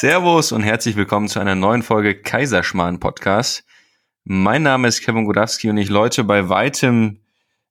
Servus 0.00 0.52
und 0.52 0.62
herzlich 0.62 0.94
willkommen 0.94 1.26
zu 1.26 1.40
einer 1.40 1.56
neuen 1.56 1.82
Folge 1.82 2.14
Kaiserschmarrn 2.14 3.00
Podcast. 3.00 3.64
Mein 4.22 4.62
Name 4.62 4.86
ist 4.86 5.00
Kevin 5.00 5.24
Godowski 5.24 5.70
und 5.70 5.76
ich 5.76 5.88
läute 5.88 6.22
bei 6.22 6.48
weitem 6.48 7.18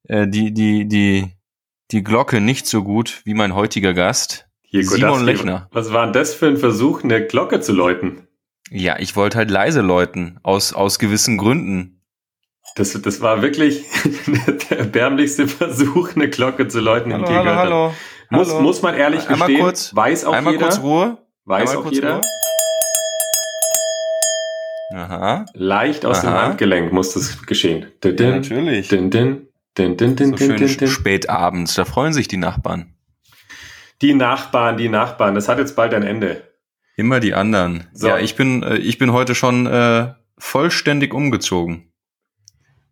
äh, 0.09 0.27
die, 0.27 0.53
die, 0.53 0.85
die, 0.89 1.31
die 1.91 2.03
Glocke 2.03 2.41
nicht 2.41 2.67
so 2.67 2.83
gut 2.83 3.21
wie 3.23 3.33
mein 3.33 3.55
heutiger 3.55 3.93
Gast, 3.93 4.45
Hier, 4.61 4.83
Simon 4.83 4.99
Godowski, 4.99 5.25
Lechner. 5.25 5.69
Was 5.71 5.93
war 5.93 6.03
denn 6.03 6.11
das 6.11 6.33
für 6.33 6.47
ein 6.47 6.57
Versuch, 6.57 7.01
eine 7.01 7.25
Glocke 7.25 7.61
zu 7.61 7.71
läuten? 7.71 8.27
Ja, 8.71 8.99
ich 8.99 9.15
wollte 9.15 9.37
halt 9.37 9.49
leise 9.49 9.79
läuten, 9.79 10.37
aus, 10.43 10.73
aus 10.73 10.99
gewissen 10.99 11.37
Gründen. 11.37 12.03
Das, 12.75 12.91
das 12.91 13.21
war 13.21 13.41
wirklich 13.41 13.85
der 14.69 14.79
erbärmlichste 14.79 15.47
Versuch, 15.47 16.13
eine 16.13 16.29
Glocke 16.29 16.67
zu 16.67 16.81
läuten, 16.81 17.11
ich 17.11 17.19
je 17.19 17.23
gehört 17.23 17.47
habe. 17.47 17.93
Muss, 18.31 18.49
hallo. 18.49 18.61
muss 18.61 18.81
man 18.81 18.95
ehrlich 18.95 19.29
Einmal 19.29 19.47
gestehen, 19.47 19.63
kurz- 19.63 19.95
weiß 19.95 20.25
auch 20.25 20.33
Einmal 20.33 20.51
jeder, 20.51 20.65
kurz 20.65 20.81
Ruhe. 20.81 21.17
Weiß 21.47 21.75
auch 21.77 21.91
jeder. 21.91 22.21
Aha. 24.93 25.45
leicht 25.53 26.05
aus 26.05 26.21
dem 26.21 26.29
Aha. 26.29 26.43
Handgelenk 26.43 26.93
muss 26.93 27.13
das 27.13 27.45
geschehen. 27.45 27.87
Din, 28.03 28.11
Ja, 28.11 28.15
din, 28.17 28.29
natürlich. 28.35 28.87
din, 28.87 29.09
din, 29.09 29.47
din, 29.77 29.97
din, 29.97 30.15
din, 30.15 30.29
So 30.31 30.35
din, 30.35 30.57
schön 30.57 30.77
din, 30.77 30.87
spät 30.87 31.29
abends, 31.29 31.75
da 31.75 31.83
freuen 31.85 32.13
sich 32.13 32.27
die 32.29 32.37
Nachbarn. 32.37 32.93
Die 34.01 34.13
Nachbarn, 34.13 34.77
die 34.77 34.87
Nachbarn, 34.89 35.35
das 35.35 35.49
hat 35.49 35.57
jetzt 35.57 35.75
bald 35.75 35.93
ein 35.93 36.03
Ende. 36.03 36.43
Immer 36.95 37.19
die 37.19 37.33
anderen. 37.33 37.87
So. 37.93 38.07
Ja, 38.07 38.17
ich 38.19 38.35
bin, 38.35 38.63
äh, 38.63 38.77
ich 38.77 38.97
bin 38.97 39.11
heute 39.11 39.35
schon 39.35 39.67
äh, 39.67 40.13
vollständig 40.37 41.13
umgezogen. 41.13 41.91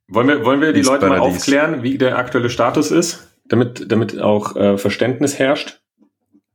Wollen 0.08 0.27
wir, 0.27 0.46
wollen 0.46 0.62
wir 0.62 0.74
die 0.74 0.80
Ins 0.80 0.88
Leute 0.88 1.08
mal 1.08 1.18
Paradies. 1.20 1.38
aufklären, 1.41 1.82
wie 1.82 1.98
der 1.98 2.18
aktuelle 2.18 2.49
Status 2.49 2.91
ist, 2.91 3.32
damit, 3.48 3.91
damit 3.91 4.20
auch 4.20 4.55
äh, 4.55 4.77
Verständnis 4.77 5.40
herrscht? 5.40 5.82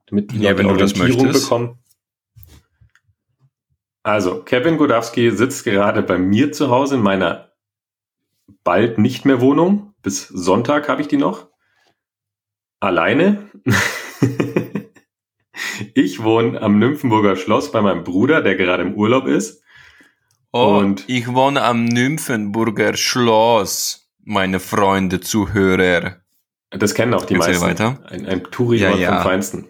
Damit 0.08 0.32
die 0.32 0.36
Ja, 0.38 0.50
Leute 0.50 0.58
wenn 0.58 0.68
du 0.68 0.76
das 0.76 0.96
möchtest. 0.96 1.44
bekommen. 1.44 1.78
Also, 4.02 4.42
Kevin 4.42 4.78
Godowski 4.78 5.30
sitzt 5.30 5.64
gerade 5.64 6.02
bei 6.02 6.16
mir 6.18 6.52
zu 6.52 6.70
Hause 6.70 6.94
in 6.96 7.02
meiner 7.02 7.52
bald 8.64 8.98
nicht 8.98 9.24
mehr 9.24 9.40
Wohnung. 9.40 9.94
Bis 10.02 10.26
Sonntag 10.28 10.88
habe 10.88 11.02
ich 11.02 11.08
die 11.08 11.18
noch. 11.18 11.48
Alleine. 12.80 13.50
ich 15.94 16.22
wohne 16.22 16.60
am 16.62 16.78
Nymphenburger 16.78 17.36
Schloss 17.36 17.70
bei 17.72 17.82
meinem 17.82 18.04
Bruder, 18.04 18.40
der 18.42 18.56
gerade 18.56 18.82
im 18.82 18.94
Urlaub 18.94 19.26
ist. 19.26 19.62
Oh, 20.52 20.78
Und- 20.78 21.04
ich 21.08 21.28
wohne 21.32 21.62
am 21.62 21.84
Nymphenburger 21.84 22.96
Schloss, 22.96 24.10
meine 24.24 24.60
Freunde, 24.60 25.20
Zuhörer. 25.20 26.16
Das 26.70 26.94
kennen 26.94 27.14
auch 27.14 27.24
die 27.24 27.34
Erzähl 27.34 27.58
meisten. 27.58 27.66
weiter. 27.66 27.98
Ein, 28.08 28.26
ein 28.26 28.44
Touri-Ort 28.44 28.94
Ja, 28.94 29.00
ja. 29.00 29.14
vom 29.16 29.22
Feinsten. 29.30 29.68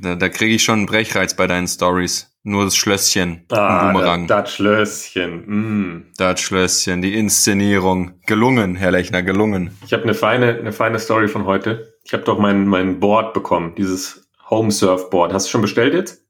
Da, 0.00 0.14
da 0.16 0.28
kriege 0.30 0.54
ich 0.54 0.64
schon 0.64 0.80
einen 0.80 0.86
Brechreiz 0.86 1.36
bei 1.36 1.46
deinen 1.46 1.68
Stories. 1.68 2.33
Nur 2.46 2.64
das 2.64 2.76
Schlösschen, 2.76 3.46
Ah, 3.50 3.86
Boomerang. 3.90 4.26
das, 4.26 4.44
das 4.44 4.54
Schlösschen. 4.54 5.46
Mm. 5.46 6.12
Das 6.18 6.40
Schlösschen, 6.40 7.00
die 7.00 7.14
Inszenierung. 7.14 8.20
Gelungen, 8.26 8.76
Herr 8.76 8.90
Lechner, 8.90 9.22
gelungen. 9.22 9.70
Ich 9.86 9.94
habe 9.94 10.02
eine 10.02 10.12
feine, 10.12 10.58
eine 10.58 10.72
feine 10.72 10.98
Story 10.98 11.28
von 11.28 11.46
heute. 11.46 11.94
Ich 12.04 12.12
habe 12.12 12.22
doch 12.24 12.38
mein, 12.38 12.66
mein 12.68 13.00
Board 13.00 13.32
bekommen, 13.32 13.74
dieses 13.76 14.28
Home 14.50 14.70
Surf 14.70 15.08
Board. 15.08 15.32
Hast 15.32 15.46
du 15.46 15.52
schon 15.52 15.62
bestellt 15.62 15.94
jetzt? 15.94 16.22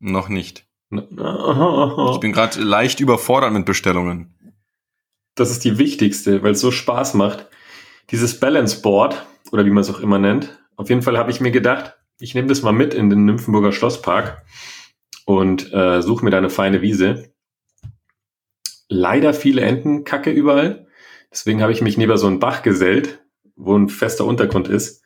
Noch 0.00 0.28
nicht. 0.28 0.66
Ich 0.90 1.00
Das 1.16 2.20
bin 2.20 2.32
gerade 2.32 2.60
leicht 2.60 3.00
überfordert 3.00 3.54
mit 3.54 3.64
Bestellungen. 3.64 4.34
ist 5.38 5.64
die 5.64 5.78
wichtigste, 5.78 6.42
weil 6.42 6.52
es 6.52 6.60
so 6.60 6.70
Spaß 6.70 7.14
macht. 7.14 7.48
Dieses 8.10 8.38
Balance 8.38 8.82
Board, 8.82 9.24
oder 9.50 9.64
wie 9.64 9.70
man 9.70 9.80
es 9.80 9.88
auch 9.88 10.00
immer 10.00 10.18
nennt. 10.18 10.58
Auf 10.76 10.90
jeden 10.90 11.00
Fall 11.00 11.16
habe 11.16 11.30
ich 11.30 11.40
mir 11.40 11.52
gedacht, 11.52 11.94
ich 12.18 12.34
nehme 12.34 12.48
das 12.48 12.60
mal 12.60 12.72
mit 12.72 12.92
in 12.92 13.08
den 13.08 13.24
Nymphenburger 13.24 13.72
Schlosspark 13.72 14.42
und 15.24 15.72
äh, 15.72 16.02
suche 16.02 16.24
mir 16.24 16.30
da 16.30 16.38
eine 16.38 16.50
feine 16.50 16.82
Wiese. 16.82 17.32
Leider 18.88 19.34
viele 19.34 19.62
Entenkacke 19.62 20.30
überall. 20.30 20.86
Deswegen 21.30 21.62
habe 21.62 21.72
ich 21.72 21.80
mich 21.80 21.96
neben 21.96 22.16
so 22.16 22.26
einen 22.26 22.40
Bach 22.40 22.62
gesellt, 22.62 23.20
wo 23.56 23.76
ein 23.76 23.88
fester 23.88 24.26
Untergrund 24.26 24.68
ist. 24.68 25.02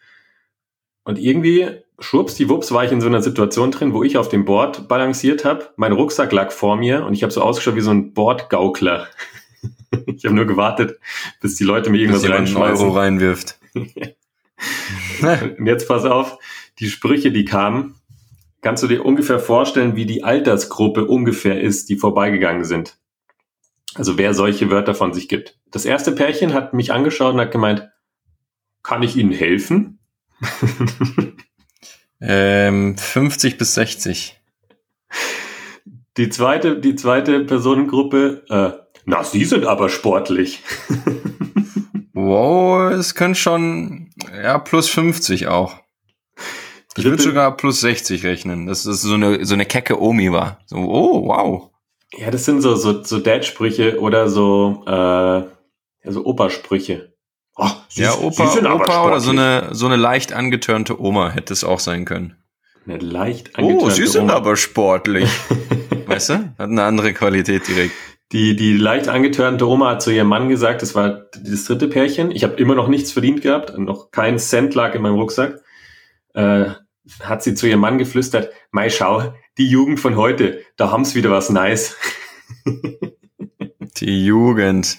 Und 1.04 1.18
irgendwie, 1.18 1.68
schwuppsdiwupps, 2.00 2.72
war 2.72 2.84
ich 2.84 2.90
in 2.90 3.00
so 3.00 3.06
einer 3.06 3.22
Situation 3.22 3.70
drin, 3.70 3.92
wo 3.92 4.02
ich 4.02 4.18
auf 4.18 4.28
dem 4.28 4.44
Board 4.44 4.88
balanciert 4.88 5.44
habe. 5.44 5.70
Mein 5.76 5.92
Rucksack 5.92 6.32
lag 6.32 6.50
vor 6.50 6.76
mir 6.76 7.06
und 7.06 7.14
ich 7.14 7.22
habe 7.22 7.32
so 7.32 7.42
ausgeschaut 7.42 7.76
wie 7.76 7.80
so 7.80 7.92
ein 7.92 8.12
Bordgaukler. 8.12 9.06
ich 10.06 10.24
habe 10.24 10.34
nur 10.34 10.46
gewartet, 10.46 10.98
bis 11.40 11.54
die 11.54 11.64
Leute 11.64 11.90
mir 11.90 11.98
irgendwas 11.98 12.28
reinschmeißen. 12.28 12.86
Euro 12.86 12.96
reinwirft. 12.96 13.58
Und 15.58 15.66
jetzt 15.66 15.88
pass 15.88 16.04
auf, 16.04 16.38
die 16.78 16.88
Sprüche, 16.88 17.30
die 17.30 17.44
kamen, 17.44 17.95
kannst 18.66 18.82
du 18.82 18.88
dir 18.88 19.06
ungefähr 19.06 19.38
vorstellen, 19.38 19.94
wie 19.94 20.06
die 20.06 20.24
Altersgruppe 20.24 21.04
ungefähr 21.04 21.60
ist, 21.60 21.88
die 21.88 21.94
vorbeigegangen 21.94 22.64
sind. 22.64 22.98
Also 23.94 24.18
wer 24.18 24.34
solche 24.34 24.72
Wörter 24.72 24.92
von 24.92 25.14
sich 25.14 25.28
gibt. 25.28 25.60
Das 25.70 25.84
erste 25.84 26.10
Pärchen 26.10 26.52
hat 26.52 26.74
mich 26.74 26.92
angeschaut 26.92 27.34
und 27.34 27.40
hat 27.40 27.52
gemeint, 27.52 27.88
kann 28.82 29.04
ich 29.04 29.16
Ihnen 29.16 29.30
helfen? 29.30 30.00
ähm, 32.20 32.98
50 32.98 33.56
bis 33.56 33.74
60. 33.74 34.36
Die 36.16 36.28
zweite, 36.30 36.80
die 36.80 36.96
zweite 36.96 37.44
Personengruppe, 37.44 38.42
äh, 38.48 38.72
na, 39.04 39.22
Sie 39.22 39.44
sind 39.44 39.64
aber 39.64 39.90
sportlich. 39.90 40.64
Wow, 42.18 42.92
es 42.92 43.14
kann 43.14 43.34
schon, 43.34 44.10
ja, 44.34 44.58
plus 44.58 44.88
50 44.88 45.48
auch. 45.48 45.85
Ich 46.96 47.04
würde 47.04 47.22
sogar 47.22 47.56
plus 47.56 47.80
60 47.80 48.24
rechnen, 48.24 48.66
dass 48.66 48.86
es 48.86 49.02
so 49.02 49.14
eine, 49.14 49.44
so 49.44 49.54
eine 49.54 49.66
kecke 49.66 50.00
Omi 50.00 50.32
war. 50.32 50.60
So, 50.66 50.76
oh, 50.76 51.26
wow. 51.28 51.70
Ja, 52.16 52.30
das 52.30 52.44
sind 52.44 52.62
so, 52.62 52.74
so, 52.76 53.02
so 53.02 53.18
Dad-Sprüche 53.18 54.00
oder 54.00 54.28
so, 54.28 54.84
äh, 54.86 54.90
ja, 54.90 55.46
so 56.04 56.24
Opa-Sprüche. 56.24 57.12
Oh, 57.56 57.68
Sie, 57.88 58.02
Ja, 58.02 58.12
Sie 58.12 58.24
Opa, 58.24 58.44
aber 58.70 58.74
Opa 58.84 59.06
oder 59.06 59.20
so 59.20 59.30
eine, 59.30 59.68
so 59.72 59.86
eine 59.86 59.96
leicht 59.96 60.32
angetörnte 60.32 61.00
Oma 61.00 61.30
hätte 61.30 61.52
es 61.52 61.64
auch 61.64 61.80
sein 61.80 62.04
können. 62.04 62.36
Eine 62.86 62.98
leicht 62.98 63.50
Oh, 63.58 63.62
angetörnte 63.62 63.94
sie 63.96 64.06
sind 64.06 64.22
Oma. 64.24 64.34
aber 64.34 64.56
sportlich. 64.56 65.28
weißt 66.06 66.28
du? 66.30 66.34
Hat 66.58 66.70
eine 66.70 66.84
andere 66.84 67.12
Qualität 67.12 67.66
direkt. 67.66 67.92
Die, 68.32 68.56
die 68.56 68.76
leicht 68.76 69.08
angetörnte 69.08 69.66
Oma 69.68 69.90
hat 69.90 70.02
zu 70.02 70.10
ihrem 70.10 70.28
Mann 70.28 70.48
gesagt, 70.48 70.82
das 70.82 70.94
war 70.94 71.26
das 71.42 71.64
dritte 71.64 71.88
Pärchen. 71.88 72.30
Ich 72.30 72.44
habe 72.44 72.54
immer 72.54 72.74
noch 72.74 72.88
nichts 72.88 73.12
verdient 73.12 73.40
gehabt, 73.42 73.76
noch 73.78 74.10
kein 74.10 74.38
Cent 74.38 74.74
lag 74.74 74.94
in 74.94 75.02
meinem 75.02 75.14
Rucksack. 75.14 75.60
Äh, 76.34 76.70
hat 77.20 77.42
sie 77.42 77.54
zu 77.54 77.66
ihrem 77.66 77.80
Mann 77.80 77.98
geflüstert, 77.98 78.52
Mei, 78.70 78.90
schau, 78.90 79.34
die 79.58 79.68
Jugend 79.68 80.00
von 80.00 80.16
heute, 80.16 80.62
da 80.76 80.90
haben's 80.90 81.14
wieder 81.14 81.30
was 81.30 81.50
nice. 81.50 81.96
Die 83.96 84.24
Jugend. 84.26 84.98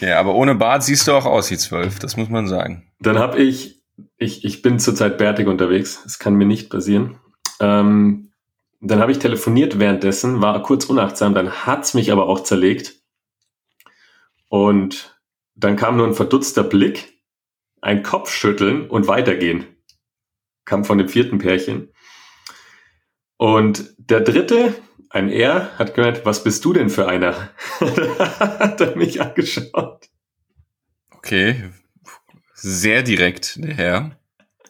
Ja, 0.00 0.20
aber 0.20 0.34
ohne 0.34 0.54
Bart 0.54 0.84
siehst 0.84 1.08
du 1.08 1.12
auch 1.12 1.24
aus 1.24 1.50
wie 1.50 1.56
zwölf, 1.56 1.98
das 1.98 2.16
muss 2.16 2.28
man 2.28 2.46
sagen. 2.46 2.90
Dann 3.00 3.18
habe 3.18 3.38
ich, 3.42 3.82
ich, 4.18 4.44
ich 4.44 4.62
bin 4.62 4.78
zurzeit 4.78 5.16
bärtig 5.18 5.46
unterwegs, 5.46 6.02
das 6.02 6.18
kann 6.18 6.34
mir 6.34 6.44
nicht 6.44 6.68
passieren. 6.68 7.18
Ähm, 7.60 8.32
dann 8.80 9.00
habe 9.00 9.12
ich 9.12 9.18
telefoniert 9.18 9.78
währenddessen, 9.78 10.42
war 10.42 10.62
kurz 10.62 10.84
unachtsam, 10.84 11.34
dann 11.34 11.66
hat's 11.66 11.94
mich 11.94 12.12
aber 12.12 12.28
auch 12.28 12.40
zerlegt. 12.40 13.00
Und 14.48 15.18
dann 15.54 15.76
kam 15.76 15.96
nur 15.96 16.06
ein 16.06 16.14
verdutzter 16.14 16.62
Blick, 16.62 17.22
ein 17.80 18.02
Kopfschütteln 18.02 18.88
und 18.88 19.08
weitergehen. 19.08 19.64
Kam 20.66 20.84
von 20.84 20.98
dem 20.98 21.08
vierten 21.08 21.38
Pärchen. 21.38 21.88
Und 23.38 23.94
der 23.98 24.20
dritte, 24.20 24.74
ein 25.08 25.30
Er, 25.30 25.70
hat 25.78 25.94
gemeint, 25.94 26.22
was 26.24 26.44
bist 26.44 26.64
du 26.64 26.74
denn 26.74 26.90
für 26.90 27.08
einer? 27.08 27.50
hat 27.80 28.80
er 28.80 28.96
mich 28.96 29.22
angeschaut. 29.22 30.08
Okay. 31.10 31.70
Sehr 32.54 33.02
direkt, 33.02 33.62
der 33.62 33.74
Herr. 33.74 34.18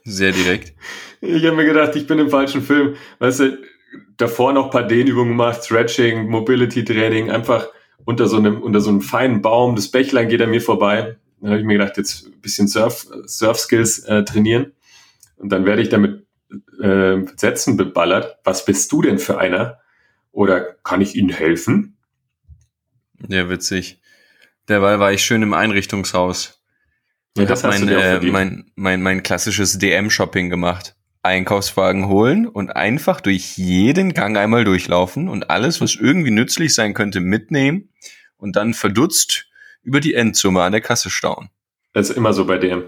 Sehr 0.04 0.32
direkt. 0.32 0.74
Ich 1.20 1.44
habe 1.44 1.56
mir 1.56 1.64
gedacht, 1.64 1.96
ich 1.96 2.06
bin 2.06 2.18
im 2.18 2.30
falschen 2.30 2.62
Film. 2.62 2.96
Weißt 3.18 3.40
du, 3.40 3.58
davor 4.16 4.52
noch 4.52 4.66
ein 4.66 4.70
paar 4.70 4.86
Dehnübungen 4.86 5.30
gemacht, 5.30 5.64
Stretching, 5.64 6.28
Mobility 6.28 6.84
Training, 6.84 7.30
einfach 7.30 7.68
unter 8.04 8.28
so 8.28 8.36
einem, 8.36 8.62
unter 8.62 8.80
so 8.80 8.90
einem 8.90 9.00
feinen 9.00 9.42
Baum, 9.42 9.74
das 9.74 9.90
Bächlein 9.90 10.28
geht 10.28 10.42
an 10.42 10.50
mir 10.50 10.60
vorbei. 10.60 11.16
Dann 11.40 11.50
habe 11.50 11.60
ich 11.60 11.66
mir 11.66 11.78
gedacht, 11.78 11.96
jetzt 11.96 12.26
ein 12.26 12.40
bisschen 12.40 12.68
Surf, 12.68 13.06
Surf 13.26 13.58
Skills 13.58 14.00
äh, 14.00 14.24
trainieren. 14.24 14.72
Und 15.36 15.50
dann 15.50 15.64
werde 15.64 15.82
ich 15.82 15.88
damit 15.88 16.26
äh, 16.80 17.18
Sätzen 17.36 17.76
beballert. 17.76 18.38
Was 18.44 18.64
bist 18.64 18.90
du 18.92 19.02
denn 19.02 19.18
für 19.18 19.38
einer? 19.38 19.80
Oder 20.32 20.60
kann 20.60 21.00
ich 21.00 21.14
Ihnen 21.16 21.30
helfen? 21.30 21.96
Ja, 23.28 23.48
witzig. 23.48 24.00
Derweil 24.68 24.98
war 25.00 25.12
ich 25.12 25.22
schön 25.22 25.42
im 25.42 25.54
Einrichtungshaus. 25.54 26.62
Ja, 27.36 27.42
Und 27.42 27.50
das 27.50 27.64
hab 27.64 27.72
hast 27.72 27.80
du 27.80 27.86
mein, 27.86 27.94
äh, 27.94 28.20
mein, 28.20 28.70
mein, 28.74 29.02
mein 29.02 29.22
klassisches 29.22 29.78
DM-Shopping 29.78 30.50
gemacht. 30.50 30.96
Einkaufswagen 31.22 32.06
holen 32.06 32.46
und 32.46 32.76
einfach 32.76 33.20
durch 33.20 33.58
jeden 33.58 34.14
Gang 34.14 34.36
einmal 34.38 34.64
durchlaufen 34.64 35.28
und 35.28 35.50
alles, 35.50 35.80
was 35.80 35.96
irgendwie 35.96 36.30
nützlich 36.30 36.74
sein 36.74 36.94
könnte, 36.94 37.20
mitnehmen 37.20 37.90
und 38.36 38.54
dann 38.56 38.74
verdutzt 38.74 39.48
über 39.82 40.00
die 40.00 40.14
Endsumme 40.14 40.62
an 40.62 40.72
der 40.72 40.80
Kasse 40.80 41.10
stauen. 41.10 41.48
Das 41.92 42.10
ist 42.10 42.16
immer 42.16 42.32
so 42.32 42.44
bei 42.44 42.58
dem. 42.58 42.84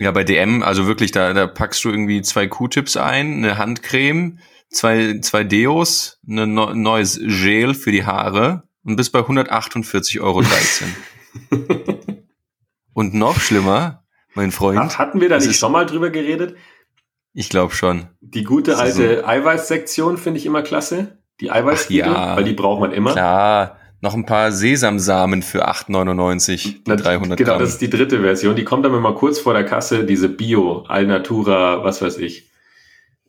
Ja, 0.00 0.12
bei 0.12 0.22
DM, 0.22 0.62
also 0.62 0.86
wirklich, 0.86 1.10
da, 1.10 1.32
da 1.32 1.46
packst 1.46 1.84
du 1.84 1.90
irgendwie 1.90 2.22
zwei 2.22 2.46
Q-Tips 2.46 2.96
ein, 2.96 3.38
eine 3.38 3.58
Handcreme, 3.58 4.38
zwei, 4.70 5.18
zwei 5.20 5.42
Deos, 5.42 6.20
ein 6.26 6.54
ne, 6.54 6.72
neues 6.74 7.18
Gel 7.20 7.74
für 7.74 7.90
die 7.90 8.06
Haare 8.06 8.62
und 8.84 8.96
bist 8.96 9.12
bei 9.12 9.20
148,13 9.20 10.20
Euro. 10.20 10.44
und 12.92 13.14
noch 13.14 13.40
schlimmer, 13.40 14.04
mein 14.34 14.52
Freund. 14.52 14.98
Hatten 14.98 15.20
wir 15.20 15.28
da 15.28 15.38
nicht 15.38 15.58
schon 15.58 15.72
mal 15.72 15.84
drüber 15.84 16.10
geredet? 16.10 16.56
Ich 17.32 17.48
glaube 17.48 17.74
schon. 17.74 18.06
Die 18.20 18.44
gute 18.44 18.78
alte 18.78 19.18
so. 19.18 19.26
Eiweißsektion 19.26 20.16
finde 20.16 20.38
ich 20.38 20.46
immer 20.46 20.62
klasse. 20.62 21.18
Die 21.40 21.50
Eiweißriegel, 21.50 22.12
ja, 22.12 22.36
weil 22.36 22.44
die 22.44 22.52
braucht 22.52 22.80
man 22.80 22.92
immer. 22.92 23.12
Klar, 23.12 23.77
noch 24.00 24.14
ein 24.14 24.26
paar 24.26 24.52
Sesamsamen 24.52 25.42
für 25.42 25.68
8,99, 25.68 26.84
300 26.84 27.36
Genau, 27.36 27.50
Gramm. 27.50 27.60
das 27.60 27.70
ist 27.70 27.80
die 27.80 27.90
dritte 27.90 28.20
Version. 28.20 28.54
Die 28.54 28.64
kommt 28.64 28.84
dann 28.84 28.94
immer 28.94 29.14
kurz 29.14 29.40
vor 29.40 29.54
der 29.54 29.64
Kasse, 29.64 30.04
diese 30.04 30.28
Bio, 30.28 30.84
Alnatura, 30.88 31.82
was 31.82 32.00
weiß 32.00 32.18
ich. 32.18 32.48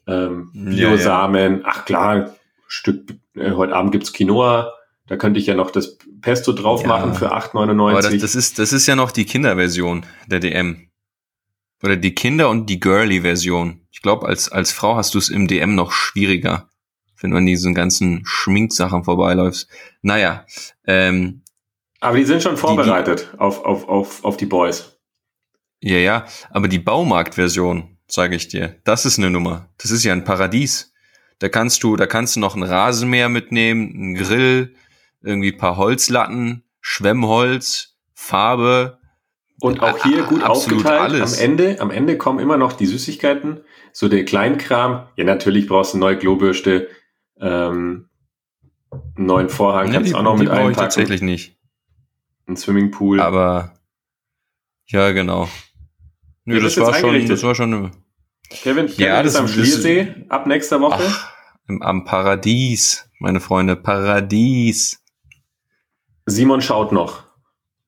Ähm, 0.08 0.52
Bio-Samen, 0.54 1.52
ja, 1.54 1.58
ja. 1.58 1.64
ach 1.66 1.86
klar, 1.86 2.36
Stück, 2.68 3.16
äh, 3.36 3.52
heute 3.52 3.76
Abend 3.76 3.92
gibt's 3.92 4.14
Quinoa, 4.14 4.74
da 5.08 5.18
könnte 5.18 5.40
ich 5.40 5.48
ja 5.48 5.56
noch 5.56 5.72
das 5.72 5.98
Pesto 6.22 6.54
drauf 6.54 6.86
machen 6.86 7.16
für 7.16 7.34
8,99. 7.34 7.90
Aber 7.90 8.02
das, 8.02 8.18
das, 8.18 8.36
ist, 8.36 8.60
das 8.60 8.74
ist 8.74 8.86
ja 8.86 8.96
noch 8.96 9.12
die 9.12 9.26
Kinderversion 9.26 10.06
der 10.28 10.40
DM. 10.40 10.90
Oder 11.82 11.96
die 11.96 12.14
Kinder- 12.14 12.50
und 12.50 12.70
die 12.70 12.80
Girly-Version. 12.80 13.82
Ich 13.92 14.02
glaube, 14.02 14.28
als, 14.28 14.52
als 14.52 14.72
Frau 14.72 14.96
hast 14.98 15.16
du 15.16 15.18
es 15.18 15.30
im 15.30 15.48
DM 15.48 15.76
noch 15.76 15.92
schwieriger, 15.92 16.70
wenn 17.22 17.32
du 17.32 17.38
an 17.38 17.46
diesen 17.46 17.74
ganzen 17.74 18.22
Schminksachen 18.26 19.04
vorbeiläufst. 19.04 19.68
Naja. 20.02 20.46
Ähm, 20.86 21.42
aber 22.00 22.18
die 22.18 22.26
sind 22.26 22.42
schon 22.42 22.58
vorbereitet 22.58 23.30
die, 23.32 23.38
die, 23.38 23.40
auf, 23.40 23.66
auf, 23.66 23.88
auf, 23.88 24.24
auf 24.24 24.38
die 24.38 24.46
Boys. 24.46 24.98
Ja, 25.82 25.98
ja, 25.98 26.26
aber 26.50 26.68
die 26.68 26.80
Baumarkt-Version, 26.80 27.98
sage 28.08 28.36
ich 28.36 28.48
dir, 28.48 28.76
das 28.84 29.06
ist 29.06 29.18
eine 29.18 29.30
Nummer. 29.30 29.70
Das 29.78 29.92
ist 29.92 30.04
ja 30.04 30.14
ein 30.14 30.24
Paradies. 30.24 30.94
Da 31.40 31.48
kannst 31.48 31.84
du, 31.84 31.96
da 31.96 32.06
kannst 32.06 32.36
du 32.36 32.40
noch 32.40 32.56
ein 32.56 32.64
Rasenmäher 32.64 33.30
mitnehmen, 33.30 33.94
einen 33.94 34.16
Grill, 34.16 34.76
irgendwie 35.22 35.54
paar 35.54 35.78
Holzlatten, 35.78 36.64
Schwemmholz, 36.82 37.96
Farbe, 38.14 39.00
und 39.62 39.82
auch 39.82 40.04
hier 40.04 40.24
gut 40.24 40.44
Absolut 40.44 40.86
aufgeteilt. 40.86 41.02
Alles. 41.02 41.38
Am 41.38 41.44
Ende, 41.44 41.78
am 41.80 41.92
Ende 41.92 42.18
kommen 42.18 42.40
immer 42.40 42.58
noch 42.58 42.74
die 42.74 42.86
Süßigkeiten, 42.86 43.62
so 43.92 44.08
der 44.08 44.24
Kleinkram. 44.26 45.08
Ja, 45.16 45.26
natürlich 45.26 45.68
brauchst 45.68 45.94
du 45.94 45.98
eine 45.98 46.06
neue 46.06 46.18
Klobürste, 46.18 46.88
ähm, 47.40 48.10
einen 48.92 49.26
neuen 49.26 49.50
Vorhang, 49.50 49.88
ja, 49.88 49.94
kannst 49.94 50.10
die, 50.10 50.16
auch 50.16 50.24
noch 50.24 50.38
mit 50.38 50.50
einpacken. 50.50 50.72
Ich 50.72 50.78
tatsächlich 50.78 51.22
nicht. 51.22 51.58
Ein 52.48 52.58
Swimmingpool. 52.58 53.20
Aber 53.20 53.74
ja, 54.88 55.12
genau. 55.12 55.48
Nö, 56.46 56.60
das, 56.60 56.78
war 56.78 56.94
schon, 56.96 57.28
das 57.28 57.44
war 57.44 57.54
schon 57.54 57.74
eine. 57.74 57.92
Kevin, 58.50 58.88
Kevin 58.88 59.06
ja, 59.06 59.22
das 59.22 59.34
ist 59.34 59.40
am 59.40 59.48
Schliersee 59.48 60.26
ab 60.30 60.48
nächster 60.48 60.82
Woche. 60.82 61.04
Ach, 61.06 61.32
im, 61.68 61.84
am 61.84 62.06
Paradies, 62.06 63.08
meine 63.20 63.40
Freunde, 63.40 63.76
Paradies. 63.76 65.04
Simon 66.26 66.62
schaut 66.62 66.92
noch. 66.92 67.24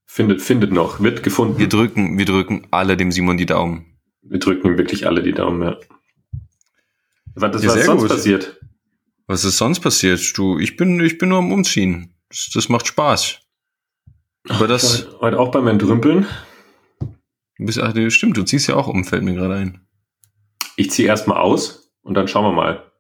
Findet, 0.06 0.42
findet 0.42 0.72
noch, 0.72 1.00
wird 1.00 1.24
gefunden. 1.24 1.58
Wir 1.58 1.70
drücken, 1.70 2.18
wir 2.18 2.26
drücken 2.26 2.68
alle 2.70 2.98
dem 2.98 3.12
Simon 3.12 3.38
die 3.38 3.46
Daumen. 3.46 3.98
Wir 4.22 4.40
drücken 4.40 4.68
ihm 4.68 4.78
wirklich 4.78 5.08
alle 5.08 5.24
die 5.24 5.32
Daumen, 5.32 5.64
ja. 5.64 5.78
Was, 7.34 7.52
das, 7.52 7.64
ja, 7.64 7.70
was 7.70 7.76
ist 7.78 7.86
sonst 7.86 8.02
gut. 8.02 8.10
passiert? 8.12 8.61
Was 9.32 9.46
ist 9.46 9.60
sonst 9.60 9.80
passiert? 9.80 10.38
Du, 10.38 10.60
ich 10.60 10.76
bin, 10.76 11.00
ich 11.00 11.18
bin 11.18 11.30
nur 11.30 11.38
am 11.38 11.54
Umziehen. 11.54 12.14
Das, 12.28 12.50
das 12.54 12.68
macht 12.68 12.86
Spaß. 12.88 13.40
Aber 14.50 14.68
das. 14.68 15.06
Heute, 15.06 15.22
heute 15.22 15.40
auch 15.40 15.52
beim 15.52 15.68
Entrümpeln. 15.68 16.28
Du 17.00 17.66
bist, 17.66 17.80
ach, 17.80 17.94
stimmt, 18.10 18.36
du 18.36 18.44
ziehst 18.44 18.68
ja 18.68 18.76
auch 18.76 18.90
um, 18.90 19.06
fällt 19.06 19.24
mir 19.24 19.34
gerade 19.34 19.54
ein. 19.56 19.88
Ich 20.76 20.92
ziehe 20.92 21.08
erstmal 21.08 21.38
aus 21.38 21.94
und 22.02 22.16
dann 22.16 22.28
schauen 22.28 22.44
wir 22.44 22.52
mal, 22.52 22.92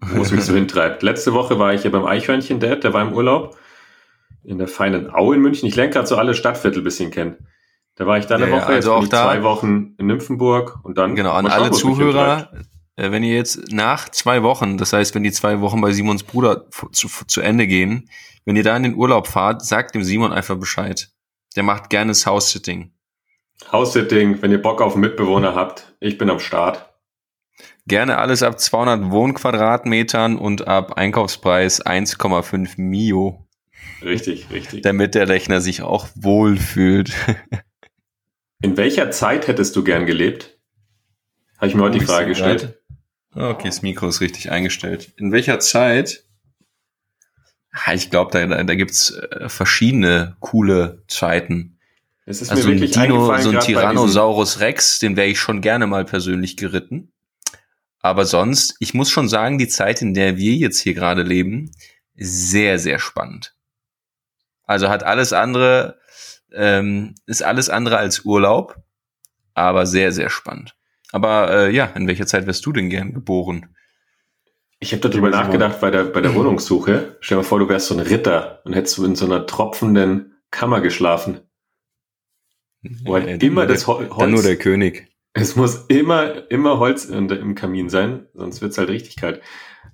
wo 0.00 0.22
es 0.22 0.30
mich 0.30 0.42
so 0.42 0.54
hintreibt. 0.54 1.02
Letzte 1.02 1.34
Woche 1.34 1.58
war 1.58 1.74
ich 1.74 1.84
ja 1.84 1.90
beim 1.90 2.06
Eichhörnchen-Dad, 2.06 2.82
der 2.82 2.94
war 2.94 3.02
im 3.02 3.12
Urlaub 3.12 3.58
in 4.44 4.56
der 4.56 4.68
feinen 4.68 5.10
Au 5.10 5.34
in 5.34 5.42
München. 5.42 5.68
Ich 5.68 5.76
lerne 5.76 5.92
gerade 5.92 6.06
so 6.06 6.16
alle 6.16 6.32
Stadtviertel 6.32 6.80
bisschen 6.80 7.10
kennen. 7.10 7.36
Da 7.96 8.06
war 8.06 8.16
ich 8.16 8.24
da 8.24 8.36
eine 8.36 8.48
ja, 8.48 8.56
Woche, 8.56 8.68
also 8.68 8.94
auch 8.94 9.06
da, 9.06 9.24
zwei 9.24 9.42
Wochen 9.42 9.96
in 9.98 10.06
Nymphenburg 10.06 10.78
und 10.82 10.96
dann. 10.96 11.14
Genau, 11.14 11.32
an 11.32 11.46
alle 11.46 11.72
Zuhörer, 11.72 12.50
wenn 12.96 13.22
ihr 13.22 13.34
jetzt 13.34 13.72
nach 13.72 14.08
zwei 14.10 14.42
Wochen, 14.42 14.76
das 14.76 14.92
heißt, 14.92 15.14
wenn 15.14 15.22
die 15.22 15.32
zwei 15.32 15.60
Wochen 15.60 15.80
bei 15.80 15.92
Simons 15.92 16.24
Bruder 16.24 16.68
zu, 16.92 17.08
zu 17.08 17.40
Ende 17.40 17.66
gehen, 17.66 18.10
wenn 18.44 18.56
ihr 18.56 18.64
da 18.64 18.76
in 18.76 18.82
den 18.82 18.94
Urlaub 18.94 19.26
fahrt, 19.26 19.64
sagt 19.64 19.94
dem 19.94 20.04
Simon 20.04 20.32
einfach 20.32 20.56
Bescheid. 20.56 21.10
Der 21.56 21.62
macht 21.62 21.90
gerne 21.90 22.10
das 22.10 22.26
House-Sitting. 22.26 22.92
House-Sitting, 23.70 24.42
wenn 24.42 24.50
ihr 24.50 24.60
Bock 24.60 24.80
auf 24.80 24.94
einen 24.94 25.02
Mitbewohner 25.02 25.54
habt, 25.54 25.94
ich 26.00 26.18
bin 26.18 26.28
am 26.28 26.40
Start. 26.40 26.88
Gerne 27.86 28.18
alles 28.18 28.42
ab 28.42 28.58
200 28.58 29.10
Wohnquadratmetern 29.10 30.36
und 30.36 30.66
ab 30.66 30.94
Einkaufspreis 30.94 31.84
1,5 31.84 32.80
Mio. 32.80 33.46
Richtig, 34.02 34.50
richtig. 34.50 34.82
Damit 34.82 35.14
der 35.14 35.28
Rechner 35.28 35.60
sich 35.60 35.82
auch 35.82 36.08
wohlfühlt. 36.14 37.12
In 38.62 38.76
welcher 38.76 39.10
Zeit 39.10 39.48
hättest 39.48 39.74
du 39.74 39.82
gern 39.82 40.06
gelebt? 40.06 40.58
Habe 41.58 41.68
ich 41.68 41.74
mir 41.74 41.82
heute 41.82 41.98
die 41.98 42.04
Frage 42.04 42.28
gestellt. 42.28 42.81
Okay, 43.34 43.68
das 43.68 43.82
Mikro 43.82 44.08
ist 44.08 44.20
richtig 44.20 44.50
eingestellt. 44.50 45.12
In 45.16 45.32
welcher 45.32 45.58
Zeit? 45.58 46.24
Ich 47.94 48.10
glaube, 48.10 48.30
da, 48.32 48.62
da 48.62 48.74
gibt's 48.74 49.10
äh, 49.10 49.48
verschiedene 49.48 50.36
coole 50.40 51.02
Zeiten. 51.08 51.78
Es 52.26 52.42
ist 52.42 52.50
also 52.50 52.68
mir 52.68 52.74
wirklich 52.74 52.96
ein 52.98 53.08
Dino, 53.08 53.38
so 53.38 53.50
ein 53.50 53.60
Tyrannosaurus 53.60 54.60
Rex, 54.60 54.98
den 54.98 55.16
wäre 55.16 55.28
ich 55.28 55.40
schon 55.40 55.60
gerne 55.60 55.86
mal 55.86 56.04
persönlich 56.04 56.56
geritten. 56.56 57.12
Aber 58.00 58.26
sonst, 58.26 58.76
ich 58.80 58.94
muss 58.94 59.10
schon 59.10 59.28
sagen, 59.28 59.58
die 59.58 59.68
Zeit, 59.68 60.02
in 60.02 60.12
der 60.12 60.36
wir 60.36 60.54
jetzt 60.54 60.80
hier 60.80 60.92
gerade 60.92 61.22
leben, 61.22 61.70
sehr, 62.14 62.78
sehr 62.78 62.98
spannend. 62.98 63.54
Also 64.64 64.88
hat 64.88 65.02
alles 65.02 65.32
andere, 65.32 65.98
ähm, 66.52 67.14
ist 67.26 67.42
alles 67.42 67.70
andere 67.70 67.98
als 67.98 68.20
Urlaub, 68.20 68.76
aber 69.54 69.86
sehr, 69.86 70.12
sehr 70.12 70.30
spannend. 70.30 70.76
Aber 71.12 71.50
äh, 71.50 71.70
ja, 71.70 71.86
in 71.94 72.08
welcher 72.08 72.26
Zeit 72.26 72.46
wärst 72.46 72.64
du 72.66 72.72
denn 72.72 72.90
gern 72.90 73.12
geboren? 73.12 73.74
Ich 74.80 74.92
habe 74.92 75.08
darüber 75.08 75.30
nachgedacht 75.30 75.80
bei 75.80 75.92
der, 75.92 76.04
bei 76.04 76.20
der 76.20 76.34
Wohnungssuche. 76.34 77.16
Stell 77.20 77.36
dir 77.36 77.42
mal 77.42 77.48
vor, 77.48 77.60
du 77.60 77.68
wärst 77.68 77.86
so 77.86 77.94
ein 77.94 78.00
Ritter 78.00 78.60
und 78.64 78.72
hättest 78.72 78.98
du 78.98 79.04
in 79.04 79.14
so 79.14 79.26
einer 79.26 79.46
tropfenden 79.46 80.34
Kammer 80.50 80.80
geschlafen. 80.80 81.40
Wo 83.04 83.14
halt 83.14 83.28
ja, 83.28 83.48
immer 83.48 83.66
das 83.66 83.86
Holz. 83.86 84.10
Dann 84.18 84.32
nur 84.32 84.42
der 84.42 84.56
König. 84.56 85.08
Es 85.34 85.54
muss 85.54 85.86
immer, 85.86 86.50
immer 86.50 86.78
Holz 86.78 87.04
in, 87.04 87.28
im 87.30 87.54
Kamin 87.54 87.88
sein, 87.88 88.26
sonst 88.34 88.60
wird's 88.60 88.76
halt 88.76 88.88
richtig 88.88 89.16
kalt. 89.16 89.40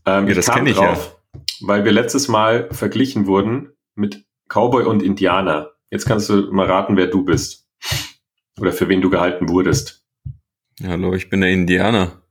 Ähm, 0.06 0.26
ja, 0.26 0.34
das 0.34 0.50
kenne 0.50 0.70
ich 0.70 0.76
drauf, 0.76 1.18
ja. 1.34 1.40
Weil 1.60 1.84
wir 1.84 1.92
letztes 1.92 2.28
Mal 2.28 2.68
verglichen 2.72 3.26
wurden 3.26 3.72
mit 3.94 4.24
Cowboy 4.48 4.84
und 4.84 5.02
Indianer. 5.02 5.72
Jetzt 5.90 6.06
kannst 6.06 6.28
du 6.30 6.50
mal 6.50 6.66
raten, 6.66 6.96
wer 6.96 7.08
du 7.08 7.24
bist. 7.24 7.68
Oder 8.58 8.72
für 8.72 8.88
wen 8.88 9.00
du 9.00 9.10
gehalten 9.10 9.48
wurdest. 9.48 9.97
Hallo, 10.86 11.12
ich 11.14 11.28
bin 11.28 11.40
der 11.40 11.50
Indianer. 11.50 12.22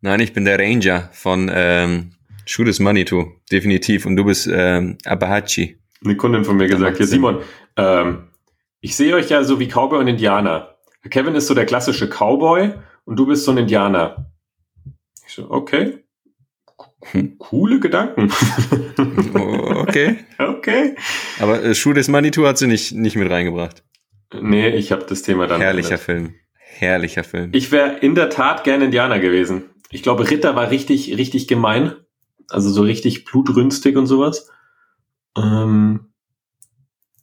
Nein, 0.00 0.20
ich 0.20 0.32
bin 0.32 0.44
der 0.44 0.58
Ranger 0.58 1.10
von 1.12 1.48
ähm, 1.54 2.14
Shoot 2.44 2.66
is 2.66 2.80
Manitou, 2.80 3.26
definitiv. 3.52 4.04
Und 4.04 4.16
du 4.16 4.24
bist 4.24 4.48
ähm, 4.52 4.98
Abahachi. 5.04 5.78
Eine 6.04 6.16
Kundin 6.16 6.44
von 6.44 6.56
mir 6.56 6.66
gesagt, 6.66 6.98
ja 6.98 7.06
Simon, 7.06 7.40
ähm, 7.76 8.30
ich 8.80 8.96
sehe 8.96 9.14
euch 9.14 9.30
ja 9.30 9.44
so 9.44 9.60
wie 9.60 9.68
Cowboy 9.68 10.00
und 10.00 10.08
Indianer. 10.08 10.74
Kevin 11.08 11.36
ist 11.36 11.46
so 11.46 11.54
der 11.54 11.66
klassische 11.66 12.08
Cowboy 12.08 12.74
und 13.04 13.16
du 13.16 13.26
bist 13.26 13.44
so 13.44 13.52
ein 13.52 13.58
Indianer. 13.58 14.30
Ich 15.24 15.34
so, 15.34 15.48
okay. 15.50 16.03
Coole 17.38 17.80
Gedanken. 17.80 18.32
Okay. 19.84 20.16
okay. 20.38 20.96
Aber 21.38 21.62
äh, 21.62 21.74
Schuh 21.74 21.92
des 21.92 22.08
Manitou 22.08 22.46
hat 22.46 22.58
sie 22.58 22.66
nicht, 22.66 22.92
nicht 22.92 23.16
mit 23.16 23.30
reingebracht. 23.30 23.84
Nee, 24.40 24.70
ich 24.70 24.92
habe 24.92 25.04
das 25.08 25.22
Thema 25.22 25.46
dann. 25.46 25.60
Herrlicher 25.60 25.98
Film. 25.98 26.34
Herrlicher 26.56 27.22
Film. 27.22 27.50
Ich 27.52 27.70
wäre 27.70 27.98
in 27.98 28.14
der 28.14 28.30
Tat 28.30 28.64
gerne 28.64 28.86
Indianer 28.86 29.20
gewesen. 29.20 29.70
Ich 29.90 30.02
glaube, 30.02 30.28
Ritter 30.28 30.56
war 30.56 30.70
richtig, 30.70 31.16
richtig 31.16 31.46
gemein. 31.46 31.92
Also 32.48 32.70
so 32.70 32.82
richtig 32.82 33.24
blutrünstig 33.24 33.96
und 33.96 34.06
sowas. 34.06 34.50
Ähm, 35.36 36.12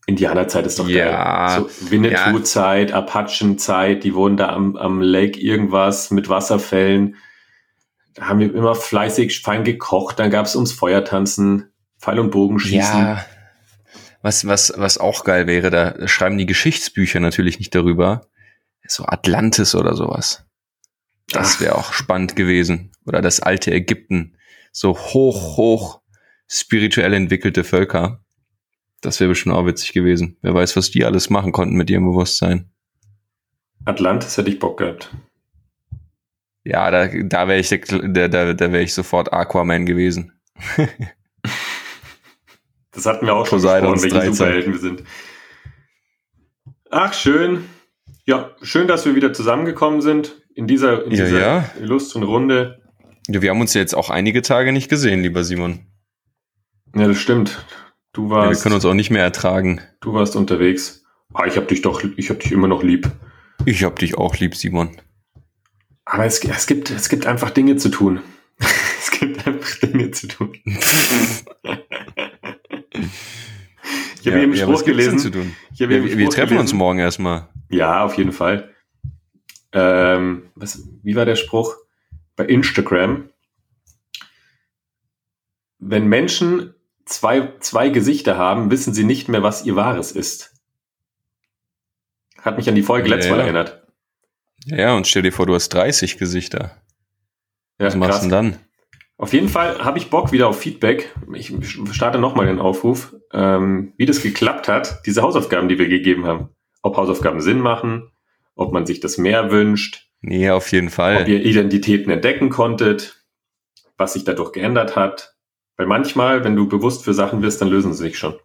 Indianerzeit 0.05 0.65
ist 0.65 0.79
doch 0.79 0.87
ja, 0.87 1.57
geil. 1.57 1.69
So 1.69 1.91
Winnetou-Zeit, 1.91 2.91
ja. 2.91 2.95
Apachen-Zeit, 2.97 4.03
die 4.03 4.13
wohnen 4.13 4.37
da 4.37 4.49
am, 4.49 4.75
am 4.75 5.01
Lake 5.01 5.39
irgendwas 5.39 6.11
mit 6.11 6.29
Wasserfällen 6.29 7.15
da 8.13 8.27
haben 8.27 8.39
wir 8.39 8.53
immer 8.53 8.75
fleißig 8.75 9.41
fein 9.41 9.63
gekocht, 9.63 10.19
dann 10.19 10.31
gab 10.31 10.45
es 10.45 10.55
ums 10.55 10.71
Feuer 10.71 11.03
tanzen, 11.03 11.71
Pfeil 11.99 12.19
und 12.19 12.31
Bogen 12.31 12.59
schießen. 12.59 12.99
Ja, 12.99 13.25
was, 14.21 14.45
was, 14.45 14.73
was 14.75 14.97
auch 14.97 15.23
geil 15.23 15.47
wäre, 15.47 15.69
da 15.69 16.07
schreiben 16.07 16.37
die 16.37 16.45
Geschichtsbücher 16.45 17.19
natürlich 17.19 17.59
nicht 17.59 17.73
darüber. 17.73 18.27
So 18.87 19.05
Atlantis 19.05 19.73
oder 19.75 19.95
sowas. 19.95 20.45
Das 21.29 21.61
wäre 21.61 21.75
auch 21.75 21.93
spannend 21.93 22.35
gewesen. 22.35 22.91
Oder 23.05 23.21
das 23.21 23.39
alte 23.39 23.71
Ägypten. 23.71 24.37
So 24.71 24.97
hoch, 24.97 25.57
hoch 25.57 26.01
spirituell 26.47 27.13
entwickelte 27.13 27.63
Völker. 27.63 28.23
Das 29.01 29.19
wäre 29.19 29.29
bestimmt 29.29 29.55
auch 29.55 29.65
witzig 29.65 29.93
gewesen. 29.93 30.37
Wer 30.41 30.53
weiß, 30.53 30.75
was 30.75 30.91
die 30.91 31.05
alles 31.05 31.29
machen 31.29 31.51
konnten 31.51 31.75
mit 31.75 31.89
ihrem 31.89 32.05
Bewusstsein. 32.05 32.69
Atlantis 33.85 34.37
hätte 34.37 34.49
ich 34.49 34.59
Bock 34.59 34.77
gehabt. 34.77 35.09
Ja, 36.63 36.91
da, 36.91 37.07
da 37.07 37.47
wäre 37.47 37.59
ich, 37.59 37.69
da, 37.69 38.27
da, 38.27 38.53
da 38.53 38.71
wäre 38.71 38.83
ich 38.83 38.93
sofort 38.93 39.33
Aquaman 39.33 39.85
gewesen. 39.85 40.33
das 42.91 43.05
hatten 43.05 43.25
wir 43.25 43.33
auch 43.33 43.47
schon 43.47 43.61
gesprochen, 43.61 44.01
welche 44.03 44.33
Superhelden 44.33 44.73
wir 44.73 44.79
sind. 44.79 45.03
Ach, 46.91 47.13
schön. 47.13 47.65
Ja, 48.25 48.51
schön, 48.61 48.87
dass 48.87 49.05
wir 49.05 49.15
wieder 49.15 49.33
zusammengekommen 49.33 50.01
sind 50.01 50.41
in 50.53 50.67
dieser, 50.67 51.05
in 51.05 51.11
ja, 51.11 51.25
dieser 51.25 51.39
ja. 51.39 51.65
illustren 51.79 52.23
Runde. 52.23 52.81
Ja, 53.27 53.41
wir 53.41 53.49
haben 53.49 53.61
uns 53.61 53.73
jetzt 53.73 53.95
auch 53.95 54.09
einige 54.09 54.41
Tage 54.41 54.71
nicht 54.71 54.89
gesehen, 54.89 55.21
lieber 55.21 55.43
Simon. 55.43 55.87
Ja, 56.95 57.07
das 57.07 57.17
stimmt. 57.17 57.65
Du 58.13 58.29
warst. 58.29 58.45
Ja, 58.45 58.57
wir 58.57 58.61
können 58.61 58.75
uns 58.75 58.85
auch 58.85 58.93
nicht 58.93 59.09
mehr 59.09 59.23
ertragen. 59.23 59.81
Du 60.01 60.13
warst 60.13 60.35
unterwegs. 60.35 61.03
Ah, 61.33 61.45
ich 61.45 61.55
hab 61.55 61.69
dich 61.69 61.81
doch, 61.81 62.03
ich 62.17 62.29
hab 62.29 62.39
dich 62.41 62.51
immer 62.51 62.67
noch 62.67 62.83
lieb. 62.83 63.09
Ich 63.65 63.83
hab 63.83 63.97
dich 63.99 64.17
auch 64.17 64.35
lieb, 64.37 64.55
Simon. 64.55 64.97
Aber 66.11 66.25
es, 66.25 66.43
es 66.43 66.67
gibt, 66.67 66.89
es 66.89 67.07
gibt 67.07 67.25
einfach 67.25 67.51
Dinge 67.51 67.77
zu 67.77 67.87
tun. 67.87 68.19
es 68.59 69.11
gibt 69.11 69.47
einfach 69.47 69.77
Dinge 69.79 70.11
zu 70.11 70.27
tun. 70.27 70.51
ich 70.65 70.75
habe 74.27 74.35
ja, 74.35 74.39
eben 74.39 74.53
ja, 74.53 74.63
Spruch 74.65 74.83
gelesen. 74.83 75.19
Zu 75.19 75.31
tun? 75.31 75.55
Ich 75.71 75.79
ja, 75.79 75.87
wir, 75.87 76.03
wir 76.03 76.29
treffen 76.29 76.49
gelesen. 76.49 76.59
uns 76.59 76.73
morgen 76.73 76.99
erstmal. 76.99 77.47
Ja, 77.69 78.03
auf 78.03 78.15
jeden 78.15 78.33
Fall. 78.33 78.75
Ähm, 79.71 80.49
was, 80.55 80.85
wie 81.01 81.15
war 81.15 81.23
der 81.23 81.37
Spruch? 81.37 81.77
Bei 82.35 82.43
Instagram. 82.43 83.29
Wenn 85.79 86.07
Menschen 86.07 86.73
zwei, 87.05 87.53
zwei 87.61 87.87
Gesichter 87.87 88.35
haben, 88.37 88.69
wissen 88.69 88.93
sie 88.93 89.05
nicht 89.05 89.29
mehr, 89.29 89.43
was 89.43 89.65
ihr 89.65 89.77
wahres 89.77 90.11
ist. 90.11 90.53
Hat 92.41 92.57
mich 92.57 92.67
an 92.67 92.75
die 92.75 92.83
Folge 92.83 93.07
ja, 93.07 93.15
letztes 93.15 93.31
Mal 93.31 93.39
erinnert. 93.39 93.80
Ja, 94.65 94.95
und 94.95 95.07
stell 95.07 95.23
dir 95.23 95.31
vor, 95.31 95.45
du 95.45 95.55
hast 95.55 95.69
30 95.69 96.17
Gesichter. 96.17 96.77
Ja, 97.79 97.87
Was 97.87 97.95
machst 97.95 98.19
du 98.19 98.29
denn 98.29 98.31
dann? 98.31 98.59
Auf 99.17 99.33
jeden 99.33 99.49
Fall 99.49 99.83
habe 99.83 99.99
ich 99.99 100.09
Bock 100.09 100.31
wieder 100.31 100.47
auf 100.47 100.59
Feedback. 100.59 101.13
Ich 101.33 101.53
starte 101.91 102.17
nochmal 102.17 102.47
den 102.47 102.59
Aufruf, 102.59 103.15
ähm, 103.33 103.93
wie 103.97 104.07
das 104.07 104.21
geklappt 104.21 104.67
hat, 104.67 105.05
diese 105.05 105.21
Hausaufgaben, 105.21 105.69
die 105.69 105.77
wir 105.77 105.87
gegeben 105.87 106.25
haben. 106.25 106.49
Ob 106.81 106.97
Hausaufgaben 106.97 107.39
Sinn 107.41 107.59
machen, 107.59 108.11
ob 108.55 108.73
man 108.73 108.87
sich 108.87 108.99
das 108.99 109.19
mehr 109.19 109.51
wünscht. 109.51 110.07
Nee, 110.21 110.49
auf 110.49 110.71
jeden 110.71 110.89
Fall. 110.89 111.21
Ob 111.21 111.27
ihr 111.27 111.43
Identitäten 111.43 112.11
entdecken 112.11 112.49
konntet, 112.49 113.23
was 113.97 114.13
sich 114.13 114.23
dadurch 114.23 114.51
geändert 114.51 114.95
hat. 114.95 115.35
Weil 115.77 115.87
manchmal, 115.87 116.43
wenn 116.43 116.55
du 116.55 116.67
bewusst 116.67 117.03
für 117.03 117.13
Sachen 117.13 117.41
bist, 117.41 117.61
dann 117.61 117.69
lösen 117.69 117.93
sie 117.93 118.03
sich 118.03 118.17
schon. 118.17 118.35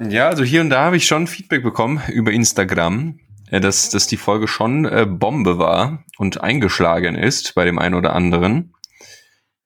Ja, 0.00 0.28
also 0.28 0.44
hier 0.44 0.60
und 0.60 0.70
da 0.70 0.84
habe 0.84 0.96
ich 0.96 1.06
schon 1.06 1.26
Feedback 1.26 1.62
bekommen 1.62 2.00
über 2.12 2.30
Instagram, 2.30 3.18
dass, 3.50 3.90
dass 3.90 4.06
die 4.06 4.16
Folge 4.16 4.48
schon 4.48 4.84
äh, 4.84 5.06
Bombe 5.08 5.58
war 5.58 6.04
und 6.18 6.40
eingeschlagen 6.40 7.14
ist 7.14 7.54
bei 7.54 7.64
dem 7.64 7.78
einen 7.78 7.94
oder 7.94 8.14
anderen. 8.14 8.74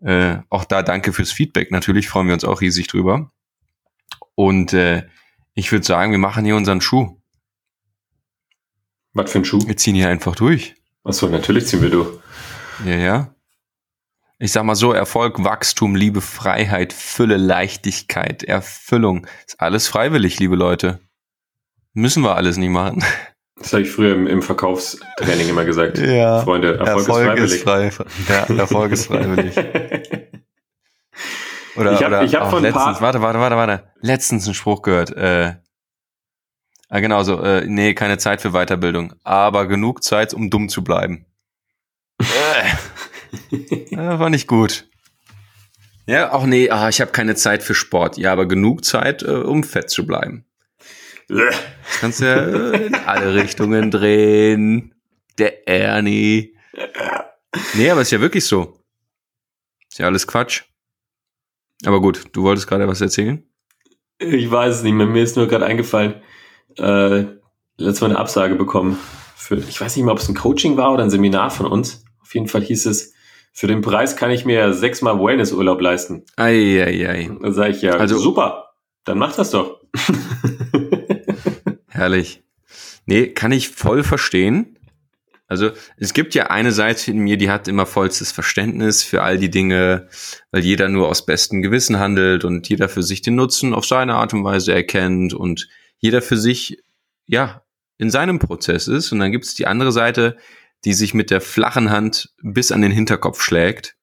Äh, 0.01 0.39
auch 0.49 0.65
da 0.65 0.83
danke 0.83 1.13
fürs 1.13 1.33
Feedback. 1.33 1.71
Natürlich 1.71 2.09
freuen 2.09 2.27
wir 2.27 2.35
uns 2.35 2.45
auch 2.45 2.61
riesig 2.61 2.89
drüber. 2.89 3.31
Und 4.35 4.73
äh, 4.73 5.07
ich 5.55 5.71
würde 5.71 5.85
sagen, 5.85 6.13
wir 6.13 6.19
machen 6.19 6.45
hier 6.45 6.57
unseren 6.57 6.81
Schuh. 6.81 7.21
Was 9.13 9.31
für 9.31 9.39
ein 9.39 9.45
Schuh? 9.45 9.61
Wir 9.67 9.77
ziehen 9.77 9.95
hier 9.95 10.09
einfach 10.09 10.35
durch. 10.35 10.75
Achso, 11.05 11.29
natürlich 11.29 11.67
ziehen 11.67 11.83
wir 11.83 11.91
durch. 11.91 12.19
Ja, 12.85 12.97
ja. 12.97 13.35
Ich 14.39 14.51
sag 14.51 14.65
mal 14.65 14.75
so, 14.75 14.93
Erfolg, 14.93 15.45
Wachstum, 15.45 15.95
Liebe, 15.95 16.21
Freiheit, 16.21 16.93
Fülle, 16.93 17.37
Leichtigkeit, 17.37 18.43
Erfüllung. 18.43 19.27
Ist 19.47 19.61
alles 19.61 19.87
freiwillig, 19.87 20.41
liebe 20.41 20.57
Leute. 20.57 21.01
Müssen 21.93 22.25
wir 22.25 22.35
alles 22.35 22.57
nicht 22.57 22.71
machen. 22.71 23.05
Das 23.57 23.73
habe 23.73 23.83
ich 23.83 23.91
früher 23.91 24.15
im, 24.15 24.27
im, 24.27 24.43
Verkaufstraining 24.43 25.49
immer 25.49 25.65
gesagt. 25.65 25.99
Ja. 26.03 26.43
Freunde, 26.43 26.79
Erfolg, 26.79 27.09
Erfolg 27.09 27.39
ist 27.39 27.63
freiwillig. 27.63 27.97
Ist 27.97 27.97
frei, 27.97 28.29
ja, 28.29 28.57
Erfolg 28.59 28.93
ist 28.93 29.07
freiwillig. 29.07 29.57
Oder, 31.77 31.93
ich 31.93 32.03
habe 32.03 32.17
hab 32.29 32.51
von 32.51 32.63
letztens, 32.63 33.01
warte, 33.01 33.23
warte, 33.23 33.39
warte, 33.39 33.57
warte. 33.57 33.85
Letztens 34.01 34.45
einen 34.47 34.55
Spruch 34.55 34.83
gehört. 34.83 35.17
Äh, 35.17 35.55
ah, 36.89 37.01
genau 37.01 37.23
so. 37.23 37.41
Äh, 37.43 37.65
nee, 37.67 37.95
keine 37.95 38.19
Zeit 38.19 38.43
für 38.43 38.51
Weiterbildung, 38.53 39.15
aber 39.25 39.67
genug 39.67 40.03
Zeit, 40.03 40.35
um 40.35 40.51
dumm 40.51 40.69
zu 40.69 40.85
bleiben. 40.85 41.25
äh, 42.21 43.97
war 43.97 44.29
nicht 44.29 44.49
gut. 44.49 44.87
Ja, 46.07 46.33
auch 46.33 46.45
nee, 46.45 46.69
ah, 46.69 46.89
ich 46.89 47.01
habe 47.01 47.13
keine 47.13 47.37
Zeit 47.37 47.63
für 47.63 47.75
Sport. 47.75 48.19
Ja, 48.19 48.33
aber 48.33 48.47
genug 48.47 48.85
Zeit, 48.85 49.23
äh, 49.23 49.31
um 49.31 49.63
fett 49.63 49.89
zu 49.89 50.07
bleiben. 50.07 50.45
Kannst 52.01 52.21
ja 52.21 52.37
äh, 52.37 52.87
in 52.87 52.95
alle 52.95 53.35
Richtungen 53.35 53.91
drehen. 53.91 54.95
Der 55.39 55.67
Ernie. 55.69 56.57
Nee, 57.75 57.91
aber 57.91 58.03
ist 58.03 58.11
ja 58.11 58.21
wirklich 58.21 58.45
so. 58.45 58.79
Ist 59.91 59.99
ja 59.99 60.07
alles 60.07 60.27
Quatsch. 60.27 60.63
Aber 61.85 62.01
gut, 62.01 62.25
du 62.33 62.45
wolltest 62.45 62.67
gerade 62.67 62.87
was 62.87 63.01
erzählen? 63.01 63.43
Ich 64.19 64.51
weiß 64.51 64.77
es 64.77 64.83
nicht 64.83 64.93
mehr. 64.93 65.07
Mir 65.07 65.23
ist 65.23 65.37
nur 65.37 65.49
gerade 65.49 65.67
eingefallen, 65.67 66.15
äh, 66.79 67.25
letztes 67.77 68.01
Mal 68.01 68.11
eine 68.11 68.19
Absage 68.19 68.55
bekommen. 68.55 68.99
Für, 69.37 69.57
ich 69.57 69.81
weiß 69.81 69.97
nicht 69.97 70.05
mehr, 70.05 70.13
ob 70.13 70.21
es 70.21 70.29
ein 70.29 70.37
Coaching 70.37 70.77
war 70.77 70.93
oder 70.93 71.03
ein 71.03 71.11
Seminar 71.11 71.51
von 71.51 71.67
uns. 71.67 72.05
Auf 72.21 72.35
jeden 72.35 72.47
Fall 72.47 72.63
hieß 72.63 72.87
es, 72.87 73.13
für 73.53 73.67
den 73.67 73.83
Preis 73.83 74.17
kann 74.17 74.31
ich 74.31 74.45
mir 74.45 74.73
sechsmal 74.73 75.19
Wellnessurlaub 75.19 75.81
leisten. 75.81 76.25
Eieiei. 76.37 76.85
Ei, 76.85 77.09
ei. 77.09 77.31
Da 77.43 77.53
sage 77.53 77.71
ich 77.71 77.83
ja, 77.83 77.93
also 77.97 78.17
super, 78.17 78.71
dann 79.05 79.19
mach 79.19 79.35
das 79.35 79.51
doch. 79.51 79.81
Herrlich. 82.03 82.43
Nee, 83.07 83.29
kann 83.29 83.53
ich 83.53 83.69
voll 83.69 84.03
verstehen. 84.03 84.77
Also 85.47 85.71
es 85.99 86.15
gibt 86.15 86.35
ja 86.35 86.49
eine 86.49 86.73
Seite 86.73 87.13
in 87.13 87.19
mir, 87.19 87.37
die 87.37 87.49
hat 87.49 87.69
immer 87.69 87.87
vollstes 87.87 88.33
Verständnis 88.33 89.05
für 89.05 89.23
all 89.23 89.39
die 89.39 89.51
Dinge, 89.51 90.09
weil 90.51 90.65
jeder 90.65 90.89
nur 90.89 91.07
aus 91.09 91.25
bestem 91.25 91.63
Gewissen 91.63 92.01
handelt 92.01 92.45
und 92.45 92.69
jeder 92.69 92.89
für 92.89 93.05
sich 93.05 93.23
den 93.23 93.37
Nutzen 93.37 93.73
auf 93.73 93.87
seine 93.87 94.15
Art 94.15 94.35
und 94.35 94.43
Weise 94.43 94.75
erkennt 94.75 95.33
und 95.33 95.69
jeder 95.99 96.23
für 96.23 96.37
sich, 96.37 96.83
ja, 97.27 97.63
in 97.99 98.11
seinem 98.11 98.41
Prozess 98.41 98.89
ist. 98.89 99.13
Und 99.13 99.21
dann 99.21 99.31
gibt 99.31 99.45
es 99.45 99.55
die 99.55 99.69
andere 99.69 99.93
Seite, 99.93 100.37
die 100.85 100.95
sich 100.95 101.15
mit 101.15 101.31
der 101.31 101.41
flachen 101.41 101.91
Hand 101.91 102.35
bis 102.43 102.73
an 102.73 102.83
den 102.83 102.91
Hinterkopf 102.91 103.41
schlägt. 103.41 103.95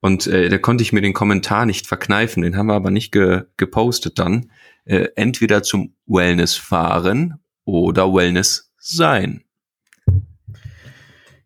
Und 0.00 0.26
äh, 0.26 0.50
da 0.50 0.58
konnte 0.58 0.82
ich 0.82 0.92
mir 0.92 1.00
den 1.00 1.14
Kommentar 1.14 1.64
nicht 1.64 1.86
verkneifen, 1.86 2.42
den 2.42 2.58
haben 2.58 2.66
wir 2.66 2.74
aber 2.74 2.90
nicht 2.90 3.10
ge 3.10 3.44
gepostet 3.56 4.18
dann 4.18 4.50
äh, 4.84 5.08
entweder 5.16 5.62
zum 5.62 5.94
Wellness 6.06 6.54
fahren 6.54 7.40
oder 7.64 8.12
Wellness 8.12 8.72
sein. 8.78 9.44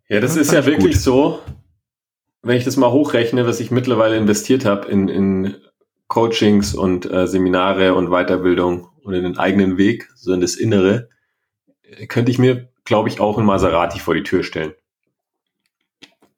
Ja, 0.09 0.21
das, 0.21 0.35
das 0.35 0.47
ist 0.47 0.53
ja 0.53 0.65
wirklich 0.67 0.95
gut. 0.95 1.03
so, 1.03 1.43
wenn 2.43 2.57
ich 2.57 2.65
das 2.65 2.77
mal 2.77 2.93
hochrechne, 2.93 3.47
was 3.47 3.61
ich 3.61 3.71
mittlerweile 3.71 4.17
investiert 4.17 4.65
habe 4.65 4.89
in, 4.89 5.09
in 5.09 5.57
Coachings 6.07 6.75
und 6.75 7.11
äh, 7.11 7.27
Seminare 7.27 7.95
und 7.95 8.11
Weiterbildung 8.11 8.89
und 9.03 9.15
in 9.15 9.25
den 9.25 9.39
eigenen 9.39 9.79
Weg, 9.79 10.09
so 10.15 10.33
in 10.33 10.41
das 10.41 10.55
Innere, 10.55 11.09
könnte 12.09 12.31
ich 12.31 12.39
mir, 12.39 12.69
glaube 12.85 13.09
ich, 13.09 13.21
auch 13.21 13.39
ein 13.39 13.45
Maserati 13.45 13.99
vor 13.99 14.15
die 14.15 14.23
Tür 14.23 14.43
stellen. 14.43 14.73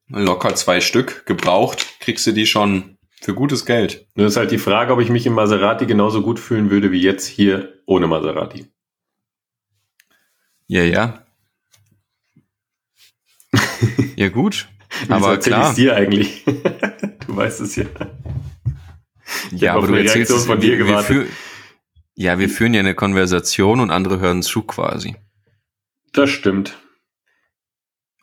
Locker 0.09 0.55
zwei 0.55 0.81
Stück 0.81 1.27
gebraucht, 1.27 2.01
kriegst 2.01 2.27
du 2.27 2.33
die 2.33 2.47
schon 2.47 2.98
für 3.21 3.35
gutes 3.35 3.67
Geld. 3.67 4.07
Nur 4.15 4.27
ist 4.27 4.37
halt 4.37 4.51
die 4.51 4.59
Frage, 4.59 4.93
ob 4.93 5.01
ich 5.01 5.11
mich 5.11 5.27
im 5.27 5.35
Maserati 5.35 5.87
genauso 5.87 6.23
gut 6.23 6.39
fühlen 6.39 6.71
würde 6.71 6.93
wie 6.93 7.01
jetzt 7.01 7.27
hier 7.27 7.81
ohne 7.87 8.07
Maserati. 8.07 8.67
Ja, 10.67 10.83
ja. 10.83 11.27
ja, 14.17 14.29
gut. 14.29 14.69
Aber 15.09 15.39
klar. 15.39 15.71
ich 15.71 15.77
dir 15.77 15.97
eigentlich? 15.97 16.45
du 17.27 17.37
weißt 17.37 17.61
es 17.61 17.77
ja. 17.77 17.85
Ich 19.53 19.61
ja, 19.61 19.75
aber 19.75 19.87
du 19.87 19.95
erzählst 19.95 20.33
es 20.33 20.47
von 20.47 20.59
dir 20.59 20.79
gewartet. 20.79 21.11
Wir 21.11 21.27
ja, 22.21 22.39
wir 22.41 22.49
führen 22.49 22.75
ja 22.75 22.81
eine 22.81 22.97
Konversation 22.97 23.79
und 23.79 23.91
andere 23.91 24.19
hören 24.19 24.43
zu 24.43 24.63
quasi. 24.63 25.15
Das 26.13 26.31
stimmt. 26.31 26.77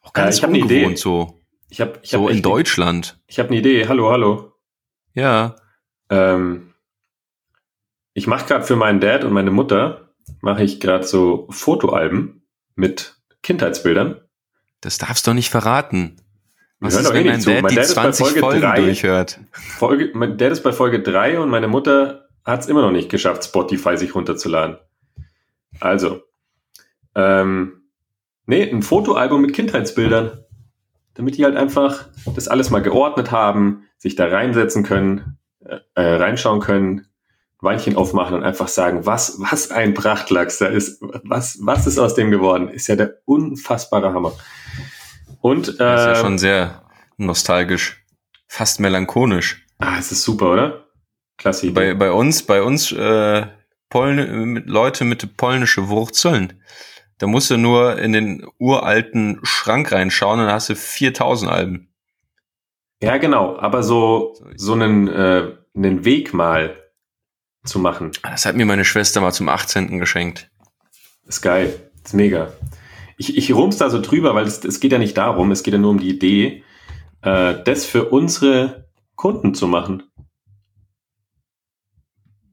Auch 0.01 0.11
ganz 0.11 0.41
ja, 0.41 0.49
ich 0.49 0.53
ungewohnt 0.53 0.71
eine 0.71 0.85
Idee. 0.87 0.95
so. 0.97 1.39
Ich 1.69 1.79
hab, 1.79 2.03
ich 2.03 2.09
so 2.09 2.25
hab 2.25 2.31
in 2.31 2.41
Deutschland. 2.41 3.17
Ich 3.27 3.39
habe 3.39 3.49
eine 3.49 3.59
Idee. 3.59 3.87
Hallo, 3.87 4.11
hallo. 4.11 4.54
Ja. 5.15 5.55
Ähm, 6.09 6.73
ich 8.13 8.27
mache 8.27 8.45
gerade 8.45 8.63
für 8.63 8.75
meinen 8.75 8.99
Dad 8.99 9.23
und 9.23 9.33
meine 9.33 9.51
Mutter, 9.51 10.13
mache 10.41 10.63
ich 10.63 10.79
gerade 10.79 11.05
so 11.05 11.47
Fotoalben 11.49 12.43
mit 12.75 13.17
Kindheitsbildern. 13.41 14.21
Das 14.81 14.97
darfst 14.97 15.25
du 15.25 15.31
doch 15.31 15.35
nicht 15.35 15.49
verraten. 15.49 16.17
Was 16.79 16.95
ist, 16.95 17.11
wenn 17.11 17.25
eh 17.25 17.29
dein 17.29 17.41
Dad, 17.41 17.61
mein 17.63 17.69
die 17.69 17.75
Dad 17.75 17.87
20 17.87 18.39
Folgen 18.39 18.61
drei, 18.61 18.81
durchhört? 18.81 19.39
Folge, 19.51 20.11
mein 20.13 20.37
Dad 20.37 20.51
ist 20.51 20.61
bei 20.61 20.71
Folge 20.71 21.01
3 21.01 21.39
und 21.39 21.49
meine 21.49 21.67
Mutter 21.67 22.27
hat 22.43 22.61
es 22.61 22.67
immer 22.67 22.81
noch 22.81 22.91
nicht 22.91 23.09
geschafft, 23.09 23.43
Spotify 23.43 23.97
sich 23.97 24.13
runterzuladen. 24.13 24.77
Also, 25.79 26.21
ähm, 27.15 27.89
nee, 28.45 28.69
ein 28.69 28.83
Fotoalbum 28.83 29.41
mit 29.41 29.53
Kindheitsbildern 29.53 30.44
damit 31.15 31.37
die 31.37 31.43
halt 31.43 31.55
einfach 31.55 32.05
das 32.35 32.47
alles 32.47 32.69
mal 32.69 32.81
geordnet 32.81 33.31
haben, 33.31 33.87
sich 33.97 34.15
da 34.15 34.27
reinsetzen 34.27 34.83
können, 34.83 35.37
äh, 35.61 35.79
reinschauen 35.95 36.59
können, 36.59 37.07
Weinchen 37.61 37.95
aufmachen 37.95 38.35
und 38.35 38.43
einfach 38.43 38.67
sagen, 38.67 39.05
was, 39.05 39.39
was 39.39 39.71
ein 39.71 39.93
Prachtlachs 39.93 40.59
da 40.59 40.67
ist, 40.67 41.01
was, 41.23 41.57
was 41.61 41.87
ist 41.87 41.97
aus 41.97 42.13
dem 42.13 42.29
geworden, 42.29 42.69
ist 42.69 42.87
ja 42.87 42.95
der 42.95 43.15
unfassbare 43.25 44.13
Hammer. 44.13 44.33
Und, 45.41 45.69
äh, 45.69 45.77
Das 45.77 46.01
ist 46.01 46.07
ja 46.07 46.15
schon 46.15 46.37
sehr 46.37 46.83
nostalgisch, 47.17 48.05
fast 48.47 48.79
melancholisch. 48.79 49.65
ah, 49.79 49.95
es 49.97 50.11
ist 50.11 50.23
super, 50.23 50.51
oder? 50.51 50.85
Klasse. 51.37 51.71
Bei, 51.71 51.93
bei 51.93 52.11
uns, 52.11 52.43
bei 52.43 52.61
uns 52.61 52.91
äh, 52.91 53.47
Poln 53.89 54.53
mit 54.53 54.67
Leute 54.67 55.03
mit 55.03 55.37
polnische 55.37 55.89
Wurzeln. 55.89 56.61
Da 57.17 57.27
musst 57.27 57.49
du 57.49 57.57
nur 57.57 57.97
in 57.97 58.11
den 58.11 58.45
uralten 58.57 59.39
Schrank 59.43 59.91
reinschauen 59.91 60.39
und 60.39 60.47
dann 60.47 60.55
hast 60.55 60.69
du 60.69 60.75
4000 60.75 61.49
Alben. 61.49 61.87
Ja, 63.01 63.17
genau, 63.17 63.57
aber 63.57 63.83
so, 63.83 64.35
So 64.55 64.73
einen, 64.73 65.07
äh, 65.07 65.53
einen 65.75 66.05
Weg 66.05 66.33
mal 66.33 66.75
zu 67.63 67.79
machen, 67.79 68.11
Das 68.21 68.45
hat 68.45 68.55
mir 68.55 68.65
meine 68.65 68.85
Schwester 68.85 69.21
mal 69.21 69.31
zum 69.31 69.49
18. 69.49 69.97
geschenkt. 69.99 70.49
ist 71.27 71.41
geil, 71.41 71.89
ist 72.03 72.13
mega. 72.13 72.53
Ich, 73.17 73.37
ich 73.37 73.53
rum's 73.53 73.77
da 73.77 73.89
so 73.89 74.01
drüber, 74.01 74.35
weil 74.35 74.45
es, 74.45 74.63
es 74.63 74.79
geht 74.79 74.91
ja 74.91 74.99
nicht 74.99 75.17
darum, 75.17 75.51
es 75.51 75.63
geht 75.63 75.73
ja 75.73 75.79
nur 75.79 75.91
um 75.91 75.99
die 75.99 76.09
Idee, 76.09 76.63
äh, 77.21 77.55
das 77.63 77.85
für 77.85 78.09
unsere 78.09 78.87
Kunden 79.15 79.55
zu 79.55 79.67
machen. 79.67 80.03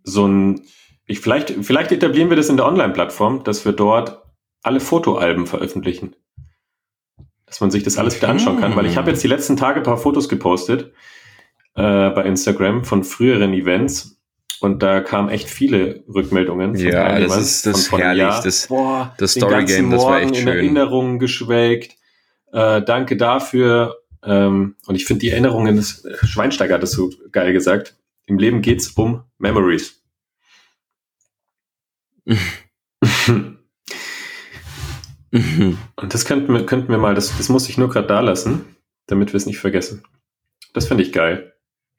So 0.04 0.26
ein, 0.26 0.62
ich, 1.06 1.20
vielleicht, 1.20 1.50
vielleicht 1.62 1.92
etablieren 1.92 2.30
wir 2.30 2.36
das 2.36 2.48
in 2.48 2.56
der 2.56 2.66
Online-Plattform, 2.66 3.44
dass 3.44 3.64
wir 3.64 3.72
dort 3.72 4.21
alle 4.62 4.80
Fotoalben 4.80 5.46
veröffentlichen. 5.46 6.14
Dass 7.46 7.60
man 7.60 7.70
sich 7.70 7.82
das 7.82 7.98
alles 7.98 8.16
wieder 8.16 8.28
anschauen 8.30 8.60
kann, 8.60 8.74
weil 8.76 8.86
ich 8.86 8.96
habe 8.96 9.10
jetzt 9.10 9.22
die 9.22 9.28
letzten 9.28 9.56
Tage 9.56 9.80
ein 9.80 9.82
paar 9.82 9.98
Fotos 9.98 10.28
gepostet 10.28 10.92
äh, 11.74 12.10
bei 12.10 12.24
Instagram 12.24 12.84
von 12.84 13.04
früheren 13.04 13.52
Events 13.52 14.18
und 14.60 14.82
da 14.82 15.00
kamen 15.00 15.28
echt 15.28 15.50
viele 15.50 16.02
Rückmeldungen. 16.08 16.74
von 16.76 16.86
Ja, 16.86 17.18
das 17.18 17.36
ist- 17.36 17.66
das 17.66 17.88
von 17.88 18.00
einem 18.00 18.06
herrlich. 18.18 18.22
Jahr. 18.22 18.42
Das- 18.42 18.66
Boah, 18.68 19.14
das 19.18 19.34
den 19.34 19.40
Story 19.40 19.52
ganzen 19.54 19.76
Game, 19.76 19.90
das 19.90 20.02
war 20.04 20.20
echt 20.20 20.30
Morgen 20.30 20.36
in 20.38 20.42
schön. 20.48 20.56
Erinnerungen 20.56 21.18
geschwelgt. 21.18 21.96
Äh, 22.52 22.82
danke 22.82 23.16
dafür. 23.16 23.98
Ähm, 24.24 24.76
und 24.86 24.94
ich 24.94 25.04
finde 25.04 25.20
die 25.20 25.30
Erinnerungen, 25.30 25.76
das, 25.76 26.06
Schweinsteiger 26.22 26.74
hat 26.74 26.82
das 26.82 26.92
so 26.92 27.10
geil 27.32 27.52
gesagt. 27.52 27.96
Im 28.26 28.38
Leben 28.38 28.62
geht's 28.62 28.88
um 28.92 29.24
Memories. 29.38 30.00
Mhm. 35.32 35.78
Und 35.96 36.14
das 36.14 36.24
könnten 36.24 36.52
wir, 36.52 36.64
könnten 36.64 36.90
wir 36.90 36.98
mal, 36.98 37.14
das, 37.14 37.36
das 37.36 37.48
muss 37.48 37.68
ich 37.68 37.78
nur 37.78 37.88
gerade 37.88 38.06
da 38.06 38.20
lassen, 38.20 38.64
damit 39.06 39.32
wir 39.32 39.38
es 39.38 39.46
nicht 39.46 39.58
vergessen. 39.58 40.04
Das 40.74 40.86
finde 40.86 41.02
ich 41.02 41.12
geil. 41.12 41.52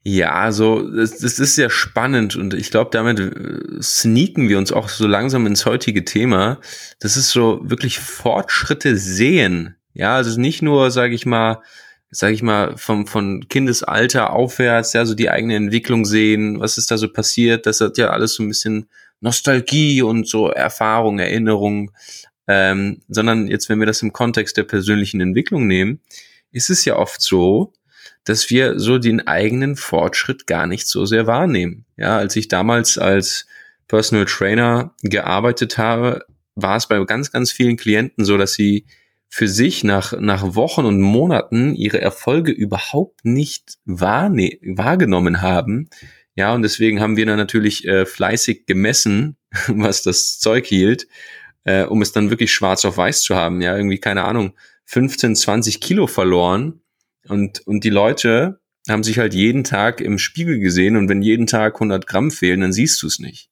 Ja, 0.05 0.33
also 0.33 0.89
das, 0.89 1.19
das 1.19 1.39
ist 1.39 1.55
sehr 1.55 1.69
spannend 1.69 2.35
und 2.35 2.53
ich 2.53 2.71
glaube, 2.71 2.89
damit 2.91 3.19
äh, 3.19 3.81
sneaken 3.81 4.49
wir 4.49 4.57
uns 4.57 4.73
auch 4.73 4.89
so 4.89 5.07
langsam 5.07 5.47
ins 5.47 5.65
heutige 5.65 6.03
Thema. 6.03 6.59
Das 6.99 7.15
ist 7.15 7.29
so 7.29 7.61
wirklich 7.63 7.99
Fortschritte 7.99 8.97
sehen. 8.97 9.75
Ja, 9.93 10.15
also 10.15 10.39
nicht 10.39 10.61
nur, 10.61 10.91
sage 10.91 11.15
ich 11.15 11.25
mal, 11.25 11.61
sage 12.11 12.33
ich 12.33 12.43
mal, 12.43 12.75
vom 12.77 13.07
von 13.07 13.47
Kindesalter 13.47 14.33
aufwärts, 14.33 14.93
ja, 14.93 15.05
so 15.05 15.15
die 15.15 15.29
eigene 15.29 15.55
Entwicklung 15.55 16.05
sehen, 16.05 16.59
was 16.59 16.77
ist 16.77 16.91
da 16.91 16.97
so 16.97 17.07
passiert. 17.07 17.65
Das 17.65 17.79
hat 17.79 17.97
ja 17.97 18.09
alles 18.09 18.35
so 18.35 18.43
ein 18.43 18.49
bisschen 18.49 18.89
Nostalgie 19.21 20.01
und 20.01 20.27
so 20.27 20.49
Erfahrung, 20.49 21.19
Erinnerung. 21.19 21.91
Ähm, 22.47 23.01
sondern 23.07 23.47
jetzt, 23.47 23.69
wenn 23.69 23.79
wir 23.79 23.85
das 23.85 24.01
im 24.01 24.13
Kontext 24.13 24.57
der 24.57 24.63
persönlichen 24.63 25.21
Entwicklung 25.21 25.67
nehmen, 25.67 26.01
ist 26.51 26.69
es 26.69 26.85
ja 26.85 26.97
oft 26.97 27.21
so, 27.21 27.73
dass 28.25 28.49
wir 28.49 28.79
so 28.79 28.97
den 28.97 29.27
eigenen 29.27 29.75
Fortschritt 29.75 30.47
gar 30.47 30.67
nicht 30.67 30.87
so 30.87 31.05
sehr 31.05 31.27
wahrnehmen. 31.27 31.85
Ja, 31.97 32.17
als 32.17 32.35
ich 32.35 32.47
damals 32.47 32.97
als 32.97 33.47
Personal 33.87 34.25
Trainer 34.25 34.93
gearbeitet 35.01 35.77
habe, 35.77 36.25
war 36.55 36.77
es 36.77 36.87
bei 36.87 37.03
ganz, 37.05 37.31
ganz 37.31 37.51
vielen 37.51 37.77
Klienten 37.77 38.25
so, 38.25 38.37
dass 38.37 38.53
sie 38.53 38.85
für 39.29 39.47
sich 39.47 39.83
nach, 39.83 40.13
nach 40.19 40.55
Wochen 40.55 40.85
und 40.85 41.01
Monaten 41.01 41.73
ihre 41.73 41.99
Erfolge 41.99 42.51
überhaupt 42.51 43.25
nicht 43.25 43.77
wahrne 43.83 44.59
wahrgenommen 44.61 45.41
haben. 45.41 45.89
Ja, 46.35 46.53
und 46.53 46.61
deswegen 46.61 46.99
haben 47.01 47.17
wir 47.17 47.25
dann 47.25 47.37
natürlich 47.37 47.87
äh, 47.87 48.05
fleißig 48.05 48.67
gemessen, 48.67 49.37
was 49.67 50.03
das 50.03 50.39
Zeug 50.39 50.67
hielt, 50.67 51.07
äh, 51.65 51.83
um 51.83 52.01
es 52.01 52.11
dann 52.11 52.29
wirklich 52.29 52.51
schwarz 52.51 52.85
auf 52.85 52.97
weiß 52.97 53.21
zu 53.21 53.35
haben. 53.35 53.61
Ja, 53.61 53.75
irgendwie, 53.75 53.99
keine 53.99 54.23
Ahnung, 54.23 54.53
15, 54.85 55.35
20 55.35 55.79
Kilo 55.79 56.07
verloren. 56.07 56.81
Und, 57.27 57.65
und 57.65 57.83
die 57.83 57.89
Leute 57.89 58.59
haben 58.89 59.03
sich 59.03 59.17
halt 59.17 59.33
jeden 59.33 59.63
Tag 59.63 60.01
im 60.01 60.17
Spiegel 60.19 60.59
gesehen 60.59 60.97
und 60.97 61.07
wenn 61.07 61.21
jeden 61.21 61.47
Tag 61.47 61.75
100 61.75 62.05
Gramm 62.05 62.31
fehlen, 62.31 62.61
dann 62.61 62.73
siehst 62.73 63.01
du 63.01 63.07
es 63.07 63.19
nicht. 63.19 63.49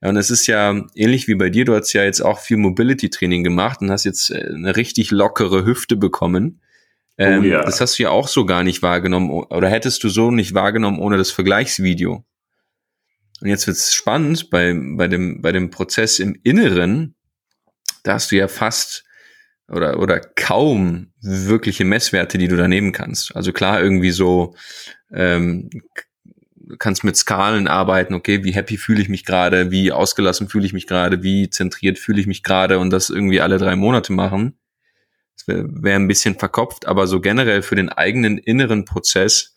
Ja, 0.00 0.08
und 0.08 0.16
es 0.16 0.30
ist 0.30 0.46
ja 0.46 0.86
ähnlich 0.94 1.28
wie 1.28 1.34
bei 1.34 1.50
dir, 1.50 1.64
du 1.64 1.74
hast 1.74 1.92
ja 1.92 2.04
jetzt 2.04 2.20
auch 2.20 2.38
viel 2.38 2.56
Mobility-Training 2.56 3.44
gemacht 3.44 3.80
und 3.82 3.90
hast 3.90 4.04
jetzt 4.04 4.30
äh, 4.30 4.48
eine 4.54 4.76
richtig 4.76 5.10
lockere 5.10 5.64
Hüfte 5.64 5.96
bekommen. 5.96 6.60
Ähm, 7.18 7.40
Oh 7.40 7.44
ja. 7.44 7.62
Das 7.62 7.80
hast 7.80 7.98
du 7.98 8.04
ja 8.04 8.10
auch 8.10 8.28
so 8.28 8.46
gar 8.46 8.62
nicht 8.62 8.82
wahrgenommen 8.82 9.30
oder 9.30 9.68
hättest 9.68 10.02
du 10.04 10.08
so 10.08 10.30
nicht 10.30 10.54
wahrgenommen 10.54 11.00
ohne 11.00 11.18
das 11.18 11.30
Vergleichsvideo. 11.30 12.24
Und 13.42 13.48
jetzt 13.48 13.66
wird's 13.66 13.92
spannend 13.92 14.50
bei, 14.50 14.74
bei, 14.74 15.08
dem, 15.08 15.42
bei 15.42 15.52
dem 15.52 15.70
Prozess 15.70 16.18
im 16.18 16.38
Inneren, 16.42 17.14
da 18.02 18.14
hast 18.14 18.30
du 18.30 18.36
ja 18.36 18.48
fast 18.48 19.04
oder, 19.68 19.98
oder 20.00 20.20
kaum 20.20 21.12
wirkliche 21.20 21.84
Messwerte, 21.84 22.38
die 22.38 22.48
du 22.48 22.56
da 22.56 22.68
nehmen 22.68 22.92
kannst. 22.92 23.34
Also 23.36 23.52
klar, 23.52 23.80
irgendwie 23.82 24.10
so, 24.10 24.54
ähm, 25.12 25.70
kannst 26.78 27.04
mit 27.04 27.16
Skalen 27.16 27.68
arbeiten, 27.68 28.14
okay, 28.14 28.44
wie 28.44 28.52
happy 28.52 28.76
fühle 28.76 29.02
ich 29.02 29.08
mich 29.08 29.24
gerade, 29.24 29.70
wie 29.70 29.92
ausgelassen 29.92 30.48
fühle 30.48 30.66
ich 30.66 30.72
mich 30.72 30.86
gerade, 30.86 31.22
wie 31.22 31.50
zentriert 31.50 31.98
fühle 31.98 32.20
ich 32.20 32.26
mich 32.26 32.42
gerade 32.42 32.78
und 32.78 32.90
das 32.90 33.10
irgendwie 33.10 33.40
alle 33.40 33.58
drei 33.58 33.76
Monate 33.76 34.12
machen. 34.12 34.58
Das 35.36 35.48
wäre 35.48 35.64
wär 35.68 35.96
ein 35.96 36.08
bisschen 36.08 36.38
verkopft, 36.38 36.86
aber 36.86 37.06
so 37.06 37.20
generell 37.20 37.62
für 37.62 37.76
den 37.76 37.88
eigenen 37.88 38.38
inneren 38.38 38.84
Prozess 38.84 39.54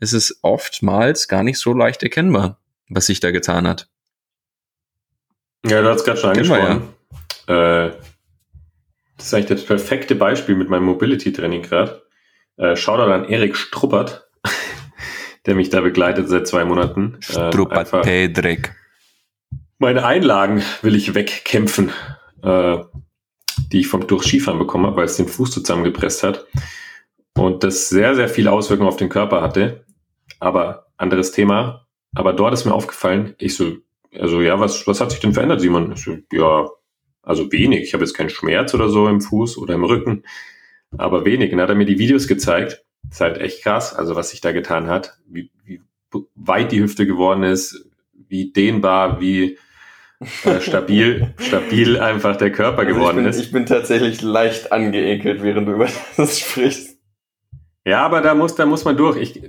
ist 0.00 0.12
es 0.12 0.38
oftmals 0.42 1.28
gar 1.28 1.42
nicht 1.42 1.58
so 1.58 1.72
leicht 1.72 2.02
erkennbar, 2.02 2.60
was 2.88 3.06
sich 3.06 3.20
da 3.20 3.30
getan 3.30 3.66
hat. 3.66 3.88
Ja, 5.66 5.80
du 5.80 5.88
hast 5.88 6.04
gerade 6.04 6.20
schon 6.20 6.30
angesprochen. 6.30 6.93
Äh, 7.46 7.90
das 9.16 9.26
ist 9.26 9.34
eigentlich 9.34 9.46
das 9.46 9.64
perfekte 9.64 10.14
Beispiel 10.14 10.56
mit 10.56 10.68
meinem 10.68 10.84
Mobility-Training 10.84 11.62
gerade. 11.62 12.02
Äh, 12.56 12.76
Shoutout 12.76 13.12
an 13.12 13.24
Erik 13.24 13.56
Struppert, 13.56 14.28
der 15.46 15.54
mich 15.54 15.70
da 15.70 15.80
begleitet 15.80 16.28
seit 16.28 16.46
zwei 16.46 16.64
Monaten. 16.64 17.18
Äh, 17.28 17.50
Struppert 17.50 17.90
Pedrik. 18.02 18.74
Meine 19.78 20.04
Einlagen 20.04 20.62
will 20.82 20.94
ich 20.94 21.14
wegkämpfen, 21.14 21.90
äh, 22.42 22.78
die 23.72 23.80
ich 23.80 23.88
vom 23.88 24.06
durch 24.06 24.24
Skifahren 24.24 24.58
bekommen 24.58 24.86
habe, 24.86 24.96
weil 24.96 25.04
es 25.04 25.16
den 25.16 25.28
Fuß 25.28 25.50
zusammengepresst 25.50 26.22
hat. 26.22 26.46
Und 27.36 27.64
das 27.64 27.88
sehr, 27.88 28.14
sehr 28.14 28.28
viele 28.28 28.52
Auswirkungen 28.52 28.88
auf 28.88 28.96
den 28.96 29.08
Körper 29.08 29.42
hatte. 29.42 29.84
Aber 30.38 30.86
anderes 30.96 31.32
Thema. 31.32 31.86
Aber 32.14 32.32
dort 32.32 32.54
ist 32.54 32.64
mir 32.64 32.74
aufgefallen, 32.74 33.34
ich 33.38 33.56
so, 33.56 33.72
also 34.16 34.40
ja, 34.40 34.60
was, 34.60 34.86
was 34.86 35.00
hat 35.00 35.10
sich 35.10 35.20
denn 35.20 35.34
verändert, 35.34 35.60
Simon? 35.60 35.92
Ich 35.92 36.04
so, 36.04 36.16
ja, 36.32 36.68
also 37.24 37.50
wenig. 37.52 37.82
Ich 37.82 37.94
habe 37.94 38.04
jetzt 38.04 38.14
keinen 38.14 38.30
Schmerz 38.30 38.74
oder 38.74 38.88
so 38.88 39.08
im 39.08 39.20
Fuß 39.20 39.58
oder 39.58 39.74
im 39.74 39.84
Rücken, 39.84 40.24
aber 40.96 41.24
wenig. 41.24 41.52
Und 41.52 41.58
dann 41.58 41.64
hat 41.64 41.70
er 41.70 41.76
mir 41.76 41.86
die 41.86 41.98
Videos 41.98 42.28
gezeigt. 42.28 42.84
ist 43.10 43.20
halt 43.20 43.38
echt 43.38 43.62
krass, 43.62 43.94
also 43.94 44.16
was 44.16 44.30
sich 44.30 44.40
da 44.40 44.52
getan 44.52 44.88
hat, 44.88 45.18
wie, 45.26 45.50
wie 45.64 45.80
weit 46.34 46.72
die 46.72 46.80
Hüfte 46.80 47.06
geworden 47.06 47.42
ist, 47.42 47.88
wie 48.28 48.52
dehnbar, 48.52 49.20
wie 49.20 49.58
äh, 50.44 50.60
stabil, 50.60 51.34
stabil 51.38 51.98
einfach 51.98 52.36
der 52.36 52.52
Körper 52.52 52.84
geworden 52.84 53.24
also 53.26 53.28
ich 53.28 53.34
bin, 53.34 53.40
ist. 53.40 53.46
Ich 53.46 53.52
bin 53.52 53.66
tatsächlich 53.66 54.22
leicht 54.22 54.72
angeekelt, 54.72 55.42
während 55.42 55.68
du 55.68 55.72
über 55.72 55.88
das 56.16 56.38
sprichst. 56.38 56.98
Ja, 57.84 58.02
aber 58.04 58.20
da 58.22 58.34
muss, 58.34 58.54
da 58.54 58.64
muss 58.64 58.84
man 58.84 58.96
durch. 58.96 59.16
Ich 59.18 59.42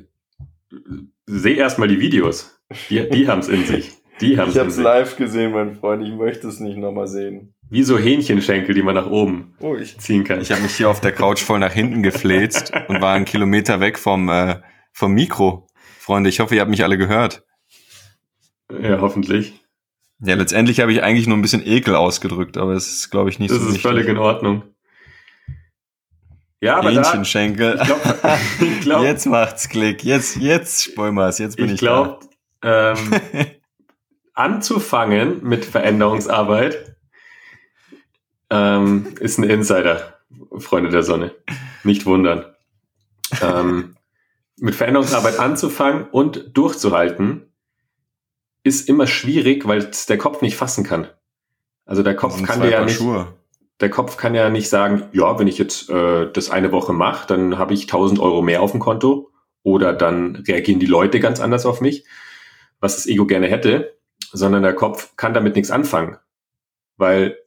sehe 1.26 1.56
erstmal 1.56 1.88
die 1.88 2.00
Videos. 2.00 2.60
Die, 2.90 3.10
die 3.10 3.28
haben 3.28 3.40
es 3.40 3.48
in 3.48 3.64
sich. 3.66 3.92
Die 4.22 4.38
haben 4.38 4.50
es 4.50 4.56
Ich 4.56 4.62
hab's 4.62 4.76
sich. 4.76 4.84
live 4.84 5.16
gesehen, 5.18 5.52
mein 5.52 5.76
Freund. 5.76 6.04
Ich 6.04 6.14
möchte 6.14 6.48
es 6.48 6.60
nicht 6.60 6.78
nochmal 6.78 7.08
sehen. 7.08 7.55
Wie 7.70 7.84
so 7.84 7.98
Hähnchenschenkel, 7.98 8.76
die 8.76 8.84
man 8.84 8.96
nach 8.96 9.08
oben 9.08 9.56
Oh, 9.60 9.76
ich. 9.76 9.98
ziehen 9.98 10.24
kann. 10.24 10.40
Ich 10.42 10.52
habe 10.52 10.62
mich 10.62 10.76
hier 10.76 10.90
auf 10.90 11.02
der 11.02 11.12
Couch 11.12 11.42
voll 11.42 11.60
nach 11.60 11.74
hinten 11.74 12.04
gefläzt 12.04 12.72
und 12.88 13.02
war 13.02 13.14
einen 13.14 13.26
Kilometer 13.26 13.80
weg 13.80 13.98
vom, 13.98 14.30
äh, 14.30 14.60
vom 14.94 15.14
Mikro. 15.14 15.68
Freunde, 16.00 16.30
ich 16.30 16.40
hoffe, 16.40 16.56
ihr 16.56 16.62
habt 16.62 16.70
mich 16.70 16.84
alle 16.84 16.98
gehört. 16.98 17.44
Ja, 18.82 19.00
hoffentlich. 19.02 19.60
Ja, 20.20 20.36
letztendlich 20.36 20.80
habe 20.80 20.94
ich 20.94 21.02
eigentlich 21.04 21.28
nur 21.28 21.38
ein 21.38 21.42
bisschen 21.42 21.66
Ekel 21.66 21.96
ausgedrückt, 21.96 22.58
aber 22.58 22.74
es 22.74 22.88
ist, 22.92 23.10
glaube 23.12 23.30
ich, 23.30 23.40
nicht 23.40 23.52
Das 23.52 23.58
so 23.58 23.64
ist 23.66 23.70
wichtig. 23.76 23.82
völlig 23.84 24.08
in 24.08 24.18
Ordnung. 24.18 24.64
Ja, 26.62 26.78
aber 26.78 26.92
da, 26.92 27.04
Hähnchenschenkel. 27.04 27.78
ich 27.82 27.86
glaube, 27.88 28.02
ich 28.62 28.82
glaub, 28.82 29.04
jetzt 29.04 29.26
macht's 29.26 29.68
Klick. 29.70 30.04
Jetzt, 30.04 30.38
jetzt 30.38 30.84
Spoilmers. 30.84 31.40
Jetzt 31.40 31.58
bin 31.58 31.66
ich, 31.66 31.74
ich 31.74 31.80
glaube, 31.80 32.20
ähm, 32.64 32.96
anzufangen 34.34 35.44
mit 35.44 35.66
Veränderungsarbeit 35.66 36.96
ähm, 38.50 39.16
ist 39.20 39.38
ein 39.38 39.44
Insider, 39.44 40.20
Freunde 40.58 40.90
der 40.90 41.04
Sonne. 41.04 41.34
Nicht 41.84 42.06
wundern. 42.06 42.46
Ähm, 43.42 43.96
mit 44.58 44.76
Veränderungsarbeit 44.76 45.40
anzufangen 45.40 46.08
und 46.10 46.58
durchzuhalten, 46.58 47.52
ist 48.64 48.90
immer 48.90 49.06
schwierig, 49.06 49.68
weil 49.68 49.90
der 50.10 50.18
Kopf 50.18 50.42
nicht 50.42 50.56
fassen 50.56 50.84
kann. 50.84 51.08
Also 51.86 52.02
der 52.02 52.16
Kopf 52.16 52.42
kann 52.44 52.62
dir 52.62 52.72
ja 52.72 52.84
nicht, 52.84 52.98
Schuhe. 52.98 53.28
der 53.80 53.90
Kopf 53.90 54.18
kann 54.18 54.34
ja 54.34 54.50
nicht 54.50 54.70
sagen, 54.70 55.04
ja, 55.14 55.38
wenn 55.38 55.48
ich 55.48 55.60
jetzt 55.60 55.90
äh, 55.90 56.32
das 56.32 56.50
eine 56.50 56.72
Woche 56.72 56.94
mache, 56.94 57.28
dann 57.28 57.60
habe 57.60 57.76
ich 57.76 57.84
1000 57.84 58.20
Euro 58.20 58.42
mehr 58.42 58.64
auf 58.64 58.72
dem 58.72 58.80
Konto 58.80 59.32
oder 59.62 59.94
dann 59.94 60.38
reagieren 60.48 60.80
die 60.80 60.88
Leute 60.88 61.20
ganz 61.20 61.40
anders 61.40 61.66
auf 61.66 61.80
mich, 61.80 62.06
was 62.80 62.96
das 62.96 63.06
Ego 63.06 63.28
gerne 63.28 63.48
hätte, 63.48 63.96
sondern 64.32 64.64
der 64.64 64.74
Kopf 64.74 65.16
kann 65.16 65.36
damit 65.36 65.56
nichts 65.56 65.70
anfangen, 65.70 66.18
weil 66.98 67.38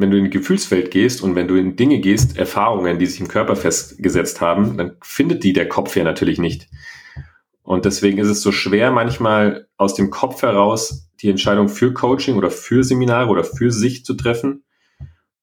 wenn 0.00 0.10
du 0.10 0.16
in 0.16 0.30
Gefühlswelt 0.30 0.90
gehst 0.90 1.22
und 1.22 1.34
wenn 1.34 1.46
du 1.46 1.56
in 1.56 1.76
Dinge 1.76 2.00
gehst, 2.00 2.38
Erfahrungen, 2.38 2.98
die 2.98 3.06
sich 3.06 3.20
im 3.20 3.28
Körper 3.28 3.54
festgesetzt 3.54 4.40
haben, 4.40 4.76
dann 4.76 4.96
findet 5.02 5.44
die 5.44 5.52
der 5.52 5.68
Kopf 5.68 5.94
ja 5.96 6.04
natürlich 6.04 6.38
nicht. 6.38 6.68
Und 7.62 7.84
deswegen 7.84 8.18
ist 8.18 8.28
es 8.28 8.40
so 8.40 8.50
schwer, 8.50 8.90
manchmal 8.90 9.68
aus 9.76 9.94
dem 9.94 10.10
Kopf 10.10 10.42
heraus 10.42 11.08
die 11.20 11.28
Entscheidung 11.28 11.68
für 11.68 11.92
Coaching 11.92 12.36
oder 12.36 12.50
für 12.50 12.82
Seminare 12.82 13.28
oder 13.28 13.44
für 13.44 13.70
sich 13.70 14.04
zu 14.04 14.14
treffen. 14.14 14.64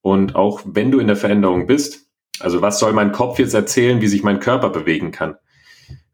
Und 0.01 0.35
auch 0.35 0.61
wenn 0.65 0.91
du 0.91 0.99
in 0.99 1.07
der 1.07 1.15
Veränderung 1.15 1.67
bist, 1.67 2.07
also 2.39 2.61
was 2.61 2.79
soll 2.79 2.93
mein 2.93 3.11
Kopf 3.11 3.39
jetzt 3.39 3.53
erzählen, 3.53 4.01
wie 4.01 4.07
sich 4.07 4.23
mein 4.23 4.39
Körper 4.39 4.69
bewegen 4.69 5.11
kann? 5.11 5.35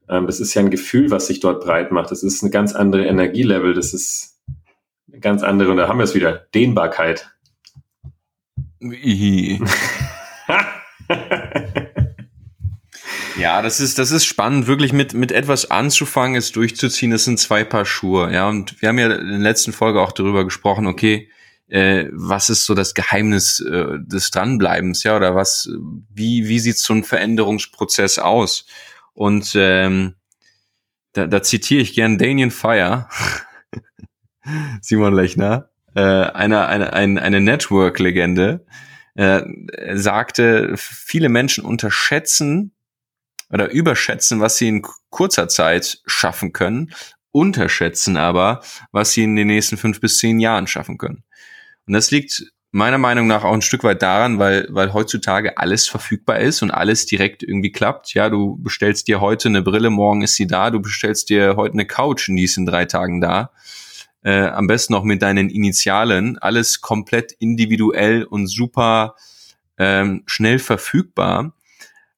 Ähm, 0.10 0.28
das 0.28 0.40
ist 0.40 0.54
ja 0.54 0.62
ein 0.62 0.70
Gefühl, 0.70 1.12
was 1.12 1.28
sich 1.28 1.40
dort 1.40 1.64
breit 1.64 1.92
macht. 1.92 2.12
Das 2.12 2.24
ist 2.24 2.44
eine 2.44 2.52
ganz 2.52 2.74
andere 2.76 3.06
Energielevel. 3.06 3.74
Das 3.74 3.94
ist 3.94 4.42
eine 5.08 5.20
ganz 5.20 5.44
andere, 5.44 5.72
und 5.72 5.78
da 5.78 5.88
haben 5.88 6.00
wir 6.00 6.04
es 6.04 6.16
wieder, 6.16 6.48
Dehnbarkeit. 6.54 7.34
Ja, 13.36 13.64
das 13.64 13.80
ist, 13.80 13.98
das 13.98 14.12
ist 14.12 14.26
spannend, 14.26 14.68
wirklich 14.68 14.94
mit, 14.94 15.14
mit 15.14 15.32
etwas 15.32 15.72
anzufangen, 15.72 16.36
es 16.36 16.52
durchzuziehen. 16.52 17.12
Das 17.12 17.26
sind 17.26 17.40
zwei 17.40 17.64
Paar 17.64 17.86
Schuhe. 17.86 18.32
Ja, 18.32 18.48
und 18.48 18.80
wir 18.82 18.90
haben 18.90 19.00
ja 19.00 19.12
in 19.12 19.28
der 19.28 19.40
letzten 19.40 19.74
Folge 19.74 20.02
auch 20.02 20.12
darüber 20.12 20.44
gesprochen, 20.44 20.86
okay, 20.86 21.30
äh, 21.68 22.06
was 22.12 22.50
ist 22.50 22.66
so 22.66 22.76
das 22.76 22.94
Geheimnis 22.94 23.60
äh, 23.60 24.00
des 24.00 24.30
Dranbleibens, 24.32 25.04
ja, 25.04 25.16
oder 25.16 25.36
was, 25.36 25.70
wie, 26.14 26.48
wie 26.48 26.60
sieht 26.60 26.78
so 26.78 26.94
ein 26.94 27.04
Veränderungsprozess 27.04 28.20
aus? 28.20 28.66
Und 29.14 29.54
ähm, 29.56 30.16
da, 31.14 31.26
da 31.26 31.42
zitiere 31.42 31.82
ich 31.82 31.94
gern 31.94 32.18
Daniel 32.18 32.52
Fire, 32.52 33.08
Simon 34.82 35.16
Lechner, 35.16 35.70
äh, 35.96 36.02
eine, 36.02 36.68
eine, 36.68 36.94
eine, 36.94 37.22
eine 37.22 37.42
Network-Legende, 37.42 38.66
äh, 39.16 39.42
sagte, 39.94 40.74
viele 40.76 41.30
Menschen 41.30 41.64
unterschätzen 41.64 42.74
oder 43.50 43.70
überschätzen, 43.72 44.40
was 44.40 44.58
sie 44.58 44.68
in 44.68 44.82
kurzer 45.10 45.48
Zeit 45.48 46.02
schaffen 46.06 46.54
können, 46.54 46.94
unterschätzen 47.32 48.18
aber, 48.18 48.62
was 48.92 49.12
sie 49.12 49.24
in 49.24 49.36
den 49.36 49.48
nächsten 49.48 49.78
fünf 49.78 50.00
bis 50.02 50.18
zehn 50.18 50.40
Jahren 50.40 50.68
schaffen 50.68 50.98
können. 50.98 51.24
Und 51.86 51.94
das 51.94 52.12
liegt 52.12 52.44
meiner 52.72 52.98
Meinung 52.98 53.28
nach 53.28 53.44
auch 53.44 53.54
ein 53.54 53.62
Stück 53.62 53.84
weit 53.84 54.02
daran, 54.02 54.40
weil, 54.40 54.68
weil 54.72 54.94
heutzutage 54.94 55.58
alles 55.58 55.88
verfügbar 55.88 56.40
ist 56.40 56.64
und 56.64 56.72
alles 56.72 57.06
direkt 57.06 57.44
irgendwie 57.44 57.72
klappt. 57.72 58.16
Ja, 58.16 58.30
du 58.30 58.58
bestellst 58.58 59.08
dir 59.08 59.22
heute 59.22 59.48
eine 59.48 59.62
Brille, 59.62 59.92
morgen 59.92 60.24
ist 60.24 60.36
sie 60.36 60.48
da. 60.48 60.72
Du 60.72 60.82
bestellst 60.82 61.30
dir 61.30 61.56
heute 61.56 61.74
eine 61.74 61.86
Couch 61.86 62.30
und 62.30 62.36
die 62.36 62.46
ist 62.46 62.58
in 62.58 62.66
drei 62.66 62.86
Tagen 62.86 63.22
da. 63.22 63.52
Äh, 64.24 64.48
am 64.48 64.68
besten 64.68 64.94
noch 64.94 65.04
mit 65.04 65.22
deinen 65.22 65.50
Initialen. 65.50 66.38
Alles 66.38 66.82
komplett 66.82 67.34
individuell 67.34 68.24
und 68.24 68.48
super 68.48 69.16
ähm, 69.78 70.24
schnell 70.26 70.60
verfügbar. 70.60 71.56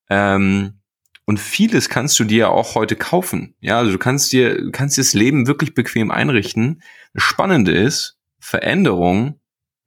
Ähm, 0.10 0.80
und 1.26 1.40
vieles 1.40 1.90
kannst 1.90 2.20
du 2.20 2.24
dir 2.24 2.50
auch 2.50 2.76
heute 2.76 2.96
kaufen. 2.96 3.56
Ja, 3.60 3.80
also 3.80 3.92
du 3.92 3.98
kannst 3.98 4.32
dir, 4.32 4.72
kannst 4.72 4.98
dir 4.98 5.02
das 5.02 5.14
Leben 5.14 5.48
wirklich 5.48 5.74
bequem 5.74 6.12
einrichten. 6.12 6.84
Das 7.14 7.24
Spannende 7.24 7.72
ist, 7.72 8.20
Veränderung 8.40 9.40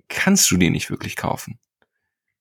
kannst 0.08 0.50
du 0.50 0.56
dir 0.56 0.70
nicht 0.70 0.90
wirklich 0.90 1.14
kaufen. 1.14 1.60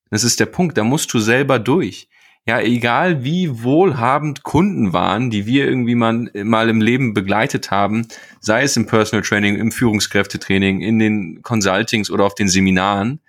Das 0.09 0.23
ist 0.23 0.39
der 0.39 0.47
Punkt, 0.47 0.77
da 0.77 0.83
musst 0.83 1.13
du 1.13 1.19
selber 1.19 1.59
durch. 1.59 2.09
Ja, 2.47 2.61
egal 2.61 3.25
wie 3.25 3.61
wohlhabend 3.61 4.43
Kunden 4.43 4.93
waren, 4.93 5.29
die 5.29 5.45
wir 5.45 5.67
irgendwie 5.67 5.95
mal, 5.95 6.31
mal 6.33 6.69
im 6.69 6.79
Leben 6.79 7.13
begleitet 7.13 7.71
haben, 7.71 8.07
sei 8.39 8.63
es 8.63 8.77
im 8.77 8.85
Personal 8.85 9.21
Training, 9.21 9.57
im 9.57 9.73
Führungskräftetraining, 9.73 10.79
in 10.79 10.97
den 10.97 11.41
Consultings 11.41 12.09
oder 12.09 12.23
auf 12.23 12.35
den 12.35 12.47
Seminaren, 12.47 13.19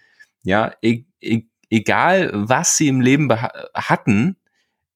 ja, 0.44 0.72
e 0.82 1.04
e 1.20 1.42
egal 1.68 2.30
was 2.32 2.76
sie 2.76 2.86
im 2.86 3.00
Leben 3.00 3.28
hatten, 3.74 4.36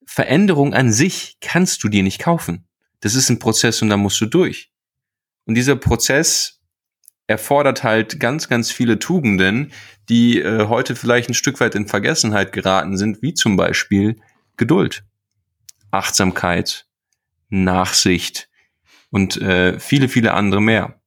Veränderung 0.07 0.73
an 0.73 0.93
sich 0.93 1.39
kannst 1.41 1.83
du 1.83 1.89
dir 1.89 2.05
nicht 2.05 2.21
kaufen. 2.21 2.65
Das 3.01 3.17
ist 3.17 3.29
ein 3.29 3.41
Prozess 3.41 3.83
und 3.83 3.89
da 3.89 3.97
musst 3.97 4.21
du 4.21 4.27
durch. 4.27 4.71
Und 5.47 5.57
dieser 5.57 5.75
Prozess 5.75 6.62
erfordert 7.27 7.83
halt 7.83 8.21
ganz, 8.21 8.49
ganz 8.49 8.71
viele 8.71 8.99
Tugenden, 8.99 9.73
die 10.09 10.41
äh, 10.41 10.67
heute 10.67 10.97
vielleicht 10.97 11.31
ein 11.31 11.35
Stück 11.35 11.61
weit 11.61 11.75
in 11.75 11.87
Vergessenheit 11.87 12.53
geraten 12.53 12.97
sind, 12.97 13.23
wie 13.23 13.35
zum 13.35 13.57
Beispiel 13.57 14.21
Geduld, 14.57 15.05
Achtsamkeit, 15.91 16.87
Nachsicht 17.49 18.49
und 19.11 19.37
äh, 19.41 19.79
viele, 19.79 20.09
viele 20.09 20.35
andere 20.35 20.61
mehr. 20.61 21.01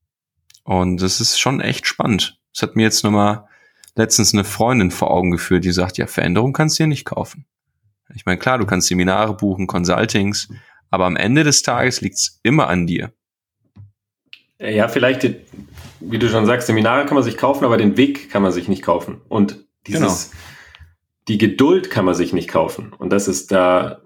Und 0.64 1.02
das 1.02 1.22
ist 1.22 1.40
schon 1.40 1.62
echt 1.62 1.86
spannend. 1.88 2.40
Das 2.54 2.64
hat 2.64 2.76
mir 2.76 2.84
jetzt 2.84 3.04
nochmal 3.04 3.48
letztens 3.96 4.34
eine 4.34 4.44
Freundin 4.44 4.92
vor 4.92 5.12
Augen 5.12 5.32
geführt, 5.32 5.64
die 5.64 5.72
sagt, 5.72 5.98
ja, 5.98 6.08
Veränderung 6.08 6.54
kannst 6.54 6.80
du 6.80 6.84
dir 6.84 6.88
nicht 6.88 7.06
kaufen. 7.06 7.46
Ich 8.14 8.26
meine, 8.26 8.38
klar, 8.38 8.58
du 8.58 8.66
kannst 8.66 8.88
Seminare 8.88 9.36
buchen, 9.36 9.68
Consultings, 9.68 10.50
aber 10.90 11.06
am 11.06 11.16
Ende 11.16 11.44
des 11.44 11.62
Tages 11.62 12.02
liegt's 12.02 12.40
immer 12.44 12.68
an 12.68 12.88
dir. 12.88 13.14
Ja, 14.60 14.88
vielleicht, 14.88 15.24
wie 16.00 16.20
du 16.20 16.30
schon 16.30 16.46
sagst, 16.46 16.68
Seminare 16.68 17.06
kann 17.06 17.16
man 17.16 17.24
sich 17.24 17.38
kaufen, 17.38 17.66
aber 17.66 17.78
den 17.78 17.98
Weg 17.98 18.30
kann 18.30 18.42
man 18.42 18.52
sich 18.52 18.68
nicht 18.68 18.84
kaufen. 18.84 19.22
Und 19.28 19.66
dieses, 19.88 20.32
genau. 20.32 20.42
die 21.28 21.38
Geduld 21.38 21.90
kann 21.90 22.06
man 22.06 22.16
sich 22.16 22.34
nicht 22.34 22.50
kaufen. 22.50 22.94
Und 22.94 23.12
das 23.12 23.28
ist 23.28 23.52
da 23.52 24.02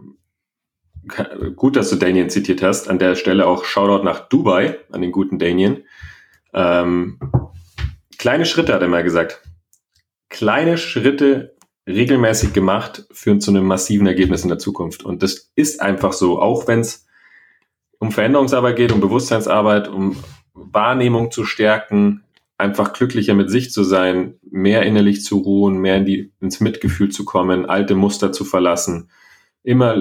gut, 1.55 1.75
dass 1.75 1.89
du 1.89 1.95
Daniel 1.95 2.29
zitiert 2.29 2.61
hast. 2.61 2.89
An 2.89 2.99
der 2.99 3.15
Stelle 3.15 3.47
auch 3.47 3.63
Shoutout 3.63 4.03
nach 4.03 4.29
Dubai, 4.29 4.77
an 4.91 5.01
den 5.01 5.11
guten 5.11 5.39
Daniel. 5.39 5.85
Ähm, 6.53 7.19
kleine 8.17 8.45
Schritte, 8.45 8.73
hat 8.73 8.81
er 8.81 8.87
mal 8.87 9.03
gesagt. 9.03 9.41
Kleine 10.29 10.77
Schritte 10.77 11.55
regelmäßig 11.87 12.53
gemacht, 12.53 13.07
führen 13.11 13.41
zu 13.41 13.51
einem 13.51 13.65
massiven 13.65 14.05
Ergebnis 14.05 14.43
in 14.43 14.49
der 14.49 14.59
Zukunft. 14.59 15.03
Und 15.03 15.23
das 15.23 15.51
ist 15.55 15.81
einfach 15.81 16.13
so, 16.13 16.39
auch 16.39 16.67
wenn 16.67 16.81
es 16.81 17.07
um 17.97 18.11
Veränderungsarbeit 18.11 18.75
geht, 18.75 18.91
um 18.91 19.01
Bewusstseinsarbeit, 19.01 19.87
um 19.87 20.15
Wahrnehmung 20.53 21.31
zu 21.31 21.45
stärken, 21.45 22.23
einfach 22.57 22.93
glücklicher 22.93 23.33
mit 23.33 23.49
sich 23.49 23.71
zu 23.71 23.83
sein, 23.83 24.35
mehr 24.49 24.83
innerlich 24.83 25.23
zu 25.23 25.37
ruhen, 25.37 25.79
mehr 25.79 25.97
in 25.97 26.05
die, 26.05 26.33
ins 26.41 26.59
Mitgefühl 26.59 27.09
zu 27.09 27.25
kommen, 27.25 27.65
alte 27.65 27.95
Muster 27.95 28.31
zu 28.31 28.43
verlassen, 28.43 29.09
immer 29.63 29.95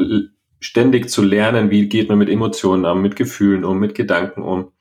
ständig 0.60 1.08
zu 1.08 1.22
lernen, 1.22 1.70
wie 1.70 1.88
geht 1.88 2.08
man 2.08 2.18
mit 2.18 2.28
Emotionen 2.28 2.84
um, 2.84 3.00
mit 3.00 3.14
Gefühlen 3.16 3.64
um, 3.64 3.78
mit 3.78 3.94
Gedanken 3.94 4.42
um. 4.42 4.72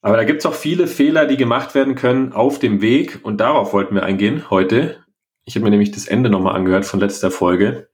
Aber 0.00 0.16
da 0.16 0.24
gibt 0.24 0.40
es 0.40 0.46
auch 0.46 0.54
viele 0.54 0.86
Fehler, 0.86 1.26
die 1.26 1.36
gemacht 1.36 1.74
werden 1.74 1.96
können 1.96 2.32
auf 2.32 2.58
dem 2.58 2.80
Weg 2.80 3.20
und 3.22 3.38
darauf 3.38 3.72
wollten 3.72 3.94
wir 3.94 4.04
eingehen 4.04 4.48
heute. 4.50 5.04
Ich 5.44 5.54
habe 5.54 5.64
mir 5.64 5.70
nämlich 5.70 5.90
das 5.90 6.06
Ende 6.06 6.30
nochmal 6.30 6.56
angehört 6.56 6.86
von 6.86 7.00
letzter 7.00 7.30
Folge. 7.30 7.88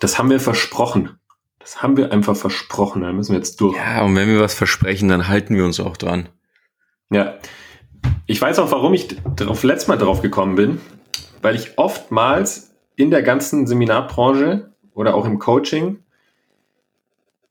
Das 0.00 0.18
haben 0.18 0.30
wir 0.30 0.40
versprochen. 0.40 1.18
Das 1.64 1.82
haben 1.82 1.96
wir 1.96 2.12
einfach 2.12 2.36
versprochen. 2.36 3.00
Da 3.00 3.10
müssen 3.10 3.32
wir 3.32 3.38
jetzt 3.38 3.58
durch. 3.62 3.74
Ja, 3.74 4.02
und 4.02 4.14
wenn 4.14 4.28
wir 4.28 4.38
was 4.38 4.52
versprechen, 4.52 5.08
dann 5.08 5.28
halten 5.28 5.56
wir 5.56 5.64
uns 5.64 5.80
auch 5.80 5.96
dran. 5.96 6.28
Ja. 7.10 7.38
Ich 8.26 8.38
weiß 8.38 8.58
auch, 8.58 8.70
warum 8.70 8.92
ich 8.92 9.16
darauf 9.34 9.62
letztes 9.62 9.88
Mal 9.88 9.96
drauf 9.96 10.20
gekommen 10.20 10.56
bin, 10.56 10.78
weil 11.40 11.54
ich 11.54 11.78
oftmals 11.78 12.74
in 12.96 13.10
der 13.10 13.22
ganzen 13.22 13.66
Seminarbranche 13.66 14.72
oder 14.92 15.14
auch 15.14 15.24
im 15.24 15.38
Coaching 15.38 16.00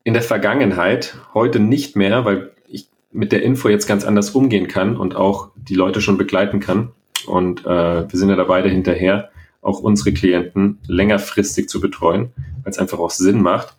in 0.04 0.14
der 0.14 0.22
Vergangenheit, 0.22 1.16
heute 1.32 1.58
nicht 1.58 1.96
mehr, 1.96 2.24
weil 2.24 2.52
ich 2.68 2.88
mit 3.10 3.32
der 3.32 3.42
Info 3.42 3.68
jetzt 3.68 3.88
ganz 3.88 4.04
anders 4.04 4.30
umgehen 4.30 4.68
kann 4.68 4.96
und 4.96 5.16
auch 5.16 5.50
die 5.56 5.74
Leute 5.74 6.00
schon 6.00 6.18
begleiten 6.18 6.60
kann, 6.60 6.92
und 7.26 7.64
äh, 7.64 8.10
wir 8.10 8.18
sind 8.18 8.28
ja 8.28 8.36
da 8.36 8.44
beide 8.44 8.68
hinterher, 8.68 9.30
auch 9.62 9.80
unsere 9.80 10.12
Klienten 10.12 10.78
längerfristig 10.86 11.68
zu 11.68 11.80
betreuen, 11.80 12.32
weil 12.62 12.70
es 12.70 12.78
einfach 12.78 12.98
auch 12.98 13.10
Sinn 13.10 13.42
macht. 13.42 13.76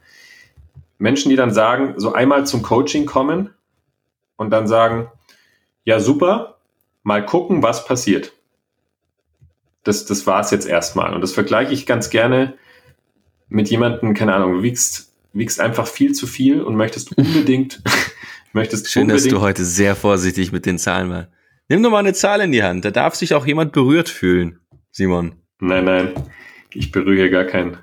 Menschen, 0.98 1.30
die 1.30 1.36
dann 1.36 1.54
sagen, 1.54 1.96
so 1.98 2.14
einmal 2.14 2.46
zum 2.46 2.62
Coaching 2.62 3.06
kommen 3.06 3.50
und 4.38 4.50
dann 4.52 4.68
sagen, 4.68 5.10
ja 5.84 6.00
super, 6.00 6.58
mal 7.04 7.26
gucken, 7.26 7.64
was 7.64 7.86
passiert. 7.86 8.34
Das, 9.84 10.06
das 10.06 10.26
war 10.26 10.42
es 10.42 10.52
jetzt 10.52 10.68
erstmal. 10.68 11.14
Und 11.14 11.22
das 11.22 11.34
vergleiche 11.34 11.74
ich 11.74 11.86
ganz 11.86 12.10
gerne 12.10 12.56
mit 13.48 13.70
jemandem, 13.70 14.14
keine 14.14 14.34
Ahnung, 14.34 14.54
du 14.54 14.64
wiegst, 14.64 15.14
wiegst 15.34 15.60
einfach 15.60 15.88
viel 15.88 16.14
zu 16.14 16.28
viel 16.28 16.62
und 16.62 16.76
möchtest 16.76 17.16
unbedingt, 17.18 17.82
möchtest 18.54 18.92
Schön, 18.92 19.04
unbedingt, 19.04 19.26
dass 19.26 19.32
du 19.32 19.42
heute 19.42 19.64
sehr 19.64 19.96
vorsichtig 19.96 20.52
mit 20.52 20.66
den 20.66 20.80
Zahlen 20.80 21.10
warst. 21.10 21.30
Nimm 21.68 21.82
doch 21.82 21.92
mal 21.92 22.00
eine 22.00 22.14
Zahl 22.14 22.42
in 22.42 22.52
die 22.52 22.64
Hand. 22.64 22.86
Da 22.86 22.92
darf 22.92 23.16
sich 23.16 23.34
auch 23.34 23.46
jemand 23.46 23.72
berührt 23.72 24.10
fühlen, 24.10 24.60
Simon. 24.92 25.34
Nein, 25.60 25.86
nein. 25.86 26.14
Ich 26.74 26.92
berühre 26.92 27.30
gar 27.30 27.46
keinen. 27.46 27.78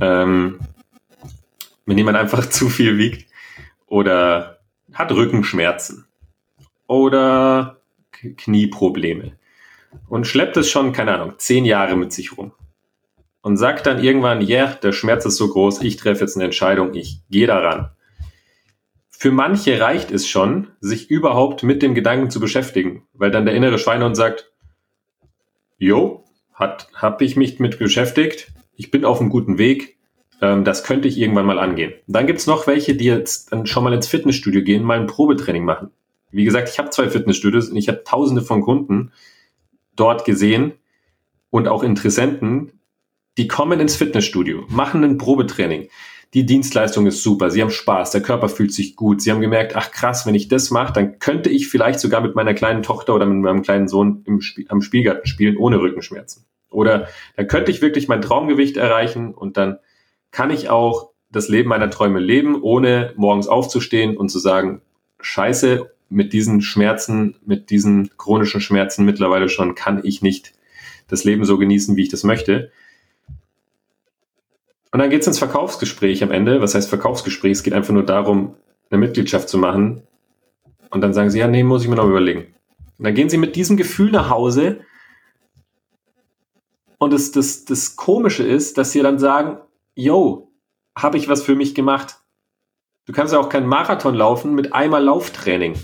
Ähm, 0.00 0.58
wenn 1.86 1.98
jemand 1.98 2.18
einfach 2.18 2.46
zu 2.50 2.68
viel 2.68 2.98
wiegt. 2.98 3.30
Oder 3.86 4.58
hat 4.92 5.12
Rückenschmerzen. 5.12 6.06
Oder 6.86 7.80
Knieprobleme. 8.10 9.32
Und 10.08 10.26
schleppt 10.26 10.56
es 10.56 10.70
schon, 10.70 10.92
keine 10.92 11.14
Ahnung, 11.14 11.34
zehn 11.38 11.64
Jahre 11.64 11.96
mit 11.96 12.12
sich 12.12 12.36
rum. 12.36 12.52
Und 13.42 13.56
sagt 13.56 13.86
dann 13.86 14.02
irgendwann, 14.02 14.40
ja, 14.40 14.64
yeah, 14.64 14.74
der 14.74 14.92
Schmerz 14.92 15.24
ist 15.24 15.36
so 15.36 15.48
groß, 15.48 15.82
ich 15.82 15.96
treffe 15.96 16.20
jetzt 16.20 16.36
eine 16.36 16.44
Entscheidung, 16.44 16.94
ich 16.94 17.20
gehe 17.28 17.46
daran. 17.46 17.90
Für 19.08 19.32
manche 19.32 19.80
reicht 19.80 20.10
es 20.10 20.28
schon, 20.28 20.68
sich 20.80 21.10
überhaupt 21.10 21.62
mit 21.62 21.82
dem 21.82 21.94
Gedanken 21.94 22.30
zu 22.30 22.40
beschäftigen, 22.40 23.06
weil 23.12 23.30
dann 23.30 23.44
der 23.44 23.54
innere 23.54 23.78
Schweinehund 23.78 24.16
sagt, 24.16 24.52
jo, 25.78 26.24
hat, 26.54 26.88
hab 26.94 27.20
ich 27.20 27.36
mich 27.36 27.58
mit 27.58 27.78
beschäftigt, 27.78 28.52
ich 28.76 28.90
bin 28.90 29.04
auf 29.04 29.20
einem 29.20 29.30
guten 29.30 29.58
Weg, 29.58 29.96
das 30.42 30.82
könnte 30.82 31.06
ich 31.06 31.18
irgendwann 31.18 31.46
mal 31.46 31.60
angehen. 31.60 31.92
Dann 32.08 32.26
gibt's 32.26 32.48
noch 32.48 32.66
welche, 32.66 32.96
die 32.96 33.04
jetzt 33.04 33.52
dann 33.52 33.64
schon 33.64 33.84
mal 33.84 33.92
ins 33.92 34.08
Fitnessstudio 34.08 34.62
gehen, 34.62 34.82
mal 34.82 34.98
ein 34.98 35.06
Probetraining 35.06 35.64
machen. 35.64 35.92
Wie 36.32 36.44
gesagt, 36.44 36.68
ich 36.68 36.80
habe 36.80 36.90
zwei 36.90 37.08
Fitnessstudios 37.08 37.68
und 37.68 37.76
ich 37.76 37.86
habe 37.88 38.02
tausende 38.04 38.42
von 38.42 38.60
Kunden 38.62 39.12
dort 39.94 40.24
gesehen 40.24 40.72
und 41.50 41.68
auch 41.68 41.84
Interessenten, 41.84 42.72
die 43.38 43.46
kommen 43.46 43.78
ins 43.78 43.94
Fitnessstudio, 43.94 44.64
machen 44.68 45.04
ein 45.04 45.16
Probetraining. 45.16 45.88
Die 46.34 46.44
Dienstleistung 46.44 47.06
ist 47.06 47.22
super, 47.22 47.50
sie 47.50 47.62
haben 47.62 47.70
Spaß, 47.70 48.10
der 48.10 48.22
Körper 48.22 48.48
fühlt 48.48 48.72
sich 48.72 48.96
gut. 48.96 49.22
Sie 49.22 49.30
haben 49.30 49.42
gemerkt, 49.42 49.76
ach 49.76 49.92
krass, 49.92 50.26
wenn 50.26 50.34
ich 50.34 50.48
das 50.48 50.72
mache, 50.72 50.92
dann 50.92 51.20
könnte 51.20 51.50
ich 51.50 51.68
vielleicht 51.68 52.00
sogar 52.00 52.20
mit 52.20 52.34
meiner 52.34 52.54
kleinen 52.54 52.82
Tochter 52.82 53.14
oder 53.14 53.26
mit 53.26 53.38
meinem 53.38 53.62
kleinen 53.62 53.86
Sohn 53.86 54.24
im 54.26 54.40
Spiel, 54.40 54.66
am 54.70 54.80
Spielgarten 54.80 55.26
spielen 55.26 55.56
ohne 55.56 55.78
Rückenschmerzen. 55.78 56.46
Oder 56.68 57.06
dann 57.36 57.46
könnte 57.46 57.70
ich 57.70 57.80
wirklich 57.80 58.08
mein 58.08 58.22
Traumgewicht 58.22 58.76
erreichen 58.76 59.34
und 59.34 59.56
dann 59.56 59.78
kann 60.32 60.50
ich 60.50 60.68
auch 60.68 61.10
das 61.30 61.48
Leben 61.48 61.68
meiner 61.68 61.90
Träume 61.90 62.18
leben, 62.18 62.60
ohne 62.60 63.12
morgens 63.16 63.46
aufzustehen 63.46 64.16
und 64.16 64.28
zu 64.28 64.38
sagen, 64.38 64.82
scheiße, 65.20 65.90
mit 66.08 66.32
diesen 66.32 66.60
Schmerzen, 66.60 67.36
mit 67.46 67.70
diesen 67.70 68.10
chronischen 68.18 68.60
Schmerzen 68.60 69.04
mittlerweile 69.04 69.48
schon 69.48 69.74
kann 69.74 70.00
ich 70.04 70.20
nicht 70.20 70.52
das 71.08 71.24
Leben 71.24 71.44
so 71.44 71.56
genießen, 71.56 71.96
wie 71.96 72.02
ich 72.02 72.08
das 72.10 72.22
möchte. 72.22 72.70
Und 74.90 74.98
dann 74.98 75.08
geht's 75.08 75.26
ins 75.26 75.38
Verkaufsgespräch 75.38 76.22
am 76.22 76.30
Ende. 76.30 76.60
Was 76.60 76.74
heißt 76.74 76.88
Verkaufsgespräch? 76.88 77.52
Es 77.52 77.62
geht 77.62 77.72
einfach 77.72 77.94
nur 77.94 78.04
darum, 78.04 78.54
eine 78.90 79.00
Mitgliedschaft 79.00 79.48
zu 79.48 79.56
machen. 79.56 80.02
Und 80.90 81.00
dann 81.00 81.14
sagen 81.14 81.30
sie, 81.30 81.38
ja, 81.38 81.48
nee, 81.48 81.62
muss 81.62 81.82
ich 81.82 81.88
mir 81.88 81.96
noch 81.96 82.08
überlegen. 82.08 82.54
Und 82.98 83.06
dann 83.06 83.14
gehen 83.14 83.30
sie 83.30 83.38
mit 83.38 83.56
diesem 83.56 83.78
Gefühl 83.78 84.10
nach 84.10 84.28
Hause. 84.28 84.80
Und 86.98 87.14
das, 87.14 87.32
das, 87.32 87.64
das 87.64 87.96
Komische 87.96 88.42
ist, 88.42 88.76
dass 88.76 88.92
sie 88.92 89.00
dann 89.00 89.18
sagen, 89.18 89.56
yo, 89.94 90.52
habe 90.96 91.18
ich 91.18 91.28
was 91.28 91.42
für 91.42 91.54
mich 91.54 91.74
gemacht. 91.74 92.16
Du 93.06 93.12
kannst 93.12 93.32
ja 93.32 93.40
auch 93.40 93.48
keinen 93.48 93.66
Marathon 93.66 94.14
laufen 94.14 94.54
mit 94.54 94.72
einmal 94.72 95.02
Lauftraining. 95.02 95.74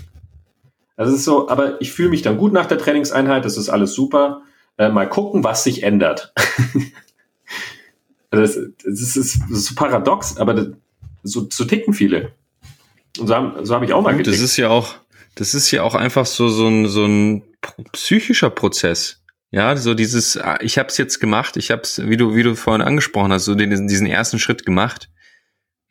Also 0.95 1.13
es 1.13 1.19
ist 1.19 1.25
so, 1.25 1.49
aber 1.49 1.81
ich 1.81 1.91
fühle 1.91 2.09
mich 2.09 2.21
dann 2.21 2.37
gut 2.37 2.53
nach 2.53 2.65
der 2.65 2.77
Trainingseinheit, 2.77 3.45
das 3.45 3.57
ist 3.57 3.69
alles 3.69 3.93
super. 3.93 4.41
Äh, 4.77 4.89
mal 4.89 5.07
gucken, 5.07 5.43
was 5.43 5.63
sich 5.63 5.83
ändert. 5.83 6.33
also 8.31 8.43
das, 8.43 8.59
das, 8.85 9.01
ist, 9.01 9.17
das, 9.17 9.49
ist, 9.49 9.65
so 9.65 9.75
paradox, 9.75 10.37
aber 10.37 10.53
das, 10.53 10.67
so, 11.23 11.47
so 11.49 11.65
ticken 11.65 11.93
viele. 11.93 12.33
Und 13.17 13.27
so, 13.27 13.35
haben, 13.35 13.65
so 13.65 13.75
habe 13.75 13.85
ich 13.85 13.93
auch 13.93 14.01
mal 14.01 14.11
getickt. 14.11 14.35
Das 14.35 14.41
ist 14.41 14.57
ja 14.57 14.69
auch, 14.69 14.95
das 15.35 15.53
ist 15.53 15.71
ja 15.71 15.83
auch 15.83 15.95
einfach 15.95 16.25
so, 16.25 16.47
so 16.49 16.67
ein, 16.67 16.87
so 16.87 17.05
ein 17.05 17.43
psychischer 17.91 18.49
Prozess. 18.49 19.18
Ja, 19.51 19.75
so 19.75 19.95
dieses, 19.95 20.37
ah, 20.37 20.59
ich 20.61 20.77
habe 20.77 20.89
es 20.89 20.97
jetzt 20.97 21.19
gemacht, 21.19 21.57
ich 21.57 21.71
habe 21.71 21.81
es, 21.81 22.07
wie 22.07 22.17
du, 22.17 22.35
wie 22.35 22.43
du 22.43 22.55
vorhin 22.55 22.81
angesprochen 22.81 23.31
hast, 23.31 23.45
so 23.45 23.55
den, 23.55 23.87
diesen 23.87 24.07
ersten 24.07 24.37
Schritt 24.37 24.65
gemacht. 24.65 25.09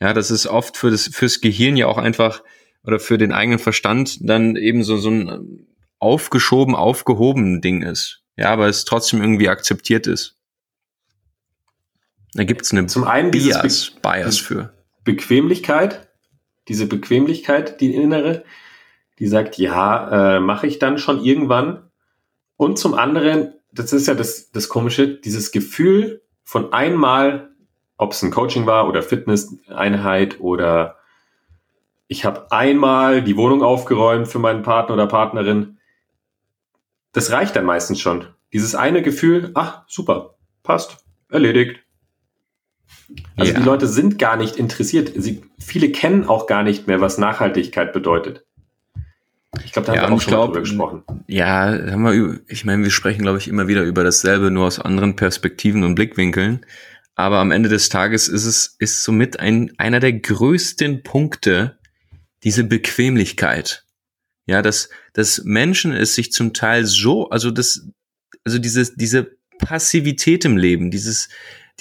Ja, 0.01 0.13
das 0.13 0.31
ist 0.31 0.47
oft 0.47 0.77
für 0.77 0.91
das 0.91 1.09
fürs 1.09 1.41
Gehirn 1.41 1.77
ja 1.77 1.87
auch 1.87 1.99
einfach 1.99 2.43
oder 2.85 3.01
für 3.01 3.19
den 3.19 3.33
eigenen 3.33 3.59
Verstand 3.59 4.19
dann 4.21 4.55
eben 4.55 4.85
so 4.85 4.97
so 4.97 5.11
ein 5.11 5.67
aufgeschoben, 5.99 6.77
aufgehoben 6.77 7.61
Ding 7.61 7.83
ist. 7.83 8.23
Ja, 8.37 8.51
aber 8.51 8.69
es 8.69 8.85
trotzdem 8.85 9.21
irgendwie 9.21 9.49
akzeptiert 9.49 10.07
ist. 10.07 10.37
Da 12.35 12.45
gibt's 12.45 12.71
eine 12.73 12.87
Zum 12.87 13.05
einen 13.05 13.33
Bias, 13.33 13.91
Be 13.91 14.01
Bias 14.03 14.39
für. 14.39 14.73
Bequemlichkeit, 15.03 16.09
diese 16.69 16.87
Bequemlichkeit, 16.87 17.81
die 17.81 17.95
innere, 17.95 18.45
die 19.19 19.27
sagt, 19.27 19.59
ja, 19.59 20.37
äh, 20.37 20.41
mache 20.41 20.69
ich 20.69 20.79
dann 20.79 20.99
schon 20.99 21.25
irgendwann, 21.25 21.88
und 22.59 22.77
zum 22.77 22.95
anderen, 22.95 23.55
das 23.73 23.93
ist 23.93 24.09
ja 24.09 24.15
das, 24.15 24.51
das 24.51 24.69
Komische, 24.69 25.07
dieses 25.09 25.53
Gefühl 25.53 26.23
von 26.43 26.73
einmal, 26.73 27.51
ob 27.97 28.13
es 28.13 28.23
ein 28.23 28.33
Coaching 28.33 28.67
war 28.67 28.89
oder 28.89 29.03
Fitness-Einheit 29.03 30.41
oder 30.41 30.97
ich 32.09 32.25
habe 32.25 32.51
einmal 32.51 33.23
die 33.23 33.37
Wohnung 33.37 33.63
aufgeräumt 33.63 34.27
für 34.27 34.41
meinen 34.41 34.63
Partner 34.63 34.95
oder 34.95 35.07
Partnerin, 35.07 35.79
das 37.13 37.31
reicht 37.31 37.55
dann 37.55 37.65
meistens 37.65 38.01
schon. 38.01 38.27
Dieses 38.53 38.75
eine 38.75 39.03
Gefühl, 39.03 39.53
ach, 39.55 39.85
super, 39.87 40.35
passt, 40.65 41.05
erledigt. 41.29 41.79
Also 43.37 43.53
ja. 43.53 43.59
die 43.61 43.65
Leute 43.65 43.87
sind 43.87 44.19
gar 44.19 44.37
nicht 44.37 44.57
interessiert. 44.57 45.13
Sie, 45.15 45.45
viele 45.61 45.93
kennen 45.93 46.27
auch 46.27 46.49
gar 46.49 46.65
nicht 46.65 46.89
mehr, 46.89 47.01
was 47.01 47.19
Nachhaltigkeit 47.19 47.93
bedeutet. 47.93 48.48
Ich 49.65 49.73
glaube, 49.73 49.87
da 49.87 49.95
ja, 49.95 50.03
haben 50.03 50.11
wir 50.11 50.17
auch 50.17 50.21
schon 50.21 50.31
glaub, 50.31 50.47
drüber 50.49 50.61
gesprochen. 50.61 51.03
Ja, 51.27 51.67
haben 51.91 52.03
wir 52.03 52.41
ich 52.49 52.65
meine, 52.65 52.85
wir 52.85 52.91
sprechen, 52.91 53.23
glaube 53.23 53.39
ich, 53.39 53.49
immer 53.49 53.67
wieder 53.67 53.83
über 53.83 54.05
dasselbe, 54.05 54.51
nur 54.51 54.67
aus 54.67 54.79
anderen 54.79 55.17
Perspektiven 55.17 55.85
und 55.85 55.95
Blickwinkeln. 55.95 56.65
Aber 57.15 57.39
am 57.39 57.51
Ende 57.51 57.69
des 57.69 57.89
Tages 57.89 58.29
ist 58.29 58.45
es, 58.45 58.77
ist 58.79 59.03
somit 59.03 59.41
ein, 59.41 59.73
einer 59.79 60.01
der 60.01 60.13
größten 60.13 61.03
Punkte, 61.03 61.79
diese 62.45 62.65
Bequemlichkeit. 62.65 63.85
Ja, 64.47 64.63
dass, 64.63 64.89
dass 65.15 65.43
Menschen 65.45 65.93
es 65.93 66.15
sich 66.15 66.33
zum 66.33 66.55
Teil 66.55 66.87
so, 66.87 67.29
also 67.31 67.51
das, 67.51 67.89
also 68.45 68.59
dieses, 68.59 68.95
diese 68.95 69.37
Passivität 69.59 70.45
im 70.45 70.57
Leben, 70.57 70.91
dieses, 70.91 71.29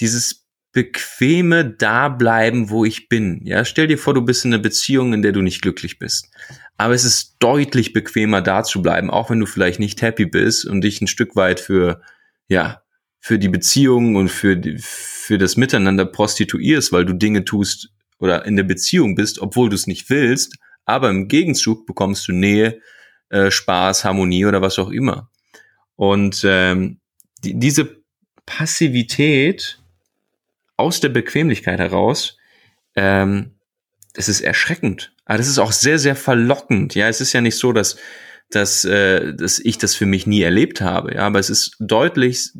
dieses 0.00 0.47
bequeme 0.72 1.64
Dableiben, 1.64 2.70
wo 2.70 2.84
ich 2.84 3.08
bin. 3.08 3.40
Ja, 3.44 3.64
stell 3.64 3.86
dir 3.86 3.98
vor, 3.98 4.14
du 4.14 4.22
bist 4.22 4.44
in 4.44 4.52
einer 4.52 4.62
Beziehung, 4.62 5.12
in 5.12 5.22
der 5.22 5.32
du 5.32 5.40
nicht 5.40 5.62
glücklich 5.62 5.98
bist. 5.98 6.30
Aber 6.76 6.94
es 6.94 7.04
ist 7.04 7.36
deutlich 7.40 7.92
bequemer, 7.92 8.40
da 8.42 8.62
zu 8.62 8.82
bleiben, 8.82 9.10
auch 9.10 9.30
wenn 9.30 9.40
du 9.40 9.46
vielleicht 9.46 9.80
nicht 9.80 10.00
happy 10.02 10.26
bist 10.26 10.64
und 10.64 10.82
dich 10.82 11.00
ein 11.00 11.06
Stück 11.06 11.34
weit 11.34 11.58
für, 11.58 12.02
ja, 12.48 12.82
für 13.20 13.38
die 13.38 13.48
Beziehung 13.48 14.16
und 14.16 14.28
für, 14.28 14.56
die, 14.56 14.76
für 14.78 15.38
das 15.38 15.56
Miteinander 15.56 16.04
prostituierst, 16.04 16.92
weil 16.92 17.04
du 17.04 17.14
Dinge 17.14 17.44
tust 17.44 17.90
oder 18.18 18.44
in 18.46 18.56
der 18.56 18.62
Beziehung 18.62 19.14
bist, 19.14 19.40
obwohl 19.40 19.70
du 19.70 19.74
es 19.74 19.86
nicht 19.86 20.08
willst, 20.10 20.56
aber 20.84 21.10
im 21.10 21.28
Gegenzug 21.28 21.86
bekommst 21.86 22.28
du 22.28 22.32
Nähe, 22.32 22.80
äh, 23.30 23.50
Spaß, 23.50 24.04
Harmonie 24.04 24.46
oder 24.46 24.62
was 24.62 24.78
auch 24.78 24.90
immer. 24.90 25.30
Und 25.96 26.42
ähm, 26.44 27.00
die, 27.44 27.58
diese 27.58 28.02
Passivität 28.46 29.80
aus 30.78 31.00
der 31.00 31.10
Bequemlichkeit 31.10 31.78
heraus, 31.78 32.38
ähm, 32.94 33.58
das 34.14 34.28
ist 34.28 34.40
erschreckend. 34.40 35.12
Aber 35.26 35.38
das 35.38 35.48
ist 35.48 35.58
auch 35.58 35.72
sehr, 35.72 35.98
sehr 35.98 36.16
verlockend. 36.16 36.94
Ja, 36.94 37.08
es 37.08 37.20
ist 37.20 37.34
ja 37.34 37.42
nicht 37.42 37.56
so, 37.56 37.72
dass, 37.72 37.98
dass, 38.50 38.84
äh, 38.84 39.34
dass 39.34 39.58
ich 39.58 39.76
das 39.76 39.94
für 39.94 40.06
mich 40.06 40.26
nie 40.26 40.40
erlebt 40.40 40.80
habe. 40.80 41.14
Ja, 41.14 41.26
aber 41.26 41.38
es 41.38 41.50
ist 41.50 41.76
deutlich 41.78 42.52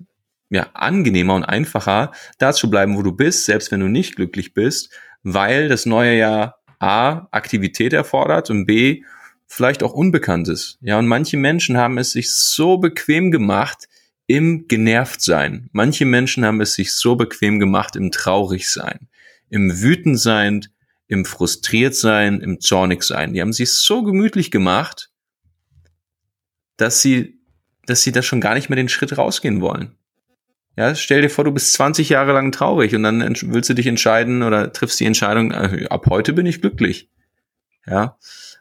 ja, 0.50 0.68
angenehmer 0.74 1.34
und 1.34 1.44
einfacher, 1.44 2.12
da 2.38 2.52
zu 2.52 2.70
bleiben, 2.70 2.96
wo 2.96 3.02
du 3.02 3.12
bist, 3.12 3.44
selbst 3.44 3.70
wenn 3.70 3.80
du 3.80 3.88
nicht 3.88 4.16
glücklich 4.16 4.54
bist, 4.54 4.92
weil 5.22 5.68
das 5.68 5.86
neue 5.86 6.16
Jahr 6.16 6.58
A, 6.78 7.28
Aktivität 7.30 7.92
erfordert 7.92 8.50
und 8.50 8.66
B, 8.66 9.02
vielleicht 9.46 9.82
auch 9.82 9.92
Unbekanntes. 9.92 10.78
Ja, 10.80 10.98
und 10.98 11.06
manche 11.06 11.36
Menschen 11.36 11.76
haben 11.76 11.98
es 11.98 12.12
sich 12.12 12.30
so 12.30 12.78
bequem 12.78 13.30
gemacht 13.30 13.87
im 14.28 14.68
Genervtsein. 14.68 15.68
Manche 15.72 16.04
Menschen 16.04 16.44
haben 16.44 16.60
es 16.60 16.74
sich 16.74 16.94
so 16.94 17.16
bequem 17.16 17.58
gemacht 17.58 17.96
im 17.96 18.12
Traurigsein, 18.12 19.08
im 19.48 19.80
Wütendsein, 19.82 20.66
im 21.08 21.24
Frustriertsein, 21.24 22.40
im 22.40 22.60
Zornigsein. 22.60 23.32
Die 23.32 23.40
haben 23.40 23.54
sich 23.54 23.72
so 23.72 24.02
gemütlich 24.02 24.50
gemacht, 24.50 25.10
dass 26.76 27.00
sie, 27.00 27.40
dass 27.86 28.02
sie 28.02 28.12
da 28.12 28.22
schon 28.22 28.42
gar 28.42 28.54
nicht 28.54 28.68
mehr 28.68 28.76
den 28.76 28.90
Schritt 28.90 29.16
rausgehen 29.16 29.62
wollen. 29.62 29.96
Ja, 30.76 30.94
stell 30.94 31.22
dir 31.22 31.30
vor, 31.30 31.44
du 31.44 31.50
bist 31.50 31.72
20 31.72 32.10
Jahre 32.10 32.34
lang 32.34 32.52
traurig 32.52 32.94
und 32.94 33.02
dann 33.02 33.34
willst 33.46 33.70
du 33.70 33.74
dich 33.74 33.86
entscheiden 33.86 34.42
oder 34.42 34.72
triffst 34.72 35.00
die 35.00 35.06
Entscheidung, 35.06 35.50
äh, 35.52 35.86
ab 35.88 36.06
heute 36.08 36.34
bin 36.34 36.46
ich 36.46 36.60
glücklich. 36.60 37.10
Ja, 37.86 38.18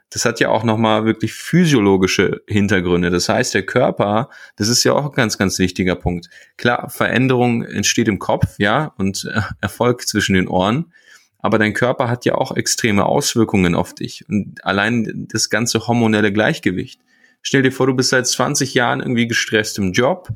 das 0.10 0.26
hat 0.26 0.40
ja 0.40 0.50
auch 0.50 0.64
nochmal 0.64 1.06
wirklich 1.06 1.34
physiologische 1.34 2.42
Hintergründe. 2.48 3.10
Das 3.10 3.30
heißt, 3.30 3.54
der 3.54 3.66
Körper, 3.66 4.30
das 4.56 4.70
ist 4.70 4.84
ja 4.84 4.94
auch 4.94 5.06
ein 5.06 5.12
ganz, 5.12 5.38
ganz 5.38 5.60
wichtiger 5.60 5.96
Punkt. 5.96 6.30
Klar, 6.58 6.90
Veränderung 6.90 7.64
entsteht 7.64 8.08
im 8.08 8.20
Kopf, 8.20 8.56
ja, 8.58 8.94
und 8.98 9.30
äh, 9.32 9.42
Erfolg 9.62 10.08
zwischen 10.08 10.34
den 10.34 10.48
Ohren 10.48 10.92
aber 11.40 11.60
dein 11.60 11.74
Körper 11.74 12.10
hat 12.10 12.26
ja 12.26 12.36
auch 12.36 12.56
extreme 12.56 13.06
Auswirkungen 13.06 13.76
auf 13.76 13.94
dich 13.94 14.26
und 14.28 14.64
allein 14.66 15.28
das 15.32 15.50
ganze 15.50 15.88
hormonelle 15.88 16.34
Gleichgewicht. 16.34 17.00
Stell 17.42 17.62
dir 17.62 17.72
vor, 17.72 17.88
du 17.88 17.94
bist 17.94 18.10
seit 18.10 18.28
20 18.28 18.74
Jahren 18.74 19.00
irgendwie 19.00 19.28
gestresst 19.28 19.78
im 19.78 19.94
Job, 19.94 20.30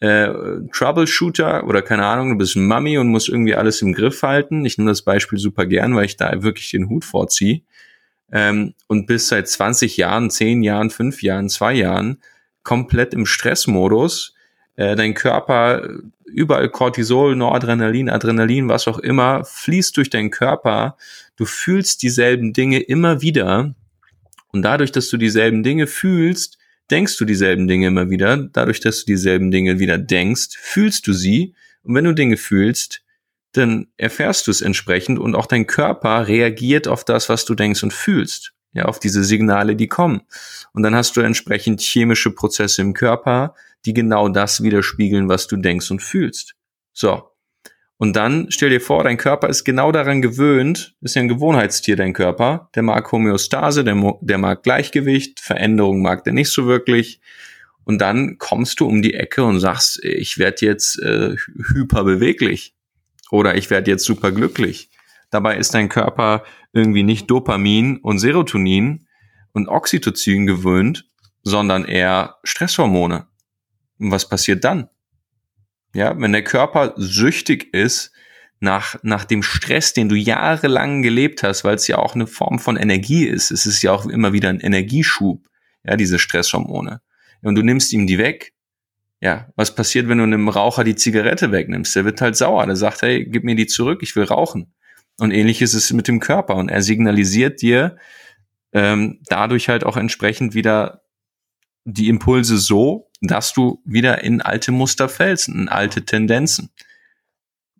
äh, 0.00 0.28
Troubleshooter 0.72 1.66
oder 1.66 1.82
keine 1.82 2.06
Ahnung, 2.06 2.30
du 2.30 2.38
bist 2.38 2.56
Mami 2.56 2.98
und 2.98 3.08
musst 3.08 3.28
irgendwie 3.28 3.54
alles 3.54 3.82
im 3.82 3.92
Griff 3.92 4.22
halten. 4.22 4.64
Ich 4.64 4.78
nehme 4.78 4.90
das 4.90 5.02
Beispiel 5.02 5.38
super 5.38 5.66
gern, 5.66 5.94
weil 5.94 6.06
ich 6.06 6.16
da 6.16 6.42
wirklich 6.42 6.70
den 6.70 6.88
Hut 6.88 7.04
vorziehe. 7.04 7.62
Ähm, 8.32 8.74
und 8.86 9.06
bist 9.06 9.28
seit 9.28 9.48
20 9.48 9.96
Jahren, 9.96 10.30
10 10.30 10.62
Jahren, 10.62 10.90
5 10.90 11.22
Jahren, 11.22 11.48
2 11.48 11.74
Jahren 11.74 12.18
komplett 12.62 13.14
im 13.14 13.26
Stressmodus, 13.26 14.34
äh, 14.76 14.96
dein 14.96 15.14
Körper 15.14 15.88
überall 16.26 16.68
Cortisol, 16.68 17.36
Noradrenalin, 17.36 18.10
Adrenalin, 18.10 18.68
was 18.68 18.88
auch 18.88 18.98
immer, 18.98 19.44
fließt 19.44 19.96
durch 19.96 20.10
deinen 20.10 20.30
Körper. 20.30 20.96
Du 21.36 21.44
fühlst 21.44 22.02
dieselben 22.02 22.52
Dinge 22.52 22.80
immer 22.80 23.22
wieder. 23.22 23.74
Und 24.52 24.62
dadurch, 24.62 24.92
dass 24.92 25.08
du 25.08 25.16
dieselben 25.16 25.62
Dinge 25.62 25.86
fühlst, 25.86 26.58
denkst 26.90 27.16
du 27.18 27.24
dieselben 27.24 27.68
Dinge 27.68 27.86
immer 27.86 28.10
wieder. 28.10 28.36
Dadurch, 28.52 28.80
dass 28.80 29.00
du 29.00 29.06
dieselben 29.06 29.50
Dinge 29.50 29.78
wieder 29.78 29.98
denkst, 29.98 30.56
fühlst 30.58 31.06
du 31.06 31.12
sie. 31.12 31.54
Und 31.82 31.94
wenn 31.94 32.04
du 32.04 32.12
Dinge 32.12 32.36
fühlst, 32.36 33.03
dann 33.56 33.86
erfährst 33.96 34.46
du 34.46 34.50
es 34.50 34.60
entsprechend 34.60 35.18
und 35.18 35.34
auch 35.34 35.46
dein 35.46 35.66
Körper 35.66 36.26
reagiert 36.26 36.88
auf 36.88 37.04
das, 37.04 37.28
was 37.28 37.44
du 37.44 37.54
denkst 37.54 37.82
und 37.82 37.92
fühlst. 37.92 38.52
Ja, 38.72 38.86
auf 38.86 38.98
diese 38.98 39.22
Signale, 39.22 39.76
die 39.76 39.86
kommen. 39.86 40.22
Und 40.72 40.82
dann 40.82 40.96
hast 40.96 41.16
du 41.16 41.20
entsprechend 41.20 41.80
chemische 41.80 42.32
Prozesse 42.32 42.82
im 42.82 42.92
Körper, 42.92 43.54
die 43.86 43.94
genau 43.94 44.28
das 44.28 44.62
widerspiegeln, 44.62 45.28
was 45.28 45.46
du 45.46 45.56
denkst 45.56 45.92
und 45.92 46.02
fühlst. 46.02 46.56
So. 46.92 47.30
Und 47.96 48.16
dann 48.16 48.46
stell 48.50 48.70
dir 48.70 48.80
vor, 48.80 49.04
dein 49.04 49.16
Körper 49.16 49.48
ist 49.48 49.62
genau 49.62 49.92
daran 49.92 50.20
gewöhnt, 50.20 50.96
ist 51.00 51.14
ja 51.14 51.22
ein 51.22 51.28
Gewohnheitstier, 51.28 51.94
dein 51.94 52.12
Körper. 52.12 52.68
Der 52.74 52.82
mag 52.82 53.10
Homöostase, 53.12 53.84
der, 53.84 54.18
der 54.20 54.38
mag 54.38 54.64
Gleichgewicht, 54.64 55.38
Veränderung 55.38 56.02
mag 56.02 56.24
der 56.24 56.32
nicht 56.32 56.50
so 56.50 56.66
wirklich. 56.66 57.20
Und 57.84 58.00
dann 58.00 58.38
kommst 58.38 58.80
du 58.80 58.86
um 58.86 59.02
die 59.02 59.14
Ecke 59.14 59.44
und 59.44 59.60
sagst, 59.60 60.02
ich 60.02 60.38
werde 60.38 60.66
jetzt 60.66 61.00
äh, 61.00 61.36
hyperbeweglich 61.72 62.73
oder 63.34 63.56
ich 63.56 63.68
werde 63.68 63.90
jetzt 63.90 64.04
super 64.04 64.30
glücklich. 64.30 64.90
Dabei 65.30 65.56
ist 65.56 65.74
dein 65.74 65.88
Körper 65.88 66.44
irgendwie 66.72 67.02
nicht 67.02 67.28
Dopamin 67.28 67.96
und 67.98 68.20
Serotonin 68.20 69.08
und 69.52 69.68
Oxytocin 69.68 70.46
gewöhnt, 70.46 71.10
sondern 71.42 71.84
eher 71.84 72.36
Stresshormone. 72.44 73.26
Und 73.98 74.12
was 74.12 74.28
passiert 74.28 74.64
dann? 74.64 74.88
Ja, 75.94 76.18
wenn 76.18 76.30
der 76.30 76.44
Körper 76.44 76.94
süchtig 76.96 77.74
ist 77.74 78.12
nach, 78.60 78.96
nach 79.02 79.24
dem 79.24 79.42
Stress, 79.42 79.92
den 79.92 80.08
du 80.08 80.14
jahrelang 80.14 81.02
gelebt 81.02 81.42
hast, 81.42 81.64
weil 81.64 81.74
es 81.74 81.88
ja 81.88 81.98
auch 81.98 82.14
eine 82.14 82.28
Form 82.28 82.60
von 82.60 82.76
Energie 82.76 83.24
ist. 83.24 83.50
Es 83.50 83.66
ist 83.66 83.82
ja 83.82 83.92
auch 83.92 84.06
immer 84.06 84.32
wieder 84.32 84.48
ein 84.48 84.60
Energieschub, 84.60 85.44
ja, 85.82 85.96
diese 85.96 86.20
Stresshormone. 86.20 87.00
Und 87.42 87.56
du 87.56 87.62
nimmst 87.62 87.92
ihm 87.92 88.06
die 88.06 88.18
weg. 88.18 88.53
Ja, 89.24 89.48
was 89.56 89.74
passiert, 89.74 90.06
wenn 90.06 90.18
du 90.18 90.24
einem 90.24 90.50
Raucher 90.50 90.84
die 90.84 90.96
Zigarette 90.96 91.50
wegnimmst? 91.50 91.96
Der 91.96 92.04
wird 92.04 92.20
halt 92.20 92.36
sauer. 92.36 92.66
Der 92.66 92.76
sagt, 92.76 93.00
hey, 93.00 93.24
gib 93.24 93.42
mir 93.42 93.54
die 93.54 93.66
zurück, 93.66 94.00
ich 94.02 94.14
will 94.16 94.24
rauchen. 94.24 94.74
Und 95.18 95.30
ähnlich 95.30 95.62
ist 95.62 95.72
es 95.72 95.90
mit 95.94 96.08
dem 96.08 96.20
Körper. 96.20 96.56
Und 96.56 96.68
er 96.68 96.82
signalisiert 96.82 97.62
dir 97.62 97.96
ähm, 98.74 99.22
dadurch 99.30 99.70
halt 99.70 99.82
auch 99.82 99.96
entsprechend 99.96 100.52
wieder 100.52 101.04
die 101.86 102.10
Impulse 102.10 102.58
so, 102.58 103.08
dass 103.22 103.54
du 103.54 103.80
wieder 103.86 104.22
in 104.22 104.42
alte 104.42 104.72
Muster 104.72 105.08
fällst, 105.08 105.48
in 105.48 105.70
alte 105.70 106.04
Tendenzen. 106.04 106.68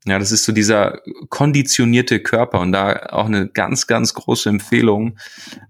Ja, 0.06 0.18
das 0.18 0.32
ist 0.32 0.44
so 0.44 0.52
dieser 0.52 1.02
konditionierte 1.28 2.20
Körper 2.20 2.60
und 2.60 2.72
da 2.72 3.08
auch 3.10 3.26
eine 3.26 3.48
ganz, 3.48 3.86
ganz 3.86 4.14
große 4.14 4.48
Empfehlung 4.48 5.18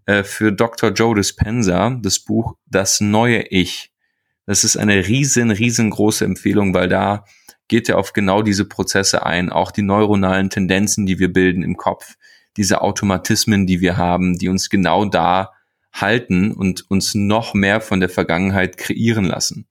äh, 0.07 0.23
für 0.23 0.53
Dr. 0.53 0.91
Joe 0.91 1.17
Dispenza, 1.17 1.99
das 2.01 2.21
Buch 2.21 2.55
Das 2.65 3.01
neue 3.01 3.43
Ich. 3.49 3.94
Das 4.47 4.65
ist 4.65 4.77
eine 4.77 5.07
riesen, 5.07 5.51
riesengroße 5.51 6.25
Empfehlung, 6.25 6.75
weil 6.75 6.89
da 6.89 7.25
geht 7.69 7.89
er 7.89 7.99
auf 7.99 8.13
genau 8.13 8.43
diese 8.43 8.67
Prozesse 8.67 9.25
ein, 9.25 9.51
auch 9.51 9.71
die 9.71 9.83
neuronalen 9.83 10.51
Tendenzen, 10.51 11.07
die 11.07 11.19
wir 11.19 11.33
bilden 11.33 11.63
im 11.63 11.77
Kopf, 11.77 12.15
diese 12.57 12.83
Automatismen, 12.83 13.67
die 13.67 13.81
wir 13.81 13.97
haben, 13.97 14.39
die 14.39 14.49
uns 14.49 14.69
genau 14.69 15.07
da 15.07 15.53
halten 15.93 16.53
und 16.53 16.91
uns 16.91 17.15
noch 17.15 17.55
mehr 17.55 17.81
von 17.81 18.01
der 18.01 18.09
Vergangenheit 18.09 18.77
kreieren 18.77 19.25
lassen. 19.25 19.67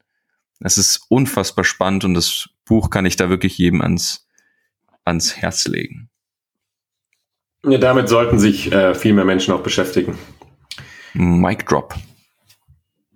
Es 0.59 0.77
ist 0.77 1.05
unfassbar 1.09 1.65
spannend 1.65 2.05
und 2.05 2.13
das 2.13 2.49
Buch 2.65 2.89
kann 2.89 3.05
ich 3.05 3.15
da 3.15 3.29
wirklich 3.29 3.57
jedem 3.57 3.81
ans, 3.81 4.27
ans 5.03 5.35
Herz 5.37 5.67
legen. 5.67 6.09
Ja, 7.65 7.77
damit 7.77 8.09
sollten 8.09 8.39
sich 8.39 8.71
äh, 8.71 8.95
viel 8.95 9.13
mehr 9.13 9.25
Menschen 9.25 9.53
auch 9.53 9.61
beschäftigen. 9.61 10.17
Mic 11.13 11.65
Drop. 11.65 11.95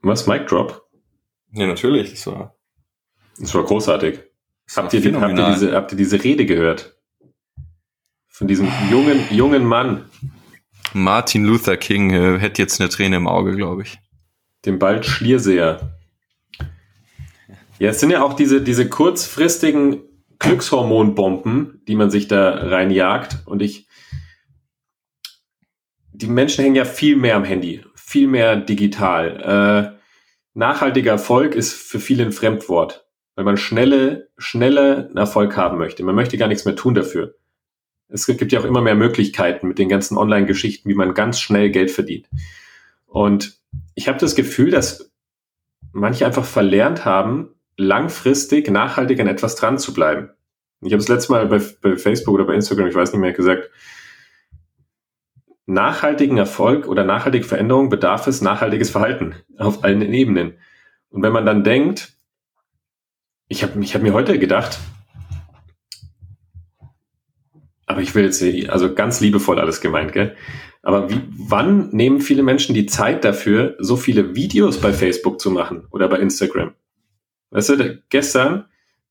Was? 0.01 0.27
Mic 0.27 0.45
Drop? 0.45 0.86
Ja, 1.57 1.67
natürlich. 1.67 2.11
Das 2.11 2.27
war, 2.27 2.55
das 3.39 3.53
war 3.53 3.63
großartig. 3.63 4.19
Das 4.67 4.77
habt, 4.77 4.93
ihr, 4.93 5.21
habt, 5.21 5.37
ihr 5.37 5.45
diese, 5.53 5.73
habt 5.73 5.91
ihr 5.91 5.97
diese 5.97 6.23
Rede 6.23 6.45
gehört? 6.45 6.95
Von 8.27 8.47
diesem 8.47 8.71
jungen, 8.91 9.19
jungen 9.31 9.65
Mann, 9.65 10.05
Martin 10.93 11.43
Luther 11.45 11.77
King 11.77 12.11
äh, 12.11 12.39
hätte 12.39 12.61
jetzt 12.61 12.79
eine 12.79 12.89
Träne 12.89 13.17
im 13.17 13.27
Auge, 13.27 13.55
glaube 13.55 13.83
ich. 13.83 13.99
Dem 14.65 14.79
bald 14.79 15.05
Schlierseher. 15.05 15.97
Ja, 17.79 17.89
es 17.89 17.99
sind 17.99 18.09
ja 18.09 18.23
auch 18.23 18.33
diese, 18.33 18.61
diese 18.61 18.89
kurzfristigen 18.89 20.01
Glückshormonbomben, 20.39 21.81
die 21.87 21.95
man 21.95 22.09
sich 22.09 22.27
da 22.27 22.49
reinjagt. 22.49 23.43
Und 23.45 23.61
ich, 23.61 23.87
die 26.11 26.27
Menschen 26.27 26.63
hängen 26.63 26.75
ja 26.75 26.85
viel 26.85 27.15
mehr 27.15 27.35
am 27.35 27.43
Handy, 27.43 27.83
viel 27.95 28.27
mehr 28.27 28.55
digital. 28.55 29.96
Nachhaltiger 30.57 31.11
Erfolg 31.11 31.53
ist 31.53 31.71
für 31.71 31.99
viele 31.99 32.23
ein 32.23 32.31
Fremdwort, 32.31 33.05
weil 33.35 33.45
man 33.45 33.57
schnelle, 33.57 34.29
schnelle 34.39 35.11
Erfolg 35.13 35.55
haben 35.55 35.77
möchte. 35.77 36.03
Man 36.03 36.15
möchte 36.15 36.39
gar 36.39 36.47
nichts 36.47 36.65
mehr 36.65 36.75
tun 36.75 36.95
dafür. 36.95 37.35
Es 38.07 38.25
gibt 38.25 38.51
ja 38.51 38.59
auch 38.59 38.65
immer 38.65 38.81
mehr 38.81 38.95
Möglichkeiten 38.95 39.67
mit 39.67 39.77
den 39.77 39.87
ganzen 39.87 40.17
Online-Geschichten, 40.17 40.89
wie 40.89 40.95
man 40.95 41.13
ganz 41.13 41.39
schnell 41.39 41.69
Geld 41.69 41.91
verdient. 41.91 42.27
Und 43.05 43.59
ich 43.93 44.07
habe 44.07 44.17
das 44.17 44.33
Gefühl, 44.33 44.71
dass 44.71 45.11
manche 45.91 46.25
einfach 46.25 46.45
verlernt 46.45 47.05
haben, 47.05 47.53
langfristig, 47.75 48.71
nachhaltig 48.71 49.19
an 49.19 49.27
etwas 49.27 49.57
dran 49.57 49.77
zu 49.77 49.93
bleiben. 49.93 50.31
Ich 50.81 50.91
habe 50.91 51.03
das 51.03 51.07
letzte 51.07 51.33
Mal 51.33 51.45
bei, 51.45 51.61
bei 51.83 51.97
Facebook 51.97 52.33
oder 52.33 52.45
bei 52.45 52.55
Instagram, 52.55 52.87
ich 52.87 52.95
weiß 52.95 53.11
nicht 53.11 53.21
mehr, 53.21 53.31
gesagt, 53.31 53.69
nachhaltigen 55.67 56.37
Erfolg 56.37 56.87
oder 56.87 57.03
nachhaltige 57.03 57.45
Veränderung 57.45 57.89
bedarf 57.89 58.25
es 58.25 58.41
nachhaltiges 58.41 58.89
Verhalten 58.89 59.35
auf 59.57 59.83
allen 59.83 60.01
Ebenen. 60.01 60.53
Und 61.09 61.21
wenn 61.21 61.33
man 61.33 61.45
dann 61.45 61.63
denkt, 61.63 62.17
ich 63.49 63.63
habe 63.63 63.79
ich 63.81 63.93
hab 63.93 64.01
mir 64.01 64.13
heute 64.13 64.39
gedacht, 64.39 64.79
aber 67.85 68.01
ich 68.01 68.15
will 68.15 68.23
jetzt, 68.23 68.43
also 68.69 68.93
ganz 68.93 69.21
liebevoll 69.21 69.59
alles 69.59 69.79
gemeint, 69.81 70.13
gell? 70.13 70.35
Aber 70.83 71.09
wie, 71.09 71.21
wann 71.37 71.89
nehmen 71.89 72.21
viele 72.21 72.43
Menschen 72.43 72.73
die 72.73 72.85
Zeit 72.85 73.25
dafür, 73.25 73.75
so 73.79 73.97
viele 73.97 74.35
Videos 74.35 74.79
bei 74.79 74.93
Facebook 74.93 75.39
zu 75.39 75.51
machen 75.51 75.85
oder 75.91 76.07
bei 76.07 76.19
Instagram? 76.19 76.73
Weißt 77.49 77.69
du, 77.69 78.03
gestern, 78.09 78.65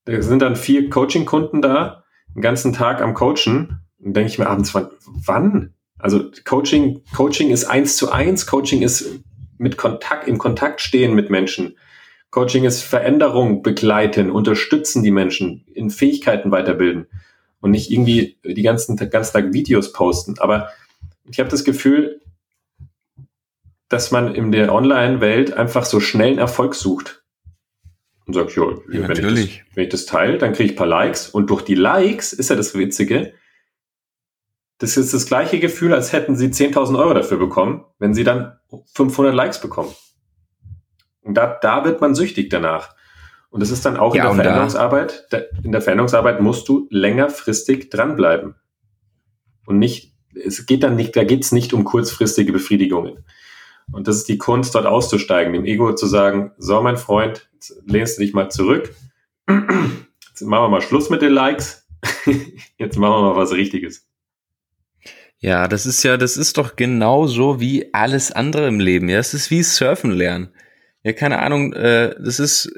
da 0.05 0.21
sind 0.21 0.41
dann 0.41 0.55
vier 0.55 0.89
Coaching-Kunden 0.89 1.61
da, 1.61 2.03
den 2.33 2.41
ganzen 2.41 2.73
Tag 2.73 3.01
am 3.01 3.13
Coachen. 3.13 3.81
Und 3.99 4.15
denke 4.15 4.31
ich 4.31 4.39
mir 4.39 4.47
abends, 4.47 4.73
wann, 4.73 4.89
wann? 5.05 5.73
Also 5.99 6.31
Coaching, 6.45 7.01
Coaching 7.15 7.49
ist 7.49 7.65
eins 7.65 7.97
zu 7.97 8.11
eins, 8.11 8.45
Coaching 8.45 8.81
ist 8.81 9.19
mit 9.57 9.77
Kontakt, 9.77 10.27
im 10.27 10.37
Kontakt 10.37 10.81
stehen 10.81 11.15
mit 11.15 11.29
Menschen. 11.29 11.77
Coaching 12.29 12.65
ist 12.65 12.83
Veränderung 12.83 13.63
begleiten, 13.63 14.29
unterstützen 14.29 15.01
die 15.01 15.11
Menschen, 15.11 15.65
in 15.73 15.89
Fähigkeiten 15.89 16.51
weiterbilden 16.51 17.07
und 17.61 17.71
nicht 17.71 17.89
irgendwie 17.89 18.37
die 18.43 18.61
ganzen, 18.61 18.95
ganzen 18.95 19.33
Tag 19.33 19.53
Videos 19.53 19.93
posten. 19.93 20.35
Aber 20.39 20.69
ich 21.29 21.39
habe 21.39 21.49
das 21.49 21.63
Gefühl, 21.63 22.21
dass 23.89 24.11
man 24.11 24.35
in 24.35 24.51
der 24.51 24.73
Online-Welt 24.73 25.53
einfach 25.53 25.85
so 25.85 25.99
schnellen 25.99 26.37
Erfolg 26.37 26.75
sucht. 26.75 27.23
Und 28.25 28.33
sagt, 28.33 28.55
ja, 28.57 28.63
wenn, 28.87 29.03
natürlich. 29.03 29.45
Ich 29.45 29.57
das, 29.59 29.75
wenn 29.75 29.83
ich 29.85 29.89
das 29.89 30.05
teile, 30.05 30.37
dann 30.37 30.51
kriege 30.51 30.65
ich 30.65 30.71
ein 30.73 30.77
paar 30.77 30.87
Likes. 30.87 31.29
Und 31.29 31.49
durch 31.49 31.61
die 31.61 31.75
Likes 31.75 32.33
ist 32.33 32.49
ja 32.49 32.57
das 32.57 32.75
Witzige, 32.75 33.33
das 34.79 34.97
ist 34.97 35.13
das 35.13 35.25
gleiche 35.25 35.59
Gefühl, 35.59 35.93
als 35.93 36.13
hätten 36.13 36.35
sie 36.35 36.47
10.000 36.47 36.97
Euro 36.97 37.13
dafür 37.13 37.37
bekommen, 37.37 37.85
wenn 37.99 38.13
sie 38.13 38.23
dann 38.23 38.57
500 38.93 39.33
Likes 39.33 39.59
bekommen. 39.59 39.93
Und 41.21 41.35
da, 41.35 41.57
da 41.61 41.83
wird 41.83 41.99
man 41.99 42.15
süchtig 42.15 42.49
danach. 42.49 42.95
Und 43.49 43.61
das 43.61 43.71
ist 43.71 43.85
dann 43.85 43.97
auch 43.97 44.15
ja, 44.15 44.29
in 44.29 44.37
der 44.37 44.45
Veränderungsarbeit. 44.45 45.27
Da, 45.31 45.39
in 45.63 45.71
der 45.71 45.81
Veränderungsarbeit 45.81 46.41
musst 46.41 46.69
du 46.69 46.87
längerfristig 46.91 47.89
dranbleiben. 47.89 48.55
Und 49.65 49.79
nicht, 49.79 50.13
es 50.35 50.65
geht 50.65 50.83
dann 50.83 50.95
nicht, 50.95 51.15
da 51.15 51.23
geht 51.23 51.43
es 51.43 51.51
nicht 51.51 51.73
um 51.73 51.83
kurzfristige 51.83 52.53
Befriedigungen. 52.53 53.25
Und 53.91 54.07
das 54.07 54.17
ist 54.17 54.29
die 54.29 54.37
Kunst, 54.37 54.75
dort 54.75 54.85
auszusteigen, 54.85 55.53
dem 55.53 55.65
Ego 55.65 55.93
zu 55.95 56.07
sagen, 56.07 56.51
so 56.57 56.81
mein 56.81 56.97
Freund, 56.97 57.49
jetzt 57.53 57.81
lehnst 57.85 58.17
du 58.17 58.21
dich 58.21 58.33
mal 58.33 58.49
zurück. 58.49 58.93
Jetzt 59.49 60.41
machen 60.41 60.65
wir 60.65 60.69
mal 60.69 60.81
Schluss 60.81 61.09
mit 61.09 61.21
den 61.21 61.31
Likes. 61.31 61.87
Jetzt 62.77 62.97
machen 62.97 63.13
wir 63.13 63.33
mal 63.33 63.35
was 63.35 63.53
Richtiges. 63.53 64.06
Ja, 65.39 65.67
das 65.67 65.85
ist 65.85 66.03
ja, 66.03 66.17
das 66.17 66.35
ist 66.35 66.57
doch 66.57 66.75
genauso 66.75 67.59
wie 67.59 67.93
alles 67.93 68.31
andere 68.31 68.67
im 68.67 68.79
Leben. 68.79 69.07
Ja, 69.07 69.19
es 69.19 69.33
ist 69.33 69.51
wie 69.51 69.61
Surfen 69.61 70.11
lernen. 70.11 70.49
Ja, 71.03 71.13
keine 71.13 71.39
Ahnung, 71.39 71.73
äh, 71.73 72.15
das 72.19 72.39
ist, 72.39 72.71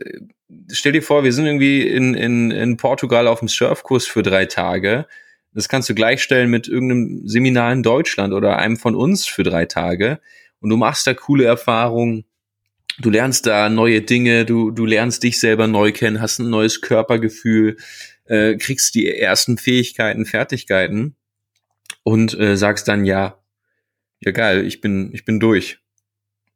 stell 0.72 0.92
dir 0.92 1.02
vor, 1.02 1.24
wir 1.24 1.32
sind 1.32 1.46
irgendwie 1.46 1.88
in, 1.88 2.16
in, 2.16 2.52
in 2.52 2.78
Portugal 2.78 3.28
auf 3.28 3.40
dem 3.40 3.48
Surfkurs 3.48 4.08
für 4.08 4.24
drei 4.24 4.46
Tage. 4.46 5.08
Das 5.54 5.70
kannst 5.70 5.90
du 5.90 5.96
gleichstellen 5.96 6.50
mit 6.50 6.68
irgendeinem 6.68 7.28
Seminar 7.28 7.72
in 7.72 7.82
Deutschland 7.82 8.34
oder 8.34 8.58
einem 8.58 8.78
von 8.78 8.94
uns 8.94 9.26
für 9.26 9.44
drei 9.44 9.66
Tage. 9.66 10.20
Und 10.60 10.70
du 10.70 10.78
machst 10.78 11.08
da 11.08 11.14
coole 11.14 11.46
Erfahrungen. 11.46 12.26
Du 13.00 13.10
lernst 13.10 13.46
da 13.46 13.70
neue 13.70 14.02
Dinge, 14.02 14.44
du, 14.46 14.72
du 14.72 14.86
lernst 14.86 15.24
dich 15.24 15.40
selber 15.40 15.68
neu 15.68 15.94
kennen, 15.94 16.22
hast 16.22 16.40
ein 16.40 16.50
neues 16.50 16.82
Körpergefühl, 16.82 17.78
äh, 18.26 18.58
kriegst 18.58 18.96
die 18.96 19.08
ersten 19.08 19.58
Fähigkeiten, 19.58 20.26
Fertigkeiten 20.26 21.16
und 22.04 22.38
äh, 22.40 22.58
sagst 22.58 22.88
dann 22.88 23.06
ja, 23.06 23.42
ja 24.20 24.32
geil, 24.32 24.66
ich 24.66 24.82
bin, 24.82 25.12
ich 25.14 25.26
bin 25.26 25.40
durch. 25.40 25.80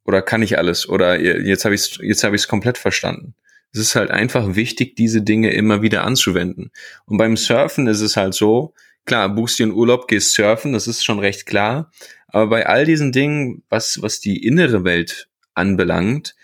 Oder 0.05 0.21
kann 0.21 0.41
ich 0.41 0.57
alles? 0.57 0.87
Oder 0.89 1.19
jetzt 1.19 1.65
habe 1.65 1.75
ich 1.75 1.97
jetzt 2.01 2.23
habe 2.23 2.35
ich 2.35 2.41
es 2.41 2.47
komplett 2.47 2.77
verstanden. 2.77 3.35
Es 3.71 3.79
ist 3.79 3.95
halt 3.95 4.11
einfach 4.11 4.55
wichtig, 4.55 4.95
diese 4.95 5.21
Dinge 5.21 5.51
immer 5.51 5.81
wieder 5.81 6.03
anzuwenden. 6.03 6.71
Und 7.05 7.17
beim 7.17 7.37
Surfen 7.37 7.87
ist 7.87 8.01
es 8.01 8.17
halt 8.17 8.33
so, 8.33 8.73
klar, 9.05 9.29
buchst 9.33 9.59
dir 9.59 9.63
einen 9.63 9.73
Urlaub, 9.73 10.07
gehst 10.07 10.33
surfen, 10.33 10.73
das 10.73 10.87
ist 10.87 11.03
schon 11.03 11.19
recht 11.19 11.45
klar. 11.45 11.91
Aber 12.27 12.47
bei 12.47 12.65
all 12.67 12.85
diesen 12.85 13.11
Dingen, 13.11 13.63
was, 13.69 14.01
was 14.01 14.19
die 14.19 14.45
innere 14.45 14.83
Welt 14.83 15.29
anbelangt, 15.53 16.35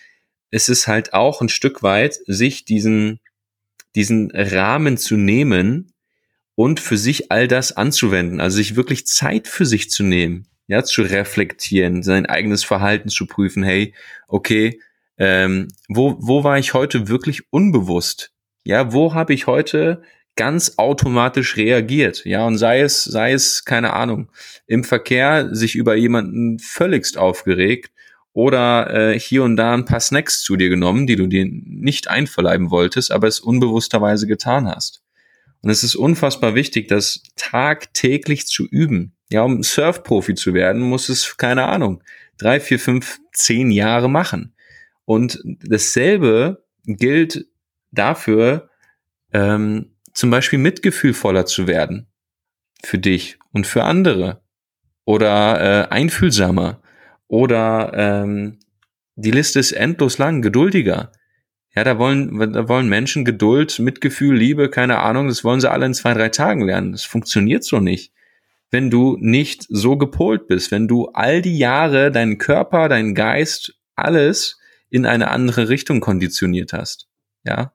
ist 0.52 0.70
es 0.70 0.88
halt 0.88 1.14
auch 1.14 1.42
ein 1.42 1.50
Stück 1.50 1.84
weit, 1.84 2.20
sich 2.26 2.66
diesen, 2.66 3.20
diesen 3.96 4.32
Rahmen 4.32 4.98
zu 4.98 5.16
nehmen 5.16 5.94
und 6.60 6.82
für 6.82 6.98
sich 6.98 7.32
all 7.32 7.48
das 7.48 7.78
anzuwenden. 7.78 8.42
Also 8.42 8.58
sich 8.58 8.76
wirklich 8.76 9.08
Zeit 9.08 9.48
für 9.48 9.66
sich 9.66 9.90
zu 9.90 10.04
nehmen, 10.04 10.46
ja, 10.68 10.84
zu 10.84 11.04
reflektieren, 11.04 12.04
sein 12.04 12.26
eigenes 12.26 12.66
Verhalten 12.66 13.08
zu 13.08 13.28
prüfen. 13.28 13.64
Hey, 13.64 13.94
okay, 14.28 14.82
ähm, 15.18 15.70
wo, 15.88 16.18
wo 16.20 16.44
war 16.44 16.60
ich 16.60 16.74
heute 16.74 17.08
wirklich 17.08 17.44
unbewusst? 17.50 18.34
Ja, 18.66 18.92
wo 18.92 19.14
habe 19.14 19.34
ich 19.34 19.48
heute 19.48 20.02
ganz 20.36 20.74
automatisch 20.76 21.56
reagiert? 21.56 22.26
Ja, 22.26 22.46
und 22.46 22.58
sei 22.58 22.82
es, 22.82 23.06
sei 23.06 23.32
es, 23.32 23.64
keine 23.64 23.94
Ahnung, 23.94 24.30
im 24.68 24.84
Verkehr 24.84 25.56
sich 25.56 25.76
über 25.76 25.96
jemanden 25.96 26.60
völligst 26.60 27.18
aufgeregt 27.18 27.94
oder 28.34 29.14
äh, 29.14 29.18
hier 29.18 29.44
und 29.44 29.56
da 29.56 29.74
ein 29.74 29.86
paar 29.86 30.02
Snacks 30.02 30.42
zu 30.42 30.58
dir 30.58 30.68
genommen, 30.68 31.08
die 31.08 31.16
du 31.16 31.28
dir 31.28 31.46
nicht 31.50 32.10
einverleiben 32.10 32.70
wolltest, 32.70 33.14
aber 33.14 33.30
es 33.30 33.40
unbewussterweise 33.40 34.28
getan 34.28 34.68
hast. 34.68 35.04
Und 35.62 35.70
es 35.70 35.84
ist 35.84 35.96
unfassbar 35.96 36.56
wichtig, 36.56 36.88
das 36.88 37.24
tagtäglich 37.36 38.48
zu 38.48 38.66
üben. 38.68 39.16
Ja, 39.32 39.44
um 39.44 39.62
Surfprofi 39.62 40.36
zu 40.36 40.54
werden, 40.54 40.82
muss 40.82 41.10
es, 41.10 41.38
keine 41.38 41.66
Ahnung, 41.66 42.04
drei, 42.38 42.60
vier, 42.60 42.80
fünf, 42.80 43.20
zehn 43.34 43.70
Jahre 43.70 44.10
machen. 44.10 44.56
Und 45.06 45.42
dasselbe 45.46 46.64
gilt 46.86 47.46
dafür, 47.92 48.70
ähm, 49.34 49.96
zum 50.14 50.30
Beispiel 50.32 50.60
mitgefühlvoller 50.60 51.46
zu 51.46 51.68
werden 51.68 52.08
für 52.84 52.98
dich 52.98 53.38
und 53.52 53.68
für 53.68 53.84
andere 53.84 54.42
oder 55.06 55.62
äh, 55.62 55.88
einfühlsamer 55.90 56.82
oder 57.28 57.92
ähm, 57.96 58.60
die 59.16 59.32
Liste 59.32 59.60
ist 59.60 59.74
endlos 59.74 60.18
lang, 60.18 60.42
geduldiger. 60.42 61.12
Ja, 61.76 61.84
da 61.84 61.98
wollen, 62.00 62.54
da 62.54 62.68
wollen 62.68 62.90
Menschen 62.90 63.26
Geduld, 63.26 63.80
Mitgefühl, 63.80 64.36
Liebe, 64.36 64.70
keine 64.70 65.00
Ahnung, 65.00 65.28
das 65.28 65.44
wollen 65.44 65.62
sie 65.62 65.70
alle 65.70 65.86
in 65.86 65.94
zwei, 65.94 66.14
drei 66.14 66.30
Tagen 66.30 66.62
lernen. 66.62 66.92
Das 66.92 67.04
funktioniert 67.04 67.64
so 67.64 67.80
nicht. 67.80 68.12
Wenn 68.72 68.90
du 68.90 69.18
nicht 69.20 69.66
so 69.70 69.98
gepolt 69.98 70.48
bist, 70.48 70.72
wenn 70.72 70.88
du 70.88 71.08
all 71.08 71.42
die 71.42 71.58
Jahre 71.58 72.12
deinen 72.12 72.38
Körper, 72.38 72.90
deinen 72.90 73.16
Geist, 73.16 73.76
alles 73.96 74.60
in 74.90 75.06
eine 75.06 75.30
andere 75.30 75.70
Richtung 75.70 76.00
konditioniert 76.00 76.74
hast. 76.74 77.08
Ja. 77.44 77.74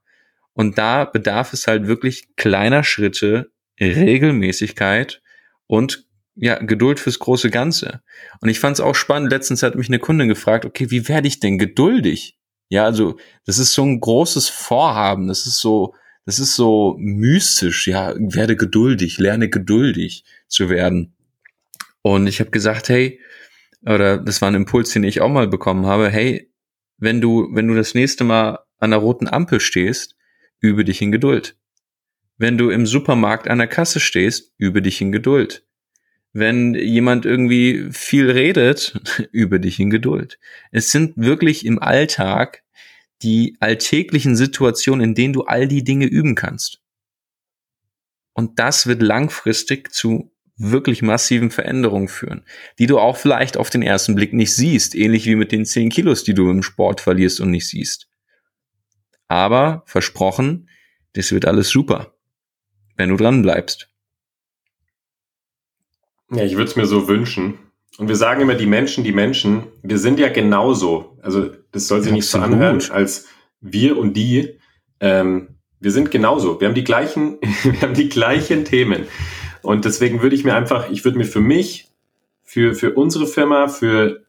Und 0.52 0.78
da 0.78 1.04
bedarf 1.04 1.52
es 1.52 1.66
halt 1.66 1.86
wirklich 1.86 2.34
kleiner 2.36 2.84
Schritte, 2.84 3.50
Regelmäßigkeit 3.80 5.20
und 5.66 6.06
ja, 6.36 6.58
Geduld 6.58 7.00
fürs 7.00 7.18
große 7.18 7.50
Ganze. 7.50 8.02
Und 8.40 8.48
ich 8.48 8.60
fand 8.60 8.74
es 8.74 8.80
auch 8.80 8.94
spannend, 8.94 9.30
letztens 9.30 9.62
hat 9.62 9.76
mich 9.76 9.88
eine 9.88 9.98
Kundin 10.00 10.28
gefragt, 10.28 10.64
okay, 10.64 10.90
wie 10.90 11.08
werde 11.08 11.28
ich 11.28 11.40
denn 11.40 11.58
geduldig? 11.58 12.38
Ja, 12.68 12.84
also 12.84 13.18
das 13.46 13.58
ist 13.58 13.72
so 13.72 13.84
ein 13.84 14.00
großes 14.00 14.48
Vorhaben, 14.48 15.28
das 15.28 15.46
ist 15.46 15.60
so, 15.60 15.94
das 16.26 16.38
ist 16.38 16.56
so 16.56 16.96
mystisch, 16.98 17.86
ja, 17.86 18.14
werde 18.16 18.56
geduldig, 18.56 19.18
lerne 19.18 19.48
geduldig 19.48 20.24
zu 20.48 20.68
werden. 20.70 21.14
Und 22.02 22.26
ich 22.26 22.40
habe 22.40 22.50
gesagt, 22.50 22.88
hey, 22.88 23.20
oder 23.86 24.18
das 24.18 24.40
war 24.40 24.50
ein 24.50 24.54
Impuls, 24.54 24.90
den 24.90 25.04
ich 25.04 25.20
auch 25.20 25.28
mal 25.28 25.48
bekommen 25.48 25.86
habe, 25.86 26.10
hey, 26.10 26.50
wenn 26.96 27.20
du, 27.20 27.48
wenn 27.52 27.68
du 27.68 27.74
das 27.74 27.94
nächste 27.94 28.24
Mal 28.24 28.60
an 28.78 28.90
der 28.90 29.00
roten 29.00 29.28
Ampel 29.28 29.60
stehst, 29.60 30.16
übe 30.60 30.84
dich 30.84 31.02
in 31.02 31.12
Geduld. 31.12 31.56
Wenn 32.36 32.58
du 32.58 32.70
im 32.70 32.86
Supermarkt 32.86 33.48
an 33.48 33.58
der 33.58 33.68
Kasse 33.68 34.00
stehst, 34.00 34.52
übe 34.58 34.82
dich 34.82 35.00
in 35.00 35.12
Geduld. 35.12 35.63
Wenn 36.34 36.74
jemand 36.74 37.24
irgendwie 37.24 37.88
viel 37.92 38.30
redet, 38.30 39.00
übe 39.32 39.60
dich 39.60 39.80
in 39.80 39.88
Geduld. 39.88 40.38
Es 40.72 40.90
sind 40.90 41.16
wirklich 41.16 41.64
im 41.64 41.78
Alltag 41.78 42.62
die 43.22 43.56
alltäglichen 43.60 44.36
Situationen, 44.36 45.02
in 45.02 45.14
denen 45.14 45.32
du 45.32 45.44
all 45.44 45.68
die 45.68 45.84
Dinge 45.84 46.06
üben 46.06 46.34
kannst. 46.34 46.82
Und 48.34 48.58
das 48.58 48.88
wird 48.88 49.00
langfristig 49.00 49.92
zu 49.92 50.32
wirklich 50.56 51.02
massiven 51.02 51.50
Veränderungen 51.50 52.08
führen, 52.08 52.44
die 52.78 52.86
du 52.86 52.98
auch 52.98 53.16
vielleicht 53.16 53.56
auf 53.56 53.70
den 53.70 53.82
ersten 53.82 54.16
Blick 54.16 54.32
nicht 54.32 54.54
siehst, 54.54 54.94
ähnlich 54.94 55.26
wie 55.26 55.36
mit 55.36 55.52
den 55.52 55.64
10 55.64 55.88
Kilos, 55.88 56.24
die 56.24 56.34
du 56.34 56.50
im 56.50 56.62
Sport 56.62 57.00
verlierst 57.00 57.40
und 57.40 57.50
nicht 57.50 57.68
siehst. 57.68 58.08
Aber 59.28 59.84
versprochen, 59.86 60.68
das 61.14 61.30
wird 61.30 61.46
alles 61.46 61.70
super, 61.70 62.14
wenn 62.96 63.10
du 63.10 63.16
dran 63.16 63.42
bleibst. 63.42 63.93
Ja, 66.30 66.44
ich 66.44 66.56
würde 66.56 66.70
es 66.70 66.76
mir 66.76 66.86
so 66.86 67.08
wünschen. 67.08 67.58
Und 67.98 68.08
wir 68.08 68.16
sagen 68.16 68.40
immer, 68.40 68.54
die 68.54 68.66
Menschen, 68.66 69.04
die 69.04 69.12
Menschen, 69.12 69.64
wir 69.82 69.98
sind 69.98 70.18
ja 70.18 70.28
genauso. 70.28 71.16
Also 71.22 71.50
das 71.70 71.86
soll 71.86 72.02
sich 72.02 72.12
nicht 72.12 72.26
so 72.26 72.38
anhören 72.38 72.82
als 72.90 73.26
wir 73.60 73.96
und 73.96 74.14
die. 74.14 74.58
Ähm, 75.00 75.48
wir 75.80 75.92
sind 75.92 76.10
genauso. 76.10 76.60
Wir 76.60 76.68
haben 76.68 76.74
die 76.74 76.84
gleichen, 76.84 77.38
wir 77.62 77.80
haben 77.82 77.94
die 77.94 78.08
gleichen 78.08 78.64
Themen. 78.64 79.06
Und 79.62 79.84
deswegen 79.84 80.22
würde 80.22 80.34
ich 80.34 80.44
mir 80.44 80.54
einfach, 80.54 80.90
ich 80.90 81.04
würde 81.04 81.18
mir 81.18 81.24
für 81.24 81.40
mich, 81.40 81.88
für, 82.42 82.74
für 82.74 82.92
unsere 82.94 83.26
Firma, 83.26 83.68
für 83.68 84.24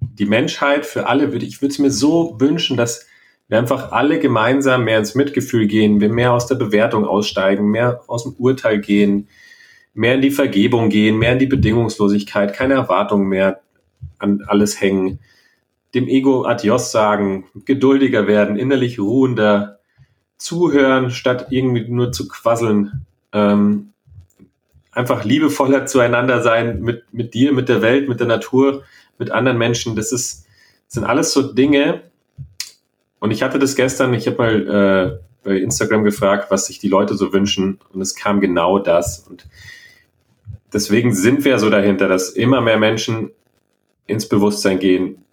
die 0.00 0.26
Menschheit, 0.26 0.86
für 0.86 1.06
alle, 1.06 1.32
würde 1.32 1.46
ich 1.46 1.60
würde 1.60 1.72
es 1.72 1.78
mir 1.78 1.90
so 1.90 2.36
wünschen, 2.38 2.76
dass 2.76 3.06
wir 3.48 3.58
einfach 3.58 3.92
alle 3.92 4.20
gemeinsam 4.20 4.84
mehr 4.84 4.98
ins 4.98 5.14
Mitgefühl 5.14 5.66
gehen, 5.66 6.00
wir 6.00 6.10
mehr 6.10 6.32
aus 6.32 6.46
der 6.46 6.54
Bewertung 6.54 7.04
aussteigen, 7.04 7.70
mehr 7.70 8.02
aus 8.06 8.24
dem 8.24 8.34
Urteil 8.34 8.80
gehen, 8.80 9.28
mehr 9.94 10.14
in 10.14 10.22
die 10.22 10.30
Vergebung 10.30 10.90
gehen, 10.90 11.18
mehr 11.18 11.32
in 11.32 11.38
die 11.38 11.46
Bedingungslosigkeit, 11.46 12.54
keine 12.54 12.74
Erwartungen 12.74 13.28
mehr 13.28 13.60
an 14.18 14.44
alles 14.46 14.80
hängen, 14.80 15.18
dem 15.94 16.08
Ego 16.08 16.44
Adios 16.44 16.92
sagen, 16.92 17.46
geduldiger 17.64 18.26
werden, 18.26 18.56
innerlich 18.56 18.98
ruhender, 18.98 19.78
zuhören, 20.36 21.10
statt 21.10 21.48
irgendwie 21.50 21.88
nur 21.88 22.12
zu 22.12 22.28
quasseln, 22.28 23.06
ähm, 23.32 23.92
einfach 24.92 25.24
liebevoller 25.24 25.86
zueinander 25.86 26.42
sein 26.42 26.80
mit, 26.80 27.04
mit 27.12 27.34
dir, 27.34 27.52
mit 27.52 27.68
der 27.68 27.82
Welt, 27.82 28.08
mit 28.08 28.20
der 28.20 28.26
Natur, 28.26 28.84
mit 29.18 29.30
anderen 29.30 29.58
Menschen. 29.58 29.96
Das 29.96 30.12
ist, 30.12 30.46
das 30.86 30.94
sind 30.94 31.04
alles 31.04 31.32
so 31.32 31.52
Dinge. 31.52 32.02
Und 33.20 33.30
ich 33.30 33.42
hatte 33.42 33.58
das 33.58 33.74
gestern, 33.74 34.14
ich 34.14 34.26
habe 34.26 34.36
mal 34.36 34.68
äh, 34.68 35.28
bei 35.44 35.56
Instagram 35.56 36.04
gefragt, 36.04 36.50
was 36.50 36.66
sich 36.66 36.78
die 36.78 36.88
Leute 36.88 37.14
so 37.14 37.32
wünschen. 37.32 37.78
Und 37.92 38.00
es 38.00 38.14
kam 38.14 38.40
genau 38.40 38.78
das. 38.78 39.20
Und 39.28 39.46
deswegen 40.72 41.14
sind 41.14 41.44
wir 41.44 41.58
so 41.58 41.70
dahinter, 41.70 42.08
dass 42.08 42.30
immer 42.30 42.60
mehr 42.60 42.78
Menschen 42.78 43.30
ins 44.06 44.28
Bewusstsein 44.28 44.78
gehen, 44.78 45.24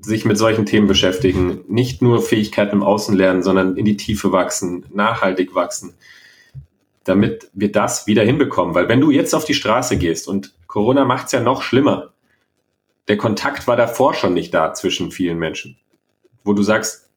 sich 0.00 0.24
mit 0.24 0.38
solchen 0.38 0.66
Themen 0.66 0.86
beschäftigen, 0.86 1.60
nicht 1.68 2.00
nur 2.02 2.22
Fähigkeiten 2.22 2.76
im 2.76 2.82
Außen 2.82 3.14
lernen, 3.14 3.42
sondern 3.42 3.76
in 3.76 3.84
die 3.84 3.96
Tiefe 3.96 4.32
wachsen, 4.32 4.86
nachhaltig 4.92 5.54
wachsen 5.54 5.94
damit 7.04 7.50
wir 7.52 7.72
das 7.72 8.06
wieder 8.06 8.22
hinbekommen. 8.22 8.74
Weil 8.74 8.88
wenn 8.88 9.00
du 9.00 9.10
jetzt 9.10 9.34
auf 9.34 9.44
die 9.44 9.54
Straße 9.54 9.96
gehst 9.96 10.28
und 10.28 10.54
Corona 10.66 11.04
macht 11.04 11.26
es 11.26 11.32
ja 11.32 11.40
noch 11.40 11.62
schlimmer, 11.62 12.12
der 13.08 13.16
Kontakt 13.16 13.66
war 13.66 13.76
davor 13.76 14.14
schon 14.14 14.34
nicht 14.34 14.54
da 14.54 14.74
zwischen 14.74 15.10
vielen 15.10 15.38
Menschen, 15.38 15.76
wo 16.44 16.52
du 16.52 16.62
sagst, 16.62 17.10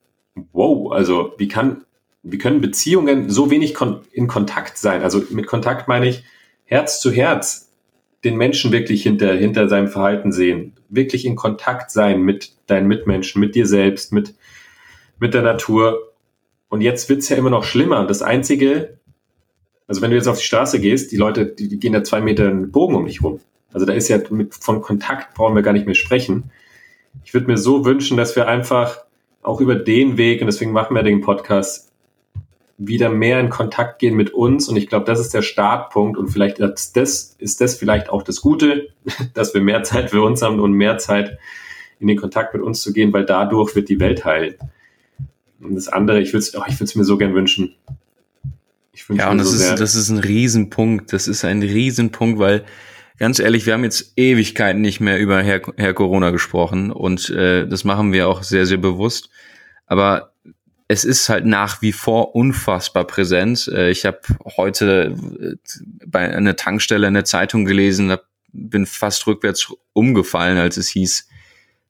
wow, 0.52 0.92
also 0.92 1.34
wie 1.38 1.48
kann, 1.48 1.84
wie 2.24 2.38
können 2.38 2.62
Beziehungen 2.62 3.30
so 3.30 3.52
wenig 3.52 3.76
in 4.12 4.28
Kontakt 4.28 4.78
sein? 4.78 5.04
Also 5.04 5.24
mit 5.30 5.46
Kontakt 5.46 5.88
meine 5.88 6.08
ich 6.08 6.24
Herz 6.74 7.00
zu 7.00 7.12
Herz, 7.12 7.70
den 8.24 8.36
Menschen 8.36 8.72
wirklich 8.72 9.04
hinter, 9.04 9.32
hinter 9.36 9.70
seinem 9.70 9.88
Verhalten 9.88 10.32
sehen, 10.32 10.74
wirklich 10.90 11.24
in 11.24 11.36
Kontakt 11.36 11.92
sein 11.92 12.24
mit 12.24 12.54
deinen 12.66 12.88
Mitmenschen, 12.88 13.40
mit 13.40 13.54
dir 13.54 13.68
selbst, 13.68 14.12
mit, 14.12 14.34
mit 15.20 15.36
der 15.36 15.44
Natur. 15.44 16.12
Und 16.70 16.82
jetzt 16.82 17.10
wird's 17.10 17.30
ja 17.30 17.38
immer 17.38 17.52
noch 17.52 17.64
schlimmer. 17.64 18.08
Das 18.08 18.24
Einzige, 18.24 18.98
also 19.88 20.02
wenn 20.02 20.10
du 20.10 20.16
jetzt 20.16 20.28
auf 20.28 20.40
die 20.40 20.46
Straße 20.46 20.80
gehst, 20.80 21.12
die 21.12 21.18
Leute, 21.18 21.46
die, 21.46 21.68
die 21.68 21.78
gehen 21.78 21.94
ja 21.94 22.04
zwei 22.04 22.22
Meter 22.22 22.48
einen 22.48 22.72
Bogen 22.72 22.96
um 22.96 23.06
dich 23.06 23.22
rum. 23.22 23.40
Also 23.72 23.86
da 23.86 23.94
ist 23.94 24.08
ja 24.08 24.18
mit, 24.32 24.56
von 24.56 24.82
Kontakt 24.82 25.36
brauchen 25.36 25.54
wir 25.54 25.62
gar 25.62 25.74
nicht 25.74 25.86
mehr 25.86 25.94
sprechen. 25.94 26.50
Ich 27.24 27.36
würde 27.36 27.46
mir 27.46 27.58
so 27.60 27.86
wünschen, 27.86 28.18
dass 28.18 28.36
wir 28.36 28.48
einfach 28.48 28.98
auch 29.44 29.62
über 29.62 29.76
den 29.76 30.18
Weg, 30.18 30.42
und 30.42 30.48
deswegen 30.48 30.72
machen 30.72 30.96
wir 30.96 31.04
den 31.04 31.22
Podcast, 31.22 31.93
wieder 32.78 33.10
mehr 33.10 33.40
in 33.40 33.50
Kontakt 33.50 34.00
gehen 34.00 34.16
mit 34.16 34.34
uns. 34.34 34.68
Und 34.68 34.76
ich 34.76 34.88
glaube, 34.88 35.06
das 35.06 35.20
ist 35.20 35.34
der 35.34 35.42
Startpunkt. 35.42 36.18
Und 36.18 36.30
vielleicht 36.30 36.60
ist 36.60 36.96
das, 36.98 37.36
ist 37.38 37.62
das 37.62 37.76
vielleicht 37.76 38.10
auch 38.10 38.24
das 38.24 38.42
Gute, 38.42 38.90
dass 39.34 39.54
wir 39.54 39.62
mehr 39.62 39.84
Zeit 39.84 40.10
für 40.10 40.22
uns 40.22 40.42
haben 40.42 40.60
und 40.60 40.74
mehr 40.74 40.98
Zeit 40.98 41.38
in 42.00 42.08
den 42.08 42.18
Kontakt 42.18 42.54
mit 42.54 42.64
uns 42.64 42.82
zu 42.82 42.92
gehen, 42.92 43.14
weil 43.14 43.26
dadurch 43.26 43.76
wird 43.76 43.90
die 43.90 44.00
Welt 44.00 44.26
heilen. 44.26 44.56
Und 45.62 45.76
das 45.76 45.88
andere, 45.88 46.20
ich 46.20 46.34
würde 46.34 46.40
es 46.40 46.56
oh, 46.56 46.64
ich 46.68 46.96
mir 46.96 47.04
so 47.06 47.18
gern 47.18 47.34
wünschen. 47.34 47.76
Ich 48.92 49.06
ja, 49.10 49.32
und 49.32 49.38
das, 49.40 49.52
so 49.52 49.56
ist, 49.56 49.80
das 49.80 49.96
ist 49.96 50.10
ein 50.10 50.20
Riesenpunkt. 50.20 51.14
Das 51.14 51.28
ist 51.28 51.46
ein 51.46 51.62
Riesenpunkt, 51.62 52.40
weil 52.40 52.64
ganz 53.18 53.40
ehrlich, 53.40 53.66
wir 53.66 53.74
haben 53.74 53.84
jetzt 53.84 54.14
Ewigkeiten 54.18 54.82
nicht 54.82 55.00
mehr 55.00 55.20
über 55.20 55.42
Herr, 55.42 55.62
Herr 55.78 55.94
Corona 55.94 56.32
gesprochen 56.32 56.92
und 56.92 57.30
äh, 57.30 57.68
das 57.68 57.86
machen 57.86 58.12
wir 58.12 58.28
auch 58.28 58.44
sehr, 58.44 58.66
sehr 58.66 58.78
bewusst. 58.78 59.30
Aber 59.86 60.33
es 60.88 61.06
ist 61.06 61.30
halt 61.30 61.46
nach 61.46 61.82
wie 61.82 61.92
vor 61.92 62.36
unfassbar 62.36 63.06
präsent. 63.06 63.68
Äh, 63.68 63.90
ich 63.90 64.06
habe 64.06 64.20
heute 64.58 65.16
äh, 65.40 65.56
bei 66.06 66.36
einer 66.36 66.56
Tankstelle 66.56 67.08
eine 67.08 67.24
Zeitung 67.24 67.66
gelesen, 67.66 68.16
bin 68.52 68.86
fast 68.86 69.26
rückwärts 69.28 69.74
umgefallen, 69.94 70.58
als 70.58 70.78
es 70.78 70.90
hieß, 70.90 71.28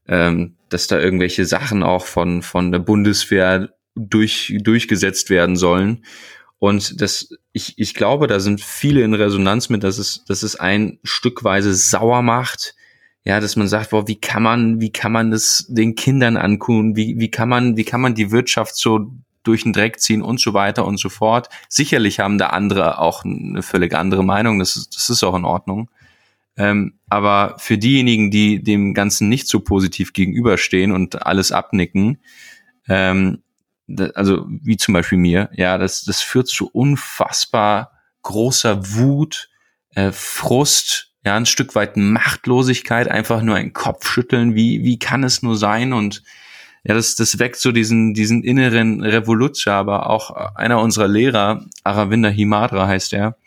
ähm, 0.08 0.56
dass 0.70 0.88
da 0.88 1.00
irgendwelche 1.00 1.46
Sachen 1.46 1.84
auch 1.84 2.06
von, 2.06 2.42
von 2.42 2.72
der 2.72 2.80
Bundeswehr 2.80 3.74
durch, 3.96 4.56
durchgesetzt 4.62 5.30
werden 5.30 5.56
sollen. 5.56 6.06
Und 6.60 7.02
das, 7.02 7.30
ich, 7.52 7.78
ich 7.78 7.94
glaube, 7.94 8.28
da 8.28 8.40
sind 8.40 8.62
viele 8.62 9.02
in 9.02 9.14
Resonanz 9.14 9.70
mit, 9.70 9.84
dass 9.84 9.98
es, 9.98 10.24
dass 10.26 10.44
es 10.44 10.56
ein 10.56 11.00
Stückweise 11.04 11.74
sauer 11.74 12.22
macht, 12.22 12.76
ja, 13.26 13.40
dass 13.40 13.56
man 13.56 13.68
sagt, 13.68 13.92
boah, 13.92 14.08
wie 14.08 14.20
kann 14.20 14.44
man, 14.44 14.82
wie 14.82 14.92
kann 14.92 15.12
man 15.12 15.32
das 15.32 15.66
den 15.70 15.96
Kindern 15.96 16.38
ankun, 16.38 16.96
wie, 16.96 17.20
wie 17.20 17.32
kann 17.32 17.50
man, 17.50 17.78
wie 17.78 17.86
kann 17.86 18.02
man 18.02 18.16
die 18.16 18.32
Wirtschaft 18.32 18.76
so 18.76 19.12
durch 19.44 19.64
den 19.64 19.74
Dreck 19.74 20.00
ziehen 20.00 20.22
und 20.22 20.40
so 20.40 20.54
weiter 20.54 20.86
und 20.86 20.98
so 20.98 21.10
fort. 21.10 21.50
Sicherlich 21.70 22.20
haben 22.20 22.38
da 22.38 22.48
andere 22.48 23.00
auch 23.00 23.24
eine 23.26 23.62
völlig 23.62 23.94
andere 23.94 24.24
Meinung, 24.24 24.60
das 24.60 24.76
ist, 24.76 24.96
das 24.96 25.10
ist 25.10 25.24
auch 25.24 25.36
in 25.36 25.46
Ordnung. 25.46 25.90
Ähm, 26.56 26.94
aber 27.10 27.56
für 27.58 27.78
diejenigen, 27.78 28.32
die 28.32 28.64
dem 28.64 28.94
Ganzen 28.94 29.28
nicht 29.28 29.48
so 29.48 29.60
positiv 29.60 30.14
gegenüberstehen 30.14 30.92
und 30.92 31.26
alles 31.26 31.52
abnicken, 31.52 32.20
ähm, 32.88 33.42
also 34.16 34.46
wie 34.48 34.78
zum 34.78 34.94
Beispiel 34.94 35.18
mir, 35.18 35.50
ja, 35.54 35.78
das, 35.78 36.04
das 36.04 36.22
führt 36.22 36.48
zu 36.48 36.70
unfassbar 36.70 37.92
großer 38.22 38.94
Wut, 38.96 39.50
äh, 39.96 40.12
Frust, 40.12 41.13
ja, 41.26 41.36
ein 41.36 41.46
Stück 41.46 41.76
weit 41.76 41.96
Machtlosigkeit, 41.96 43.08
einfach 43.08 43.42
nur 43.42 43.56
ein 43.56 43.74
Kopfschütteln, 43.74 44.56
wie, 44.56 44.84
wie 44.84 45.00
kann 45.00 45.24
es 45.24 45.42
nur 45.42 45.56
sein? 45.56 45.94
Und 45.94 46.24
ja, 46.84 46.94
das, 46.94 47.16
das 47.16 47.40
weckt 47.40 47.58
so 47.58 47.72
diesen, 47.72 48.14
diesen 48.14 48.44
inneren 48.44 49.02
Revolution, 49.02 49.74
aber 49.74 50.10
auch 50.10 50.32
einer 50.56 50.82
unserer 50.82 51.08
Lehrer, 51.08 51.66
Aravinda 51.84 52.30
Himadra 52.30 52.88
heißt 52.88 53.14
er, 53.14 53.38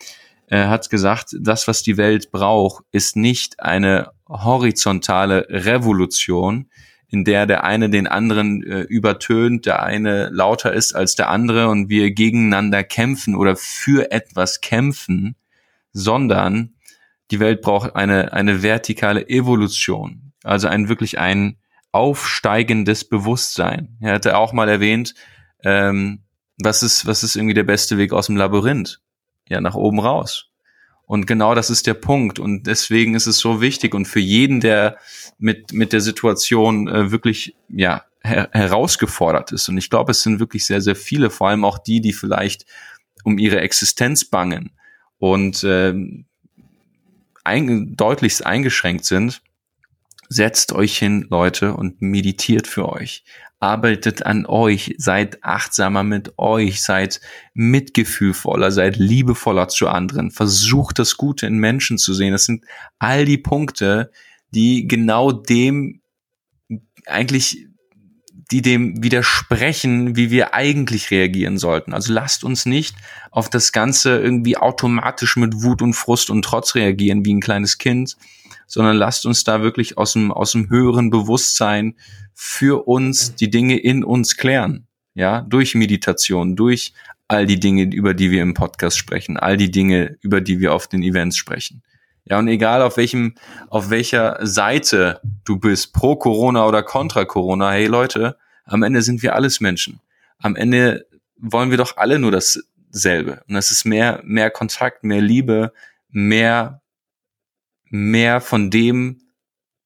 äh, 0.48 0.66
hat 0.66 0.88
gesagt, 0.88 1.36
das, 1.38 1.68
was 1.68 1.82
die 1.82 1.98
Welt 1.98 2.30
braucht, 2.30 2.84
ist 2.92 3.16
nicht 3.16 3.60
eine 3.60 4.10
horizontale 4.28 5.46
Revolution, 5.50 6.70
in 7.08 7.24
der 7.24 7.46
der 7.46 7.64
eine 7.64 7.90
den 7.90 8.06
anderen 8.06 8.62
äh, 8.64 8.80
übertönt, 8.82 9.66
der 9.66 9.82
eine 9.82 10.30
lauter 10.30 10.72
ist 10.72 10.94
als 10.94 11.14
der 11.14 11.28
andere 11.28 11.68
und 11.68 11.88
wir 11.88 12.10
gegeneinander 12.12 12.84
kämpfen 12.84 13.36
oder 13.36 13.54
für 13.54 14.10
etwas 14.10 14.60
kämpfen, 14.60 15.36
sondern 15.92 16.75
die 17.30 17.40
Welt 17.40 17.62
braucht 17.62 17.96
eine, 17.96 18.32
eine 18.32 18.62
vertikale 18.62 19.28
Evolution, 19.28 20.32
also 20.44 20.68
ein 20.68 20.88
wirklich 20.88 21.18
ein 21.18 21.56
aufsteigendes 21.92 23.04
Bewusstsein. 23.04 23.96
Er 24.00 24.14
hatte 24.14 24.36
auch 24.36 24.52
mal 24.52 24.68
erwähnt, 24.68 25.14
ähm, 25.64 26.22
was 26.58 26.82
ist, 26.82 27.06
was 27.06 27.22
ist 27.22 27.36
irgendwie 27.36 27.54
der 27.54 27.64
beste 27.64 27.98
Weg 27.98 28.12
aus 28.12 28.26
dem 28.26 28.36
Labyrinth? 28.36 29.00
Ja, 29.48 29.60
nach 29.60 29.74
oben 29.74 30.00
raus. 30.00 30.50
Und 31.06 31.26
genau 31.26 31.54
das 31.54 31.70
ist 31.70 31.86
der 31.86 31.94
Punkt. 31.94 32.38
Und 32.38 32.66
deswegen 32.66 33.14
ist 33.14 33.26
es 33.26 33.38
so 33.38 33.60
wichtig 33.60 33.94
und 33.94 34.06
für 34.06 34.20
jeden, 34.20 34.60
der 34.60 34.98
mit, 35.38 35.72
mit 35.72 35.92
der 35.92 36.00
Situation 36.00 36.88
äh, 36.88 37.10
wirklich, 37.12 37.54
ja, 37.68 38.04
her 38.22 38.48
herausgefordert 38.52 39.52
ist. 39.52 39.68
Und 39.68 39.78
ich 39.78 39.88
glaube, 39.88 40.10
es 40.10 40.22
sind 40.22 40.40
wirklich 40.40 40.66
sehr, 40.66 40.80
sehr 40.80 40.96
viele, 40.96 41.30
vor 41.30 41.48
allem 41.48 41.64
auch 41.64 41.78
die, 41.78 42.00
die 42.00 42.12
vielleicht 42.12 42.66
um 43.22 43.38
ihre 43.38 43.60
Existenz 43.60 44.24
bangen 44.24 44.72
und 45.18 45.64
ähm, 45.64 46.26
ein, 47.46 47.96
deutlichst 47.96 48.44
eingeschränkt 48.44 49.04
sind, 49.04 49.42
setzt 50.28 50.72
euch 50.72 50.98
hin, 50.98 51.26
Leute, 51.30 51.74
und 51.74 52.02
meditiert 52.02 52.66
für 52.66 52.88
euch. 52.88 53.24
Arbeitet 53.58 54.26
an 54.26 54.44
euch, 54.44 54.94
seid 54.98 55.42
achtsamer 55.42 56.02
mit 56.02 56.38
euch, 56.38 56.82
seid 56.82 57.20
mitgefühlvoller, 57.54 58.70
seid 58.70 58.96
liebevoller 58.96 59.68
zu 59.68 59.88
anderen, 59.88 60.30
versucht 60.30 60.98
das 60.98 61.16
Gute 61.16 61.46
in 61.46 61.58
Menschen 61.58 61.96
zu 61.96 62.12
sehen. 62.12 62.32
Das 62.32 62.44
sind 62.44 62.64
all 62.98 63.24
die 63.24 63.38
Punkte, 63.38 64.10
die 64.50 64.86
genau 64.86 65.32
dem 65.32 66.02
eigentlich 67.06 67.66
die 68.50 68.62
dem 68.62 69.02
widersprechen, 69.02 70.14
wie 70.14 70.30
wir 70.30 70.54
eigentlich 70.54 71.10
reagieren 71.10 71.58
sollten. 71.58 71.92
Also 71.92 72.12
lasst 72.12 72.44
uns 72.44 72.64
nicht 72.64 72.96
auf 73.30 73.50
das 73.50 73.72
Ganze 73.72 74.18
irgendwie 74.18 74.56
automatisch 74.56 75.36
mit 75.36 75.62
Wut 75.62 75.82
und 75.82 75.94
Frust 75.94 76.30
und 76.30 76.44
Trotz 76.44 76.74
reagieren 76.74 77.24
wie 77.24 77.34
ein 77.34 77.40
kleines 77.40 77.78
Kind, 77.78 78.16
sondern 78.66 78.96
lasst 78.96 79.26
uns 79.26 79.42
da 79.42 79.62
wirklich 79.62 79.98
aus 79.98 80.12
dem, 80.12 80.30
aus 80.30 80.52
dem 80.52 80.70
höheren 80.70 81.10
Bewusstsein 81.10 81.94
für 82.34 82.86
uns 82.86 83.34
die 83.34 83.50
Dinge 83.50 83.78
in 83.78 84.04
uns 84.04 84.36
klären. 84.36 84.86
Ja, 85.14 85.40
durch 85.40 85.74
Meditation, 85.74 86.56
durch 86.56 86.92
all 87.26 87.46
die 87.46 87.58
Dinge, 87.58 87.84
über 87.84 88.14
die 88.14 88.30
wir 88.30 88.42
im 88.42 88.54
Podcast 88.54 88.98
sprechen, 88.98 89.36
all 89.36 89.56
die 89.56 89.70
Dinge, 89.70 90.18
über 90.20 90.40
die 90.40 90.60
wir 90.60 90.74
auf 90.74 90.86
den 90.86 91.02
Events 91.02 91.36
sprechen. 91.36 91.82
Ja, 92.28 92.40
und 92.40 92.48
egal 92.48 92.82
auf 92.82 92.96
welchem, 92.96 93.34
auf 93.68 93.90
welcher 93.90 94.38
Seite 94.44 95.20
du 95.44 95.58
bist, 95.58 95.92
pro 95.92 96.16
Corona 96.16 96.66
oder 96.66 96.82
contra 96.82 97.24
Corona, 97.24 97.70
hey 97.70 97.86
Leute, 97.86 98.36
am 98.64 98.82
Ende 98.82 99.02
sind 99.02 99.22
wir 99.22 99.34
alles 99.36 99.60
Menschen. 99.60 100.00
Am 100.38 100.56
Ende 100.56 101.06
wollen 101.38 101.70
wir 101.70 101.78
doch 101.78 101.96
alle 101.96 102.18
nur 102.18 102.32
dasselbe. 102.32 103.44
Und 103.48 103.54
das 103.54 103.70
ist 103.70 103.84
mehr, 103.84 104.20
mehr 104.24 104.50
Kontakt, 104.50 105.04
mehr 105.04 105.20
Liebe, 105.20 105.72
mehr, 106.08 106.82
mehr 107.84 108.40
von 108.40 108.70
dem, 108.70 109.20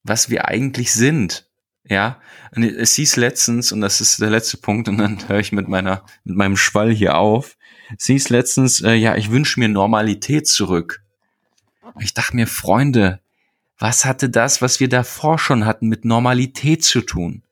was 0.02 0.30
wir 0.30 0.48
eigentlich 0.48 0.92
sind. 0.92 1.46
Ja, 1.84 2.20
und 2.54 2.62
es 2.62 2.94
hieß 2.94 3.16
letztens, 3.16 3.72
und 3.72 3.80
das 3.80 4.00
ist 4.00 4.20
der 4.20 4.30
letzte 4.30 4.56
Punkt, 4.56 4.88
und 4.88 4.96
dann 4.96 5.18
höre 5.28 5.40
ich 5.40 5.52
mit 5.52 5.68
meiner, 5.68 6.04
mit 6.24 6.36
meinem 6.36 6.56
Schwall 6.56 6.90
hier 6.90 7.18
auf. 7.18 7.56
Es 7.98 8.06
hieß 8.06 8.30
letztens, 8.30 8.80
äh, 8.80 8.94
ja, 8.94 9.16
ich 9.16 9.30
wünsche 9.30 9.60
mir 9.60 9.68
Normalität 9.68 10.46
zurück. 10.46 11.02
Ich 11.98 12.14
dachte 12.14 12.36
mir, 12.36 12.46
Freunde, 12.46 13.20
was 13.78 14.04
hatte 14.04 14.28
das, 14.28 14.62
was 14.62 14.78
wir 14.78 14.88
davor 14.88 15.38
schon 15.38 15.64
hatten, 15.64 15.88
mit 15.88 16.04
Normalität 16.04 16.84
zu 16.84 17.00
tun? 17.00 17.42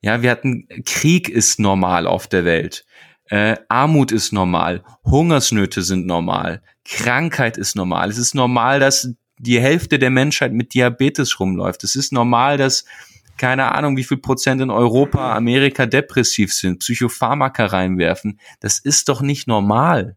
Ja, 0.00 0.22
wir 0.22 0.30
hatten 0.30 0.68
Krieg 0.84 1.28
ist 1.28 1.58
normal 1.58 2.06
auf 2.06 2.26
der 2.26 2.44
Welt. 2.44 2.86
Äh, 3.26 3.56
Armut 3.68 4.12
ist 4.12 4.32
normal, 4.32 4.84
Hungersnöte 5.04 5.82
sind 5.82 6.06
normal, 6.06 6.62
Krankheit 6.84 7.56
ist 7.56 7.74
normal. 7.74 8.10
Es 8.10 8.18
ist 8.18 8.34
normal, 8.34 8.80
dass 8.80 9.10
die 9.38 9.60
Hälfte 9.60 9.98
der 9.98 10.10
Menschheit 10.10 10.52
mit 10.52 10.74
Diabetes 10.74 11.40
rumläuft. 11.40 11.84
Es 11.84 11.96
ist 11.96 12.12
normal, 12.12 12.58
dass 12.58 12.84
keine 13.36 13.72
Ahnung, 13.72 13.96
wie 13.96 14.04
viel 14.04 14.18
Prozent 14.18 14.60
in 14.60 14.70
Europa, 14.70 15.34
Amerika 15.34 15.86
depressiv 15.86 16.54
sind, 16.54 16.78
Psychopharmaka 16.78 17.66
reinwerfen. 17.66 18.38
Das 18.60 18.78
ist 18.78 19.08
doch 19.08 19.22
nicht 19.22 19.48
normal 19.48 20.16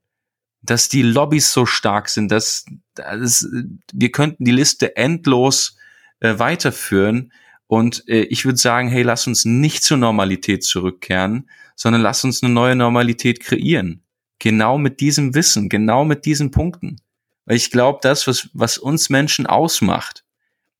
dass 0.69 0.89
die 0.89 1.01
Lobbys 1.01 1.51
so 1.51 1.65
stark 1.65 2.09
sind, 2.09 2.31
dass, 2.31 2.65
dass 2.93 3.47
wir 3.93 4.11
könnten 4.11 4.45
die 4.45 4.51
Liste 4.51 4.95
endlos 4.95 5.77
äh, 6.19 6.37
weiterführen. 6.37 7.31
Und 7.67 8.07
äh, 8.07 8.21
ich 8.23 8.45
würde 8.45 8.57
sagen, 8.57 8.89
hey, 8.89 9.03
lass 9.03 9.27
uns 9.27 9.45
nicht 9.45 9.83
zur 9.83 9.97
Normalität 9.97 10.63
zurückkehren, 10.63 11.49
sondern 11.75 12.01
lass 12.01 12.23
uns 12.23 12.43
eine 12.43 12.53
neue 12.53 12.75
Normalität 12.75 13.39
kreieren. 13.39 14.03
Genau 14.39 14.77
mit 14.77 14.99
diesem 14.99 15.33
Wissen, 15.35 15.69
genau 15.69 16.05
mit 16.05 16.25
diesen 16.25 16.51
Punkten. 16.51 17.01
Weil 17.45 17.55
ich 17.55 17.71
glaube, 17.71 17.99
das, 18.01 18.27
was, 18.27 18.49
was 18.53 18.77
uns 18.77 19.09
Menschen 19.09 19.47
ausmacht, 19.47 20.25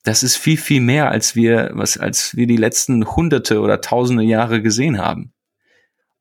das 0.03 0.23
ist 0.23 0.37
viel, 0.37 0.57
viel 0.57 0.81
mehr, 0.81 1.11
als 1.11 1.35
wir, 1.35 1.71
was, 1.73 1.97
als 1.97 2.35
wir 2.35 2.47
die 2.47 2.57
letzten 2.57 3.05
hunderte 3.15 3.59
oder 3.59 3.81
tausende 3.81 4.23
Jahre 4.23 4.61
gesehen 4.61 4.99
haben. 4.99 5.33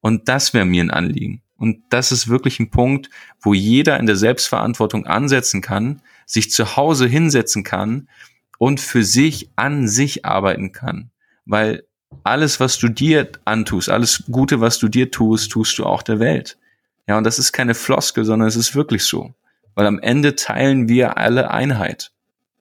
Und 0.01 0.29
das 0.29 0.55
wäre 0.55 0.65
mir 0.65 0.83
ein 0.83 0.91
Anliegen. 0.91 1.43
Und 1.57 1.83
das 1.91 2.13
ist 2.13 2.29
wirklich 2.29 2.61
ein 2.61 2.71
Punkt, 2.71 3.09
wo 3.41 3.55
jeder 3.55 3.99
in 3.99 4.07
der 4.07 4.17
Selbstverantwortung 4.17 5.07
ansetzen 5.07 5.63
kann, 5.63 6.03
sich 6.27 6.51
zu 6.51 6.77
Hause 6.77 7.07
hinsetzen 7.07 7.65
kann 7.65 8.09
und 8.59 8.81
für 8.81 9.03
sich 9.03 9.51
an 9.57 9.89
sich 9.89 10.25
arbeiten 10.25 10.73
kann. 10.73 11.11
Weil 11.45 11.85
alles, 12.25 12.61
was 12.61 12.79
du 12.79 12.89
dir 12.89 13.31
antust, 13.45 13.89
alles 13.89 14.25
Gute, 14.31 14.61
was 14.61 14.79
du 14.79 14.89
dir 14.89 15.11
tust, 15.11 15.51
tust 15.51 15.79
du 15.79 15.85
auch 15.85 16.03
der 16.03 16.21
Welt. 16.21 16.59
Ja, 17.07 17.17
und 17.17 17.25
das 17.25 17.39
ist 17.39 17.53
keine 17.53 17.75
Floskel, 17.75 18.25
sondern 18.25 18.49
es 18.49 18.57
ist 18.57 18.75
wirklich 18.75 19.05
so. 19.05 19.35
Weil 19.75 19.87
am 19.87 19.99
Ende 19.99 20.35
teilen 20.35 20.89
wir 20.89 21.17
alle 21.17 21.51
Einheit. 21.51 22.13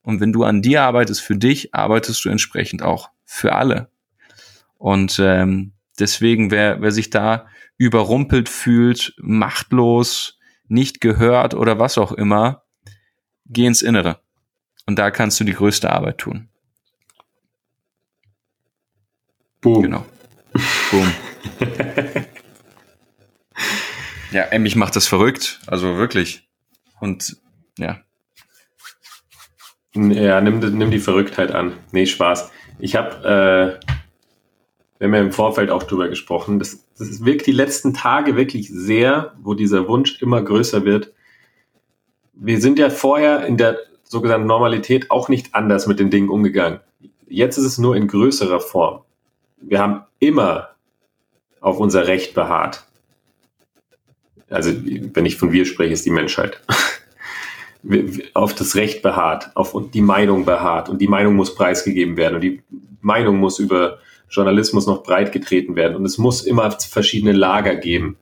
Und 0.04 0.20
wenn 0.20 0.34
du 0.34 0.44
an 0.44 0.62
dir 0.62 0.84
arbeitest 0.84 1.22
für 1.22 1.36
dich, 1.36 1.74
arbeitest 1.74 2.24
du 2.24 2.30
entsprechend 2.30 2.84
auch 2.84 3.10
für 3.26 3.54
alle. 3.54 3.90
Und 4.78 5.20
ähm, 5.20 5.72
Deswegen, 6.00 6.52
wer, 6.52 6.82
wer 6.82 6.92
sich 6.92 7.10
da 7.10 7.48
überrumpelt 7.78 8.50
fühlt, 8.50 9.14
machtlos, 9.18 10.40
nicht 10.68 11.02
gehört 11.02 11.54
oder 11.54 11.80
was 11.80 11.98
auch 11.98 12.12
immer, 12.12 12.64
geh 13.46 13.66
ins 13.66 13.82
Innere. 13.82 14.20
Und 14.86 14.98
da 14.98 15.12
kannst 15.12 15.40
du 15.40 15.44
die 15.44 15.54
größte 15.54 15.92
Arbeit 15.92 16.20
tun. 16.20 16.50
Boom. 19.62 19.82
Genau. 19.82 20.06
Boom. 20.92 21.12
ja, 24.32 24.60
mich 24.60 24.76
macht 24.76 24.96
das 24.96 25.08
verrückt. 25.08 25.60
Also 25.66 25.98
wirklich. 25.98 26.48
Und 27.00 27.38
ja. 27.78 28.02
Ja, 29.96 30.42
nimm, 30.42 30.60
nimm 30.60 30.92
die 30.92 31.00
Verrücktheit 31.00 31.52
an. 31.52 31.78
Nee, 31.92 32.06
Spaß. 32.06 32.52
Ich 32.80 32.96
habe, 32.96 33.80
äh, 33.82 33.96
wir 35.12 35.20
haben 35.20 35.26
ja 35.26 35.30
im 35.30 35.32
Vorfeld 35.32 35.70
auch 35.70 35.84
drüber 35.84 36.08
gesprochen, 36.08 36.60
das, 36.60 36.86
das 36.98 37.24
wirkt 37.24 37.46
die 37.46 37.52
letzten 37.52 37.94
Tage 37.94 38.36
wirklich 38.36 38.70
sehr, 38.70 39.34
wo 39.42 39.54
dieser 39.54 39.88
Wunsch 39.88 40.22
immer 40.22 40.42
größer 40.42 40.86
wird. 40.86 41.14
Wir 42.34 42.60
sind 42.60 42.80
ja 42.80 42.90
vorher 42.90 43.46
in 43.46 43.58
der 43.58 43.78
sogenannten 44.04 44.48
Normalität 44.48 45.12
auch 45.12 45.30
nicht 45.30 45.54
anders 45.54 45.88
mit 45.88 46.00
den 46.00 46.10
Dingen 46.10 46.30
umgegangen. 46.30 46.80
Jetzt 47.28 47.58
ist 47.58 47.66
es 47.66 47.78
nur 47.78 47.96
in 47.96 48.08
größerer 48.08 48.60
Form. 48.60 49.02
Wir 49.58 49.80
haben 49.80 50.04
immer 50.20 50.70
auf 51.60 51.80
unser 51.80 52.08
Recht 52.08 52.34
beharrt. 52.34 52.86
Also, 54.50 54.72
wenn 54.74 55.26
ich 55.26 55.38
von 55.38 55.52
wir 55.52 55.66
spreche, 55.66 55.94
ist 55.94 56.06
die 56.06 56.12
Menschheit. 56.12 56.62
auf 58.34 58.54
das 58.56 58.76
Recht 58.76 59.02
beharrt, 59.02 59.52
auf 59.56 59.76
die 59.94 60.02
Meinung 60.02 60.46
beharrt 60.46 60.90
und 60.90 61.00
die 61.00 61.08
Meinung 61.08 61.36
muss 61.36 61.54
preisgegeben 61.54 62.18
werden 62.18 62.36
und 62.36 62.42
die 62.42 62.64
Meinung 63.02 63.38
muss 63.38 63.60
über 63.60 64.00
Journalismus 64.30 64.88
noch 64.88 65.04
breit 65.04 65.32
getreten 65.32 65.76
werden 65.76 65.96
und 65.96 66.06
es 66.06 66.18
muss 66.18 66.44
immer 66.44 66.72
verschiedene 66.72 67.32
Lager 67.32 67.76
geben. 67.76 68.18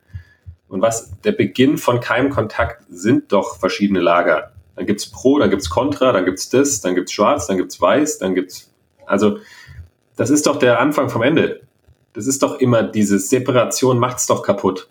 Und 0.68 0.80
was 0.80 1.20
der 1.20 1.32
Beginn 1.32 1.78
von 1.78 2.00
keinem 2.00 2.30
Kontakt 2.30 2.84
sind 2.88 3.32
doch 3.32 3.58
verschiedene 3.58 4.00
Lager. 4.00 4.52
Dann 4.76 4.86
gibt's 4.86 5.06
Pro, 5.06 5.38
dann 5.38 5.50
gibt's 5.50 5.70
Contra, 5.70 6.12
dann 6.12 6.24
gibt's 6.24 6.48
das, 6.48 6.80
dann 6.80 6.94
gibt's 6.94 7.12
Schwarz, 7.12 7.46
dann 7.46 7.58
gibt's 7.58 7.80
Weiß, 7.80 8.18
dann 8.18 8.34
gibt's 8.34 8.70
also 9.06 9.38
das 10.16 10.30
ist 10.30 10.46
doch 10.46 10.58
der 10.58 10.80
Anfang 10.80 11.08
vom 11.08 11.22
Ende. 11.22 11.62
Das 12.12 12.26
ist 12.26 12.42
doch 12.42 12.60
immer 12.60 12.82
diese 12.82 13.18
Separation 13.18 13.98
macht's 13.98 14.26
doch 14.26 14.42
kaputt. 14.42 14.88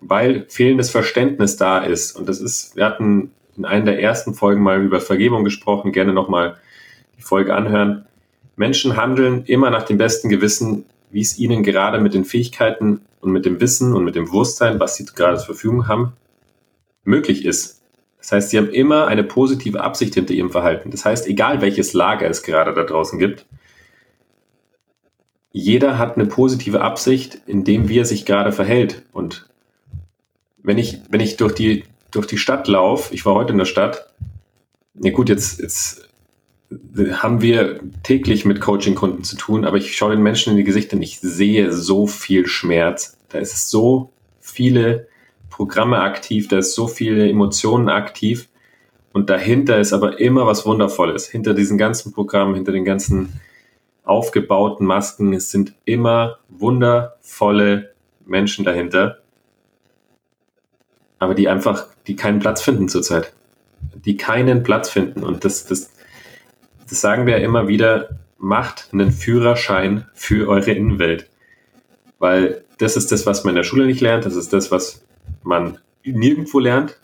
Weil 0.00 0.46
fehlendes 0.48 0.90
Verständnis 0.90 1.56
da 1.56 1.78
ist. 1.78 2.14
Und 2.14 2.28
das 2.28 2.40
ist, 2.40 2.76
wir 2.76 2.84
hatten 2.84 3.30
in 3.56 3.64
einer 3.64 3.86
der 3.86 4.00
ersten 4.00 4.34
Folgen 4.34 4.62
mal 4.62 4.82
über 4.82 5.00
Vergebung 5.00 5.44
gesprochen, 5.44 5.92
gerne 5.92 6.12
nochmal 6.12 6.58
die 7.16 7.22
Folge 7.22 7.54
anhören. 7.54 8.06
Menschen 8.56 8.96
handeln 8.96 9.44
immer 9.46 9.70
nach 9.70 9.84
dem 9.84 9.98
besten 9.98 10.28
Gewissen, 10.28 10.84
wie 11.10 11.20
es 11.20 11.38
ihnen 11.38 11.62
gerade 11.62 12.00
mit 12.00 12.14
den 12.14 12.24
Fähigkeiten 12.24 13.00
und 13.20 13.32
mit 13.32 13.44
dem 13.44 13.60
Wissen 13.60 13.94
und 13.94 14.04
mit 14.04 14.14
dem 14.14 14.26
Bewusstsein, 14.26 14.80
was 14.80 14.96
sie 14.96 15.04
gerade 15.04 15.36
zur 15.36 15.46
Verfügung 15.46 15.88
haben, 15.88 16.12
möglich 17.04 17.44
ist. 17.44 17.82
Das 18.18 18.32
heißt, 18.32 18.50
sie 18.50 18.58
haben 18.58 18.70
immer 18.70 19.06
eine 19.06 19.22
positive 19.22 19.82
Absicht 19.82 20.14
hinter 20.14 20.32
ihrem 20.32 20.50
Verhalten. 20.50 20.90
Das 20.90 21.04
heißt, 21.04 21.26
egal 21.26 21.60
welches 21.60 21.92
Lager 21.92 22.28
es 22.28 22.42
gerade 22.42 22.72
da 22.72 22.84
draußen 22.84 23.18
gibt, 23.18 23.46
jeder 25.52 25.98
hat 25.98 26.16
eine 26.16 26.26
positive 26.26 26.80
Absicht, 26.80 27.42
in 27.46 27.64
dem 27.64 27.88
wie 27.88 27.98
er 27.98 28.04
sich 28.04 28.24
gerade 28.24 28.50
verhält. 28.50 29.02
Und 29.12 29.48
wenn 30.62 30.78
ich, 30.78 31.00
wenn 31.10 31.20
ich 31.20 31.36
durch 31.36 31.54
die, 31.54 31.84
durch 32.10 32.26
die 32.26 32.38
Stadt 32.38 32.66
laufe, 32.66 33.14
ich 33.14 33.24
war 33.24 33.34
heute 33.34 33.52
in 33.52 33.58
der 33.58 33.64
Stadt, 33.64 34.12
ja 34.94 35.12
gut, 35.12 35.28
jetzt, 35.28 35.60
jetzt 35.60 36.08
haben 37.14 37.42
wir 37.42 37.80
täglich 38.02 38.44
mit 38.44 38.60
Coaching-Kunden 38.60 39.24
zu 39.24 39.36
tun, 39.36 39.64
aber 39.64 39.76
ich 39.76 39.96
schaue 39.96 40.12
den 40.12 40.22
Menschen 40.22 40.52
in 40.52 40.56
die 40.56 40.64
Gesichter 40.64 40.96
und 40.96 41.02
ich 41.02 41.20
sehe 41.20 41.72
so 41.72 42.06
viel 42.06 42.46
Schmerz. 42.46 43.16
Da 43.28 43.38
ist 43.38 43.70
so 43.70 44.12
viele 44.40 45.08
Programme 45.50 46.00
aktiv, 46.00 46.48
da 46.48 46.58
ist 46.58 46.74
so 46.74 46.86
viele 46.86 47.28
Emotionen 47.28 47.88
aktiv 47.88 48.48
und 49.12 49.30
dahinter 49.30 49.78
ist 49.78 49.92
aber 49.92 50.18
immer 50.18 50.46
was 50.46 50.66
Wundervolles. 50.66 51.28
Hinter 51.28 51.54
diesen 51.54 51.78
ganzen 51.78 52.12
Programmen, 52.12 52.54
hinter 52.54 52.72
den 52.72 52.84
ganzen 52.84 53.40
aufgebauten 54.02 54.86
Masken, 54.86 55.32
es 55.32 55.50
sind 55.50 55.74
immer 55.84 56.38
wundervolle 56.48 57.94
Menschen 58.26 58.64
dahinter, 58.64 59.18
aber 61.18 61.34
die 61.34 61.48
einfach, 61.48 61.86
die 62.06 62.16
keinen 62.16 62.38
Platz 62.38 62.60
finden 62.60 62.88
zurzeit. 62.88 63.32
Die 64.04 64.16
keinen 64.16 64.62
Platz 64.62 64.90
finden 64.90 65.22
und 65.22 65.44
das, 65.44 65.66
das, 65.66 65.93
das 66.88 67.00
sagen 67.00 67.26
wir 67.26 67.38
ja 67.38 67.44
immer 67.44 67.68
wieder, 67.68 68.18
macht 68.38 68.88
einen 68.92 69.10
Führerschein 69.12 70.06
für 70.14 70.48
eure 70.48 70.72
Innenwelt. 70.72 71.28
Weil 72.18 72.64
das 72.78 72.96
ist 72.96 73.12
das, 73.12 73.26
was 73.26 73.44
man 73.44 73.52
in 73.52 73.56
der 73.56 73.64
Schule 73.64 73.86
nicht 73.86 74.00
lernt, 74.00 74.26
das 74.26 74.36
ist 74.36 74.52
das, 74.52 74.70
was 74.70 75.04
man 75.42 75.78
nirgendwo 76.04 76.58
lernt. 76.58 76.98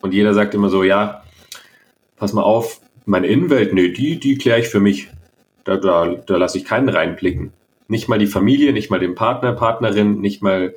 Und 0.00 0.12
jeder 0.12 0.34
sagt 0.34 0.54
immer 0.54 0.68
so, 0.68 0.82
ja, 0.82 1.22
pass 2.16 2.32
mal 2.32 2.42
auf, 2.42 2.80
meine 3.06 3.26
Innenwelt, 3.26 3.74
nee, 3.74 3.90
die, 3.90 4.18
die 4.18 4.38
kläre 4.38 4.60
ich 4.60 4.68
für 4.68 4.80
mich. 4.80 5.08
Da, 5.64 5.76
da, 5.76 6.06
da 6.06 6.36
lasse 6.36 6.58
ich 6.58 6.64
keinen 6.64 6.88
reinblicken. 6.88 7.52
Nicht 7.88 8.08
mal 8.08 8.18
die 8.18 8.26
Familie, 8.26 8.72
nicht 8.72 8.90
mal 8.90 9.00
den 9.00 9.14
Partner, 9.14 9.52
Partnerin, 9.52 10.20
nicht 10.20 10.42
mal 10.42 10.74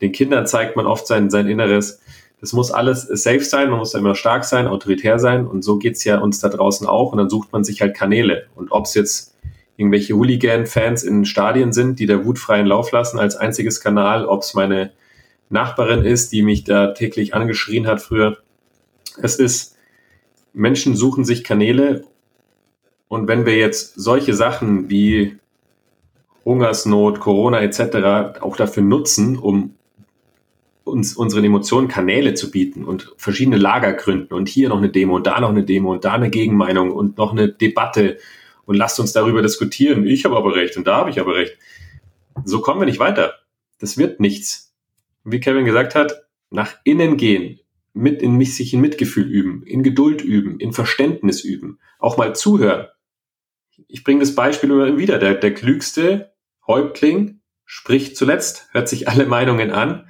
den 0.00 0.12
Kindern 0.12 0.46
zeigt 0.46 0.76
man 0.76 0.86
oft 0.86 1.06
sein, 1.06 1.30
sein 1.30 1.46
Inneres. 1.46 2.00
Das 2.44 2.52
muss 2.52 2.70
alles 2.70 3.04
safe 3.04 3.40
sein, 3.40 3.70
man 3.70 3.78
muss 3.78 3.92
da 3.92 3.98
immer 3.98 4.14
stark 4.14 4.44
sein, 4.44 4.66
autoritär 4.66 5.18
sein 5.18 5.46
und 5.46 5.62
so 5.62 5.78
geht's 5.78 6.04
ja 6.04 6.18
uns 6.18 6.40
da 6.40 6.50
draußen 6.50 6.86
auch 6.86 7.10
und 7.10 7.16
dann 7.16 7.30
sucht 7.30 7.54
man 7.54 7.64
sich 7.64 7.80
halt 7.80 7.96
Kanäle. 7.96 8.48
Und 8.54 8.70
ob's 8.70 8.92
jetzt 8.92 9.34
irgendwelche 9.78 10.12
Hooligan-Fans 10.12 11.04
in 11.04 11.24
Stadien 11.24 11.72
sind, 11.72 12.00
die 12.00 12.04
der 12.04 12.26
Wut 12.26 12.38
freien 12.38 12.66
Lauf 12.66 12.92
lassen 12.92 13.18
als 13.18 13.34
einziges 13.34 13.80
Kanal, 13.80 14.26
ob's 14.26 14.52
meine 14.52 14.92
Nachbarin 15.48 16.04
ist, 16.04 16.32
die 16.32 16.42
mich 16.42 16.64
da 16.64 16.88
täglich 16.88 17.32
angeschrien 17.32 17.86
hat 17.86 18.02
früher. 18.02 18.36
Es 19.22 19.36
ist, 19.36 19.78
Menschen 20.52 20.96
suchen 20.96 21.24
sich 21.24 21.44
Kanäle 21.44 22.04
und 23.08 23.26
wenn 23.26 23.46
wir 23.46 23.56
jetzt 23.56 23.94
solche 23.94 24.34
Sachen 24.34 24.90
wie 24.90 25.38
Hungersnot, 26.44 27.20
Corona 27.20 27.62
etc. 27.62 28.42
auch 28.42 28.58
dafür 28.58 28.82
nutzen, 28.82 29.38
um 29.38 29.76
uns 30.84 31.16
unseren 31.16 31.44
Emotionen 31.44 31.88
Kanäle 31.88 32.34
zu 32.34 32.50
bieten 32.50 32.84
und 32.84 33.12
verschiedene 33.16 33.56
Lager 33.56 33.94
gründen 33.94 34.34
und 34.34 34.48
hier 34.48 34.68
noch 34.68 34.78
eine 34.78 34.90
Demo 34.90 35.16
und 35.16 35.26
da 35.26 35.40
noch 35.40 35.48
eine 35.48 35.64
Demo 35.64 35.92
und 35.92 36.04
da 36.04 36.12
eine 36.12 36.30
Gegenmeinung 36.30 36.92
und 36.92 37.18
noch 37.18 37.32
eine 37.32 37.48
Debatte 37.48 38.18
und 38.64 38.76
lasst 38.76 39.00
uns 39.00 39.12
darüber 39.12 39.42
diskutieren. 39.42 40.06
Ich 40.06 40.24
habe 40.24 40.36
aber 40.36 40.54
recht 40.54 40.76
und 40.76 40.86
da 40.86 40.96
habe 40.96 41.10
ich 41.10 41.20
aber 41.20 41.34
recht. 41.34 41.56
So 42.44 42.60
kommen 42.60 42.80
wir 42.80 42.86
nicht 42.86 42.98
weiter. 42.98 43.34
Das 43.78 43.96
wird 43.96 44.20
nichts 44.20 44.64
wie 45.24 45.40
Kevin 45.40 45.64
gesagt 45.64 45.94
hat, 45.94 46.26
nach 46.50 46.76
innen 46.84 47.16
gehen, 47.16 47.58
mit 47.94 48.22
in 48.22 48.36
mich 48.36 48.54
sich 48.54 48.74
in 48.74 48.80
Mitgefühl 48.80 49.24
üben, 49.24 49.62
in 49.64 49.82
Geduld 49.82 50.22
üben, 50.22 50.60
in 50.60 50.72
Verständnis 50.72 51.42
üben, 51.42 51.78
auch 51.98 52.16
mal 52.16 52.34
zuhören. 52.34 52.88
Ich 53.88 54.04
bringe 54.04 54.20
das 54.20 54.34
Beispiel 54.34 54.70
immer 54.70 54.98
wieder. 54.98 55.18
Der, 55.18 55.34
der 55.34 55.54
klügste 55.54 56.32
Häuptling 56.66 57.40
spricht 57.64 58.16
zuletzt, 58.16 58.68
hört 58.72 58.88
sich 58.88 59.08
alle 59.08 59.26
Meinungen 59.26 59.70
an 59.70 60.08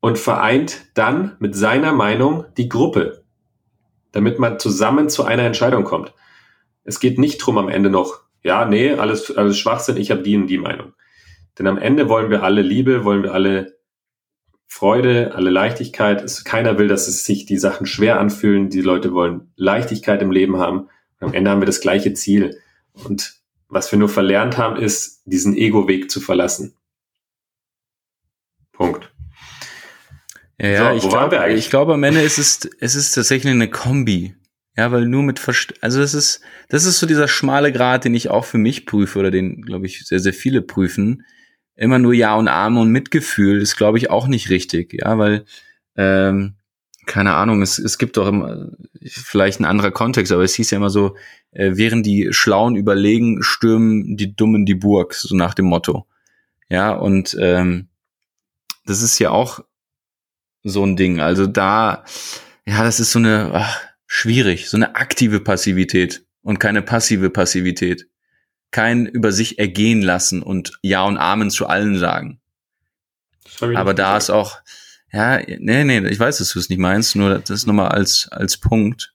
und 0.00 0.18
vereint 0.18 0.86
dann 0.94 1.36
mit 1.38 1.54
seiner 1.54 1.92
Meinung 1.92 2.46
die 2.56 2.68
Gruppe, 2.68 3.24
damit 4.12 4.38
man 4.38 4.58
zusammen 4.58 5.08
zu 5.08 5.24
einer 5.24 5.44
Entscheidung 5.44 5.84
kommt. 5.84 6.14
Es 6.84 7.00
geht 7.00 7.18
nicht 7.18 7.38
drum 7.38 7.58
am 7.58 7.68
Ende 7.68 7.90
noch, 7.90 8.20
ja, 8.42 8.64
nee, 8.64 8.92
alles, 8.92 9.36
alles 9.36 9.58
Schwachsinn, 9.58 9.96
ich 9.96 10.10
habe 10.10 10.22
die 10.22 10.36
und 10.36 10.46
die 10.46 10.58
Meinung. 10.58 10.94
Denn 11.58 11.66
am 11.66 11.78
Ende 11.78 12.08
wollen 12.08 12.30
wir 12.30 12.42
alle 12.42 12.62
Liebe, 12.62 13.04
wollen 13.04 13.22
wir 13.22 13.34
alle 13.34 13.78
Freude, 14.66 15.34
alle 15.34 15.50
Leichtigkeit. 15.50 16.22
Es, 16.22 16.44
keiner 16.44 16.78
will, 16.78 16.88
dass 16.88 17.08
es 17.08 17.24
sich 17.24 17.44
die 17.44 17.58
Sachen 17.58 17.86
schwer 17.86 18.20
anfühlen. 18.20 18.70
Die 18.70 18.80
Leute 18.80 19.12
wollen 19.12 19.52
Leichtigkeit 19.56 20.22
im 20.22 20.30
Leben 20.30 20.58
haben. 20.58 20.88
Und 21.18 21.28
am 21.28 21.34
Ende 21.34 21.50
haben 21.50 21.60
wir 21.60 21.66
das 21.66 21.80
gleiche 21.80 22.14
Ziel. 22.14 22.58
Und 22.94 23.42
was 23.68 23.90
wir 23.92 23.98
nur 23.98 24.08
verlernt 24.08 24.56
haben, 24.56 24.76
ist, 24.76 25.22
diesen 25.26 25.54
Ego-Weg 25.56 26.10
zu 26.10 26.20
verlassen. 26.20 26.76
Punkt. 28.72 29.09
Ja, 30.60 30.90
so, 30.90 30.96
ich, 30.96 31.08
glaube, 31.08 31.52
ich 31.52 31.70
glaube, 31.70 31.94
am 31.94 32.04
Ende 32.04 32.20
ist 32.20 32.38
es, 32.38 32.68
es 32.80 32.94
ist 32.94 33.12
tatsächlich 33.12 33.52
eine 33.52 33.70
Kombi. 33.70 34.34
Ja, 34.76 34.92
weil 34.92 35.06
nur 35.06 35.22
mit 35.22 35.38
Verst 35.38 35.74
also 35.82 36.00
das 36.00 36.14
ist, 36.14 36.42
das 36.68 36.84
ist 36.84 37.00
so 37.00 37.06
dieser 37.06 37.28
schmale 37.28 37.72
Grad, 37.72 38.04
den 38.04 38.14
ich 38.14 38.30
auch 38.30 38.44
für 38.44 38.58
mich 38.58 38.86
prüfe 38.86 39.18
oder 39.18 39.30
den, 39.30 39.62
glaube 39.62 39.86
ich, 39.86 40.06
sehr, 40.06 40.20
sehr 40.20 40.32
viele 40.32 40.62
prüfen 40.62 41.24
immer 41.80 41.98
nur 41.98 42.12
Ja 42.12 42.36
und 42.36 42.46
Arme 42.46 42.78
und 42.80 42.90
Mitgefühl 42.90 43.60
ist, 43.60 43.76
glaube 43.76 43.96
ich, 43.96 44.10
auch 44.10 44.28
nicht 44.28 44.50
richtig, 44.50 44.92
ja, 44.92 45.16
weil 45.16 45.46
ähm, 45.96 46.56
keine 47.06 47.34
Ahnung, 47.34 47.62
es, 47.62 47.78
es 47.78 47.96
gibt 47.96 48.18
doch 48.18 48.28
immer, 48.28 48.68
vielleicht 49.02 49.60
ein 49.60 49.64
anderer 49.64 49.90
Kontext, 49.90 50.30
aber 50.30 50.44
es 50.44 50.54
hieß 50.54 50.70
ja 50.70 50.76
immer 50.76 50.90
so, 50.90 51.16
äh, 51.52 51.72
während 51.74 52.04
die 52.04 52.28
Schlauen 52.32 52.76
überlegen, 52.76 53.42
stürmen 53.42 54.16
die 54.18 54.36
Dummen 54.36 54.66
die 54.66 54.74
Burg, 54.74 55.14
so 55.14 55.34
nach 55.34 55.54
dem 55.54 55.64
Motto. 55.64 56.06
Ja, 56.68 56.92
und 56.92 57.34
ähm, 57.40 57.88
das 58.84 59.00
ist 59.00 59.18
ja 59.18 59.30
auch 59.30 59.64
so 60.62 60.84
ein 60.84 60.96
Ding. 60.96 61.20
Also 61.20 61.46
da, 61.46 62.04
ja, 62.66 62.82
das 62.84 63.00
ist 63.00 63.12
so 63.12 63.18
eine 63.18 63.50
ach, 63.54 63.80
schwierig, 64.06 64.68
so 64.68 64.76
eine 64.76 64.96
aktive 64.96 65.40
Passivität 65.40 66.24
und 66.42 66.58
keine 66.58 66.82
passive 66.82 67.30
Passivität. 67.30 68.08
kein 68.70 69.06
über 69.06 69.32
sich 69.32 69.58
ergehen 69.58 70.02
lassen 70.02 70.42
und 70.42 70.78
Ja 70.82 71.04
und 71.04 71.18
Amen 71.18 71.50
zu 71.50 71.66
allen 71.66 71.98
sagen. 71.98 72.40
Aber 73.60 73.94
da 73.94 74.16
gesagt. 74.16 74.22
ist 74.22 74.30
auch, 74.30 74.58
ja, 75.12 75.38
nee, 75.38 75.84
nee, 75.84 76.06
ich 76.08 76.20
weiß, 76.20 76.38
dass 76.38 76.52
du 76.52 76.58
es 76.58 76.68
nicht 76.68 76.78
meinst, 76.78 77.16
nur 77.16 77.38
das 77.38 77.50
ist 77.50 77.66
nochmal 77.66 77.88
als, 77.88 78.28
als 78.30 78.58
Punkt. 78.58 79.14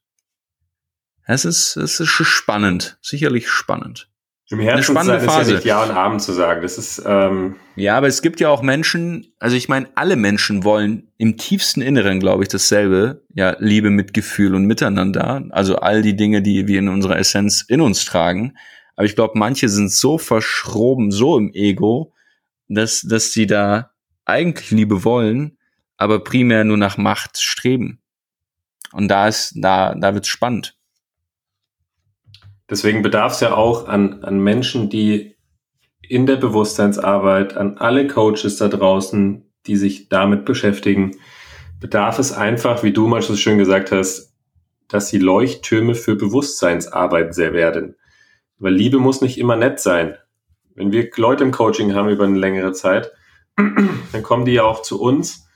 Es 1.25 1.45
ist, 1.45 1.77
es 1.77 1.99
ist 1.99 2.09
spannend, 2.09 2.97
sicherlich 3.01 3.49
spannend. 3.49 4.09
Im 4.49 4.59
Herzen 4.59 4.95
eine 4.95 5.05
spannende 5.05 5.25
Phase. 5.25 5.51
Ja, 5.51 5.55
nicht 5.55 5.65
ja 5.65 5.83
und 5.83 5.91
Abend 5.91 6.21
zu 6.21 6.31
sagen. 6.31 6.61
Das 6.61 6.77
ist 6.77 7.01
ähm 7.05 7.55
ja, 7.75 7.97
aber 7.97 8.07
es 8.07 8.21
gibt 8.21 8.39
ja 8.39 8.49
auch 8.49 8.61
Menschen. 8.61 9.33
Also 9.39 9.55
ich 9.55 9.69
meine, 9.69 9.89
alle 9.95 10.15
Menschen 10.15 10.63
wollen 10.63 11.11
im 11.17 11.37
tiefsten 11.37 11.81
Inneren, 11.81 12.19
glaube 12.19 12.43
ich, 12.43 12.49
dasselbe. 12.49 13.23
Ja, 13.33 13.55
Liebe, 13.59 13.89
Mitgefühl 13.89 14.53
und 14.53 14.65
Miteinander. 14.65 15.43
Also 15.49 15.77
all 15.77 16.03
die 16.03 16.15
Dinge, 16.15 16.43
die 16.43 16.67
wir 16.67 16.77
in 16.77 16.89
unserer 16.89 17.17
Essenz 17.17 17.65
in 17.67 17.81
uns 17.81 18.05
tragen. 18.05 18.55
Aber 18.95 19.05
ich 19.05 19.15
glaube, 19.15 19.37
manche 19.37 19.67
sind 19.67 19.91
so 19.91 20.19
verschroben, 20.19 21.11
so 21.11 21.37
im 21.37 21.51
Ego, 21.53 22.13
dass 22.67 23.01
dass 23.01 23.33
sie 23.33 23.47
da 23.47 23.91
eigentlich 24.25 24.69
Liebe 24.69 25.03
wollen, 25.03 25.57
aber 25.97 26.23
primär 26.23 26.63
nur 26.63 26.77
nach 26.77 26.97
Macht 26.97 27.41
streben. 27.41 27.99
Und 28.93 29.07
da 29.07 29.27
ist 29.27 29.53
da 29.55 29.95
da 29.95 30.13
wird's 30.13 30.27
spannend. 30.27 30.74
Deswegen 32.69 33.01
bedarf 33.01 33.33
es 33.33 33.39
ja 33.41 33.53
auch 33.53 33.87
an, 33.87 34.23
an 34.23 34.39
Menschen, 34.39 34.89
die 34.89 35.35
in 36.01 36.25
der 36.25 36.37
Bewusstseinsarbeit, 36.37 37.57
an 37.57 37.77
alle 37.77 38.07
Coaches 38.07 38.57
da 38.57 38.67
draußen, 38.67 39.43
die 39.65 39.75
sich 39.75 40.09
damit 40.09 40.45
beschäftigen, 40.45 41.17
bedarf 41.79 42.19
es 42.19 42.31
einfach, 42.31 42.83
wie 42.83 42.93
du 42.93 43.07
mal 43.07 43.21
so 43.21 43.35
schön 43.35 43.57
gesagt 43.57 43.91
hast, 43.91 44.33
dass 44.87 45.09
sie 45.09 45.17
Leuchttürme 45.17 45.95
für 45.95 46.15
Bewusstseinsarbeit 46.15 47.33
sehr 47.33 47.53
werden. 47.53 47.95
Weil 48.57 48.73
Liebe 48.73 48.99
muss 48.99 49.21
nicht 49.21 49.37
immer 49.37 49.55
nett 49.55 49.79
sein. 49.79 50.17
Wenn 50.75 50.91
wir 50.91 51.09
Leute 51.15 51.43
im 51.43 51.51
Coaching 51.51 51.93
haben 51.93 52.09
über 52.09 52.25
eine 52.25 52.37
längere 52.37 52.73
Zeit, 52.73 53.11
dann 53.57 54.23
kommen 54.23 54.45
die 54.45 54.53
ja 54.53 54.63
auch 54.63 54.81
zu 54.81 55.01
uns, 55.01 55.47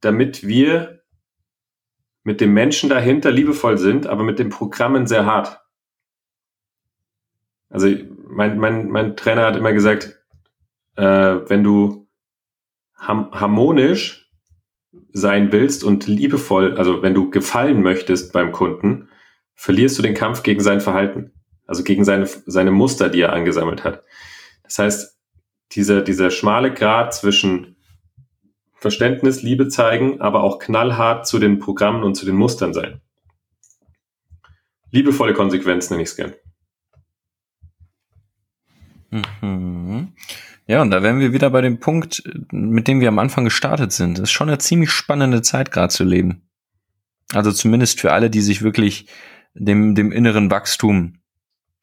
damit 0.00 0.46
wir 0.46 1.00
mit 2.22 2.40
dem 2.40 2.52
Menschen 2.52 2.90
dahinter 2.90 3.30
liebevoll 3.30 3.78
sind, 3.78 4.06
aber 4.06 4.22
mit 4.22 4.38
den 4.38 4.50
Programmen 4.50 5.06
sehr 5.06 5.26
hart. 5.26 5.60
Also 7.70 7.88
mein, 8.28 8.58
mein, 8.58 8.90
mein 8.90 9.16
Trainer 9.16 9.46
hat 9.46 9.56
immer 9.56 9.72
gesagt, 9.72 10.20
äh, 10.96 11.04
wenn 11.04 11.64
du 11.64 12.08
harmonisch 12.96 14.30
sein 15.12 15.52
willst 15.52 15.84
und 15.84 16.06
liebevoll, 16.06 16.76
also 16.76 17.02
wenn 17.02 17.14
du 17.14 17.30
gefallen 17.30 17.82
möchtest 17.82 18.32
beim 18.32 18.52
Kunden, 18.52 19.08
verlierst 19.54 19.98
du 19.98 20.02
den 20.02 20.14
Kampf 20.14 20.42
gegen 20.42 20.60
sein 20.60 20.80
Verhalten, 20.80 21.32
also 21.66 21.82
gegen 21.82 22.04
seine, 22.04 22.26
seine 22.26 22.70
Muster, 22.70 23.08
die 23.08 23.20
er 23.20 23.32
angesammelt 23.32 23.84
hat. 23.84 24.02
Das 24.64 24.78
heißt, 24.78 25.18
dieser, 25.72 26.02
dieser 26.02 26.30
schmale 26.30 26.74
Grad 26.74 27.14
zwischen 27.14 27.76
Verständnis, 28.74 29.42
Liebe 29.42 29.68
zeigen, 29.68 30.20
aber 30.20 30.42
auch 30.42 30.58
knallhart 30.58 31.26
zu 31.26 31.38
den 31.38 31.58
Programmen 31.58 32.02
und 32.02 32.14
zu 32.14 32.26
den 32.26 32.36
Mustern 32.36 32.72
sein. 32.74 33.00
Liebevolle 34.90 35.34
Konsequenz 35.34 35.90
nenne 35.90 36.02
ich 36.02 36.08
es 36.10 36.16
gern. 36.16 36.34
Mhm. 39.10 40.12
Ja, 40.66 40.82
und 40.82 40.90
da 40.90 41.02
wären 41.02 41.18
wir 41.18 41.32
wieder 41.32 41.50
bei 41.50 41.62
dem 41.62 41.80
Punkt, 41.80 42.22
mit 42.52 42.86
dem 42.86 43.00
wir 43.00 43.08
am 43.08 43.18
Anfang 43.18 43.44
gestartet 43.44 43.92
sind. 43.92 44.18
Es 44.18 44.24
ist 44.24 44.30
schon 44.30 44.48
eine 44.48 44.58
ziemlich 44.58 44.90
spannende 44.90 45.42
Zeit 45.42 45.72
gerade 45.72 45.92
zu 45.92 46.04
leben. 46.04 46.42
Also 47.32 47.52
zumindest 47.52 48.00
für 48.00 48.12
alle, 48.12 48.30
die 48.30 48.40
sich 48.40 48.62
wirklich 48.62 49.06
dem, 49.54 49.94
dem 49.94 50.12
inneren 50.12 50.50
Wachstum 50.50 51.20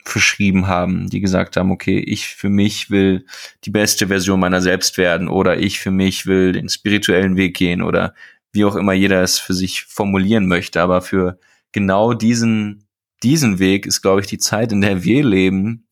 verschrieben 0.04 0.68
haben, 0.68 1.10
die 1.10 1.20
gesagt 1.20 1.58
haben, 1.58 1.72
okay, 1.72 2.00
ich 2.00 2.28
für 2.28 2.50
mich 2.50 2.90
will 2.90 3.26
die 3.66 3.72
beste 3.72 4.08
Version 4.08 4.40
meiner 4.40 4.62
selbst 4.62 4.98
werden 4.98 5.28
oder 5.28 5.60
ich 5.60 5.80
für 5.80 5.92
mich 5.92 6.26
will 6.26 6.54
den 6.54 6.70
spirituellen 6.70 7.36
Weg 7.36 7.58
gehen 7.58 7.82
oder 7.82 8.14
wie 8.54 8.64
auch 8.64 8.76
immer 8.76 8.94
jeder 8.94 9.22
es 9.22 9.38
für 9.38 9.54
sich 9.54 9.84
formulieren 9.84 10.48
möchte. 10.48 10.82
Aber 10.82 11.02
für 11.02 11.40
genau 11.74 12.14
diesen, 12.14 12.88
diesen 13.22 13.60
Weg 13.60 13.86
ist, 13.86 14.02
glaube 14.02 14.22
ich, 14.22 14.28
die 14.28 14.38
Zeit, 14.38 14.72
in 14.72 14.82
der 14.82 15.04
wir 15.04 15.24
leben, 15.26 15.87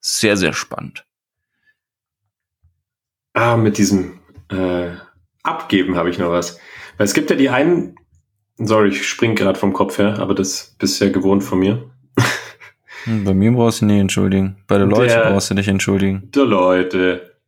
sehr, 0.00 0.36
sehr 0.36 0.52
spannend. 0.52 1.04
Ah, 3.32 3.56
mit 3.56 3.78
diesem 3.78 4.20
äh, 4.50 4.90
Abgeben 5.42 5.96
habe 5.96 6.10
ich 6.10 6.18
noch 6.18 6.30
was. 6.30 6.58
Weil 6.96 7.06
es 7.06 7.14
gibt 7.14 7.30
ja 7.30 7.36
die 7.36 7.48
einen, 7.48 7.96
sorry, 8.56 8.88
ich 8.88 9.08
spring 9.08 9.34
gerade 9.34 9.58
vom 9.58 9.72
Kopf 9.72 9.98
her, 9.98 10.18
aber 10.18 10.34
das 10.34 10.74
bist 10.78 11.00
ja 11.00 11.10
gewohnt 11.10 11.44
von 11.44 11.58
mir. 11.58 11.90
Hm, 13.04 13.24
bei 13.24 13.32
mir 13.32 13.52
brauchst 13.52 13.80
du 13.80 13.86
nicht 13.86 14.00
entschuldigen. 14.00 14.56
Bei 14.66 14.76
der 14.76 14.86
Leute 14.86 15.14
der, 15.14 15.30
brauchst 15.30 15.50
du 15.50 15.54
nicht 15.54 15.68
entschuldigen. 15.68 16.30
Der 16.34 16.44
Leute. 16.44 17.38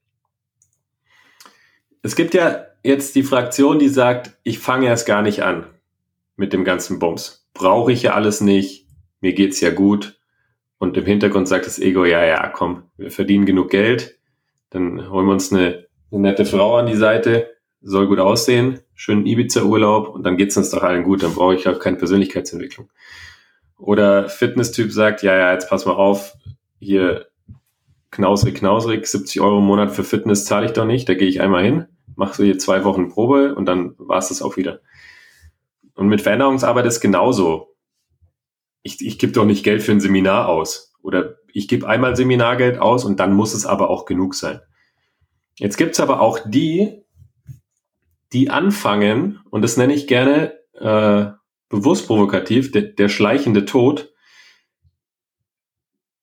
Es 2.02 2.16
gibt 2.16 2.34
ja 2.34 2.66
jetzt 2.82 3.14
die 3.14 3.22
Fraktion, 3.22 3.78
die 3.78 3.88
sagt, 3.88 4.38
ich 4.42 4.58
fange 4.58 4.86
erst 4.86 5.06
gar 5.06 5.22
nicht 5.22 5.42
an 5.42 5.66
mit 6.36 6.52
dem 6.52 6.64
ganzen 6.64 6.98
Bums. 6.98 7.46
Brauche 7.54 7.92
ich 7.92 8.02
ja 8.02 8.14
alles 8.14 8.40
nicht. 8.40 8.86
Mir 9.20 9.34
geht's 9.34 9.60
ja 9.60 9.70
gut. 9.70 10.18
Und 10.82 10.96
im 10.96 11.06
Hintergrund 11.06 11.46
sagt 11.46 11.66
das 11.66 11.78
Ego, 11.78 12.04
ja, 12.04 12.24
ja, 12.24 12.48
komm, 12.48 12.82
wir 12.96 13.12
verdienen 13.12 13.46
genug 13.46 13.70
Geld, 13.70 14.18
dann 14.70 15.12
holen 15.12 15.26
wir 15.26 15.32
uns 15.32 15.52
eine, 15.52 15.86
eine 16.10 16.20
nette 16.22 16.44
Frau 16.44 16.76
an 16.76 16.86
die 16.86 16.96
Seite, 16.96 17.50
soll 17.82 18.08
gut 18.08 18.18
aussehen, 18.18 18.80
schönen 18.92 19.24
Ibiza-Urlaub. 19.24 20.08
Und 20.08 20.24
dann 20.24 20.36
geht's 20.36 20.56
uns 20.56 20.70
doch 20.70 20.82
allen 20.82 21.04
gut, 21.04 21.22
dann 21.22 21.36
brauche 21.36 21.54
ich 21.54 21.68
auch 21.68 21.78
keine 21.78 21.98
Persönlichkeitsentwicklung. 21.98 22.90
Oder 23.78 24.28
Fitness-Typ 24.28 24.90
sagt, 24.90 25.22
ja, 25.22 25.36
ja, 25.36 25.52
jetzt 25.52 25.68
pass 25.68 25.86
mal 25.86 25.94
auf, 25.94 26.34
hier 26.80 27.28
knausrig, 28.10 28.56
knausrig, 28.56 29.06
70 29.06 29.40
Euro 29.40 29.58
im 29.58 29.66
Monat 29.66 29.92
für 29.92 30.02
Fitness 30.02 30.46
zahle 30.46 30.66
ich 30.66 30.72
doch 30.72 30.84
nicht, 30.84 31.08
da 31.08 31.14
gehe 31.14 31.28
ich 31.28 31.40
einmal 31.40 31.62
hin, 31.62 31.86
mache 32.16 32.34
so 32.34 32.42
hier 32.42 32.58
zwei 32.58 32.82
Wochen 32.82 33.08
Probe 33.08 33.54
und 33.54 33.66
dann 33.66 33.94
war's 33.98 34.30
das 34.30 34.42
auch 34.42 34.56
wieder. 34.56 34.80
Und 35.94 36.08
mit 36.08 36.22
Veränderungsarbeit 36.22 36.86
ist 36.86 37.00
genauso 37.00 37.71
ich, 38.82 39.04
ich 39.04 39.18
gebe 39.18 39.32
doch 39.32 39.44
nicht 39.44 39.64
Geld 39.64 39.82
für 39.82 39.92
ein 39.92 40.00
Seminar 40.00 40.48
aus. 40.48 40.94
Oder 41.02 41.36
ich 41.52 41.68
gebe 41.68 41.88
einmal 41.88 42.16
Seminargeld 42.16 42.78
aus 42.78 43.04
und 43.04 43.18
dann 43.20 43.32
muss 43.34 43.54
es 43.54 43.66
aber 43.66 43.90
auch 43.90 44.04
genug 44.04 44.34
sein. 44.34 44.60
Jetzt 45.56 45.76
gibt's 45.76 46.00
aber 46.00 46.20
auch 46.20 46.38
die, 46.44 47.04
die 48.32 48.50
anfangen, 48.50 49.40
und 49.50 49.62
das 49.62 49.76
nenne 49.76 49.92
ich 49.92 50.06
gerne 50.06 50.58
äh, 50.74 51.26
bewusst 51.68 52.06
provokativ, 52.06 52.70
der, 52.72 52.82
der 52.82 53.08
schleichende 53.08 53.64
Tod, 53.64 54.12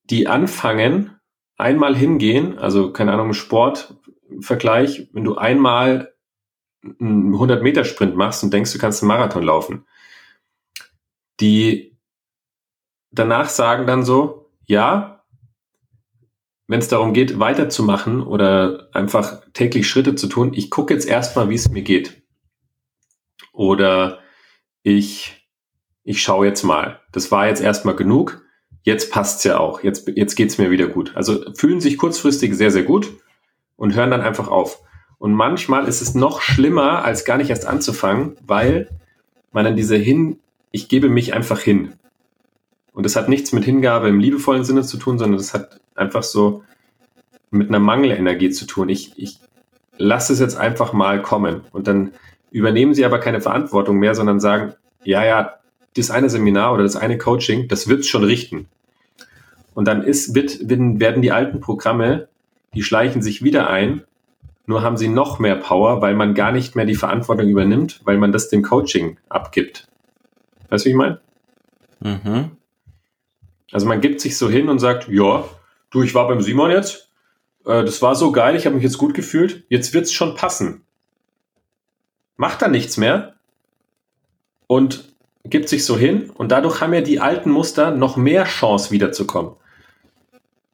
die 0.04 0.28
anfangen, 0.28 1.20
einmal 1.58 1.96
hingehen, 1.96 2.58
also 2.58 2.92
keine 2.92 3.14
Ahnung, 3.14 3.34
Sportvergleich, 3.34 5.10
wenn 5.14 5.24
du 5.24 5.36
einmal 5.36 6.14
einen 6.84 7.34
100 7.34 7.62
Meter 7.62 7.84
Sprint 7.84 8.16
machst 8.16 8.44
und 8.44 8.52
denkst, 8.54 8.72
du 8.74 8.80
kannst 8.80 9.04
einen 9.04 9.10
Marathon 9.10 9.44
laufen, 9.44 9.86
die 11.40 11.89
danach 13.12 13.50
sagen 13.50 13.88
dann 13.88 14.04
so, 14.04 14.50
ja, 14.66 15.24
wenn 16.68 16.80
es 16.80 16.88
darum 16.88 17.14
geht, 17.14 17.40
weiterzumachen 17.40 18.22
oder 18.22 18.90
einfach 18.94 19.42
täglich 19.54 19.90
Schritte 19.90 20.16
zu 20.16 20.28
tun, 20.28 20.52
ich 20.54 20.70
gucke 20.70 20.94
jetzt 20.94 21.08
erstmal, 21.08 21.50
wie 21.50 21.56
es 21.56 21.70
mir 21.70 21.82
geht. 21.82 22.22
Oder 23.52 24.20
ich, 24.84 25.48
ich 26.04 26.22
schaue 26.22 26.46
jetzt 26.46 26.64
mal. 26.64 27.00
Das 27.12 27.32
war 27.32 27.48
jetzt 27.48 27.62
erstmal 27.62 27.96
genug. 27.96 28.44
Jetzt 28.84 29.12
passt's 29.12 29.44
ja 29.44 29.58
auch. 29.58 29.84
Jetzt, 29.84 30.08
jetzt 30.16 30.36
geht's 30.36 30.60
mir 30.60 30.70
wieder 30.70 30.88
gut. 30.88 31.16
Also 31.16 31.44
fühlen 31.56 31.82
sich 31.82 31.98
kurzfristig 31.98 32.56
sehr, 32.56 32.72
sehr 32.72 32.84
gut 32.84 33.12
und 33.76 33.96
hören 33.96 34.12
dann 34.12 34.22
einfach 34.22 34.48
auf. 34.48 34.84
Und 35.18 35.34
manchmal 35.34 35.88
ist 35.88 36.02
es 36.02 36.14
noch 36.14 36.42
schlimmer, 36.42 37.04
als 37.04 37.26
gar 37.26 37.38
nicht 37.38 37.50
erst 37.50 37.66
anzufangen, 37.66 38.38
weil 38.46 38.90
man 39.52 39.66
dann 39.66 39.76
diese 39.76 39.98
hin, 39.98 40.40
ich 40.72 40.88
gebe 40.88 41.10
mich 41.10 41.34
einfach 41.34 41.60
hin. 41.60 41.94
Und 43.00 43.06
das 43.06 43.16
hat 43.16 43.30
nichts 43.30 43.54
mit 43.54 43.64
Hingabe 43.64 44.10
im 44.10 44.20
liebevollen 44.20 44.66
Sinne 44.66 44.84
zu 44.84 44.98
tun, 44.98 45.18
sondern 45.18 45.38
das 45.38 45.54
hat 45.54 45.80
einfach 45.96 46.22
so 46.22 46.66
mit 47.50 47.70
einer 47.70 47.80
Mangelenergie 47.80 48.50
zu 48.50 48.66
tun. 48.66 48.90
Ich, 48.90 49.14
ich 49.16 49.40
lasse 49.96 50.34
es 50.34 50.40
jetzt 50.40 50.58
einfach 50.58 50.92
mal 50.92 51.22
kommen. 51.22 51.62
Und 51.72 51.88
dann 51.88 52.12
übernehmen 52.52 52.94
sie 52.94 53.06
aber 53.06 53.20
keine 53.20 53.40
Verantwortung 53.40 54.00
mehr, 54.00 54.16
sondern 54.16 54.42
sagen, 54.42 54.74
ja, 55.06 55.24
ja, 55.24 55.60
das 55.96 56.12
eine 56.12 56.30
Seminar 56.30 56.74
oder 56.74 56.84
das 56.84 56.98
eine 56.98 57.18
Coaching, 57.18 57.70
das 57.70 57.88
wird's 57.88 58.08
schon 58.08 58.26
richten. 58.26 58.68
Und 59.74 59.88
dann 59.88 60.04
ist, 60.04 60.36
wird, 60.36 60.60
werden 60.68 61.22
die 61.22 61.32
alten 61.32 61.62
Programme, 61.62 62.28
die 62.74 62.84
schleichen 62.84 63.22
sich 63.22 63.42
wieder 63.42 63.70
ein, 63.70 64.04
nur 64.66 64.82
haben 64.82 64.98
sie 64.98 65.08
noch 65.08 65.40
mehr 65.40 65.56
Power, 65.56 66.02
weil 66.02 66.16
man 66.16 66.34
gar 66.34 66.52
nicht 66.52 66.76
mehr 66.76 66.84
die 66.84 66.96
Verantwortung 66.96 67.48
übernimmt, 67.48 68.02
weil 68.04 68.18
man 68.18 68.34
das 68.34 68.50
dem 68.50 68.62
Coaching 68.62 69.16
abgibt. 69.30 69.88
Weißt 70.68 70.84
du, 70.84 70.90
wie 70.90 70.92
ich 70.92 70.98
meine? 70.98 71.22
Mhm. 72.02 72.59
Also 73.72 73.86
man 73.86 74.02
gibt 74.02 74.22
sich 74.22 74.38
so 74.38 74.50
hin 74.50 74.70
und 74.70 74.80
sagt, 74.80 75.08
ja, 75.10 75.46
du, 75.92 76.04
ich 76.04 76.16
war 76.16 76.28
beim 76.28 76.42
Simon 76.42 76.72
jetzt, 76.72 77.10
äh, 77.66 77.84
das 77.84 78.02
war 78.02 78.16
so 78.16 78.32
geil, 78.32 78.56
ich 78.56 78.66
habe 78.66 78.76
mich 78.76 78.84
jetzt 78.84 78.98
gut 78.98 79.14
gefühlt, 79.14 79.64
jetzt 79.70 79.94
wird's 79.94 80.12
schon 80.12 80.36
passen. 80.36 80.84
Macht 82.36 82.62
dann 82.62 82.72
nichts 82.72 82.98
mehr 82.98 83.36
und 84.68 85.14
gibt 85.44 85.70
sich 85.70 85.86
so 85.86 85.98
hin 85.98 86.30
und 86.30 86.52
dadurch 86.52 86.82
haben 86.82 86.94
ja 86.94 87.02
die 87.02 87.20
alten 87.20 87.52
Muster 87.52 87.92
noch 87.92 88.18
mehr 88.18 88.46
Chance 88.46 88.92
wiederzukommen. 88.92 89.54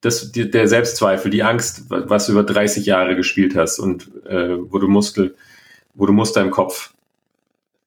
das, 0.01 0.31
der 0.31 0.67
Selbstzweifel, 0.67 1.31
die 1.31 1.43
Angst, 1.43 1.85
was 1.89 2.27
du 2.27 2.33
über 2.33 2.43
30 2.43 2.85
Jahre 2.85 3.15
gespielt 3.15 3.55
hast 3.55 3.79
und 3.79 4.11
äh, 4.25 4.57
wo 4.71 4.77
du 4.77 4.87
Muskel, 4.87 5.35
wo 5.95 6.05
du 6.05 6.13
Muster 6.13 6.41
im 6.41 6.51
Kopf 6.51 6.94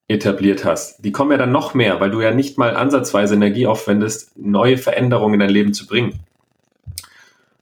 etabliert 0.08 0.64
hast, 0.64 1.04
die 1.04 1.12
kommen 1.12 1.30
ja 1.30 1.36
dann 1.36 1.52
noch 1.52 1.74
mehr, 1.74 2.00
weil 2.00 2.10
du 2.10 2.20
ja 2.22 2.32
nicht 2.32 2.56
mal 2.56 2.74
ansatzweise 2.74 3.34
Energie 3.34 3.66
aufwendest, 3.66 4.36
neue 4.38 4.78
Veränderungen 4.78 5.34
in 5.34 5.40
dein 5.40 5.50
Leben 5.50 5.74
zu 5.74 5.86
bringen. 5.86 6.18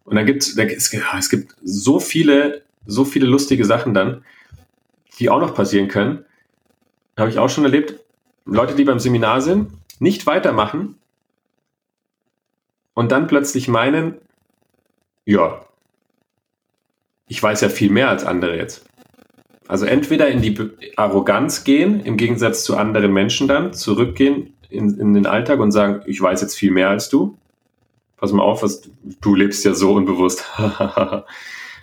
Und 0.05 0.15
dann 0.15 0.27
gibt's, 0.27 0.57
es, 0.57 0.93
es 0.95 1.31
gibt 1.31 1.57
so 1.65 1.99
viele, 1.99 2.63
so 2.87 3.05
viele 3.05 3.27
lustige 3.27 3.65
Sachen 3.65 3.93
dann, 3.93 4.25
die 5.19 5.29
auch 5.29 5.41
noch 5.41 5.55
passieren 5.55 5.89
können. 5.89 6.25
Habe 7.19 7.31
ich 7.31 7.39
auch 7.39 7.49
schon 7.49 7.65
erlebt. 7.65 7.99
Leute, 8.45 8.77
die 8.77 8.85
beim 8.85 9.01
Seminar 9.01 9.41
sind, 9.41 9.73
nicht 9.99 10.27
weitermachen 10.27 10.95
und 12.95 13.11
dann 13.11 13.27
plötzlich 13.27 13.67
meinen, 13.67 14.15
ja, 15.25 15.67
ich 17.27 17.43
weiß 17.43 17.61
ja 17.63 17.69
viel 17.69 17.91
mehr 17.91 18.09
als 18.09 18.25
andere 18.25 18.57
jetzt. 18.57 18.87
Also 19.69 19.87
entweder 19.87 20.29
in 20.29 20.43
die 20.43 20.57
Arroganz 20.97 21.65
gehen, 21.65 22.01
im 22.01 22.17
Gegensatz 22.17 22.65
zu 22.65 22.77
anderen 22.77 23.13
Menschen 23.13 23.49
dann, 23.49 23.73
zurückgehen 23.73 24.55
in, 24.69 24.99
in 24.99 25.15
den 25.15 25.27
Alltag 25.27 25.61
und 25.61 25.71
sagen, 25.73 26.03
ich 26.07 26.21
weiß 26.21 26.41
jetzt 26.41 26.57
viel 26.57 26.71
mehr 26.71 26.91
als 26.91 27.09
du. 27.09 27.37
Pass 28.17 28.33
mal 28.33 28.43
auf, 28.43 28.63
was, 28.63 28.83
du 29.21 29.35
lebst 29.35 29.65
ja 29.65 29.75
so 29.75 29.93
unbewusst. 29.93 30.45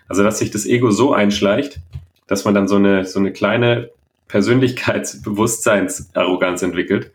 also, 0.07 0.23
dass 0.23 0.39
sich 0.39 0.51
das 0.51 0.65
Ego 0.65 0.91
so 0.91 1.13
einschleicht, 1.13 1.81
dass 2.27 2.45
man 2.45 2.53
dann 2.53 2.67
so 2.67 2.75
eine, 2.77 3.05
so 3.05 3.19
eine 3.19 3.33
kleine 3.33 3.89
Persönlichkeitsbewusstseinsarroganz 4.27 6.61
entwickelt. 6.63 7.11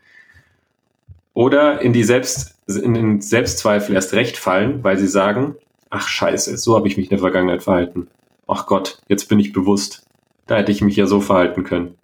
Oder 1.35 1.81
in 1.81 1.93
die 1.93 2.05
Selbst, 2.05 2.57
in 2.67 2.95
den 2.95 3.21
Selbstzweifel 3.21 3.95
erst 3.95 4.15
recht 4.15 4.37
fallen, 4.37 4.85
weil 4.85 4.99
sie 4.99 5.09
sagen, 5.09 5.57
ach 5.91 6.09
scheiße, 6.09 6.57
so 6.59 6.77
habe 6.77 6.89
ich 6.89 6.97
mich 6.97 7.07
in 7.07 7.11
der 7.11 7.21
Vergangenheit 7.21 7.63
verhalten. 7.63 8.09
Ach 8.47 8.67
Gott, 8.67 9.01
jetzt 9.09 9.29
bin 9.29 9.39
ich 9.39 9.53
bewusst. 9.53 10.08
Da 10.49 10.57
hätte 10.57 10.73
ich 10.73 10.83
mich 10.83 10.97
ja 10.97 11.07
so 11.07 11.21
verhalten 11.21 11.63
können. 11.63 11.95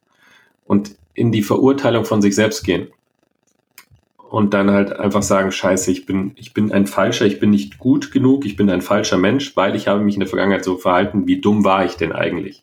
Und 0.65 0.95
in 1.15 1.33
die 1.33 1.43
Verurteilung 1.43 2.05
von 2.05 2.23
sich 2.23 2.35
selbst 2.35 2.63
gehen. 2.65 2.89
Und 4.31 4.53
dann 4.53 4.71
halt 4.71 4.93
einfach 4.93 5.23
sagen, 5.23 5.53
scheiße, 5.53 5.91
ich 5.91 6.07
bin, 6.07 6.33
ich 6.37 6.55
bin 6.55 6.73
ein 6.73 6.87
Falscher, 6.87 7.25
ich 7.25 7.39
bin 7.39 7.51
nicht 7.51 7.79
gut 7.79 8.11
genug, 8.11 8.45
ich 8.45 8.57
bin 8.57 8.69
ein 8.69 8.83
falscher 8.83 9.17
Mensch, 9.17 9.57
weil 9.57 9.77
ich 9.77 9.89
habe 9.89 10.03
mich 10.03 10.15
in 10.15 10.21
der 10.21 10.29
Vergangenheit 10.29 10.65
so 10.65 10.77
verhalten, 10.77 11.27
wie 11.27 11.41
dumm 11.41 11.65
war 11.65 11.85
ich 11.85 11.95
denn 11.95 12.13
eigentlich? 12.13 12.63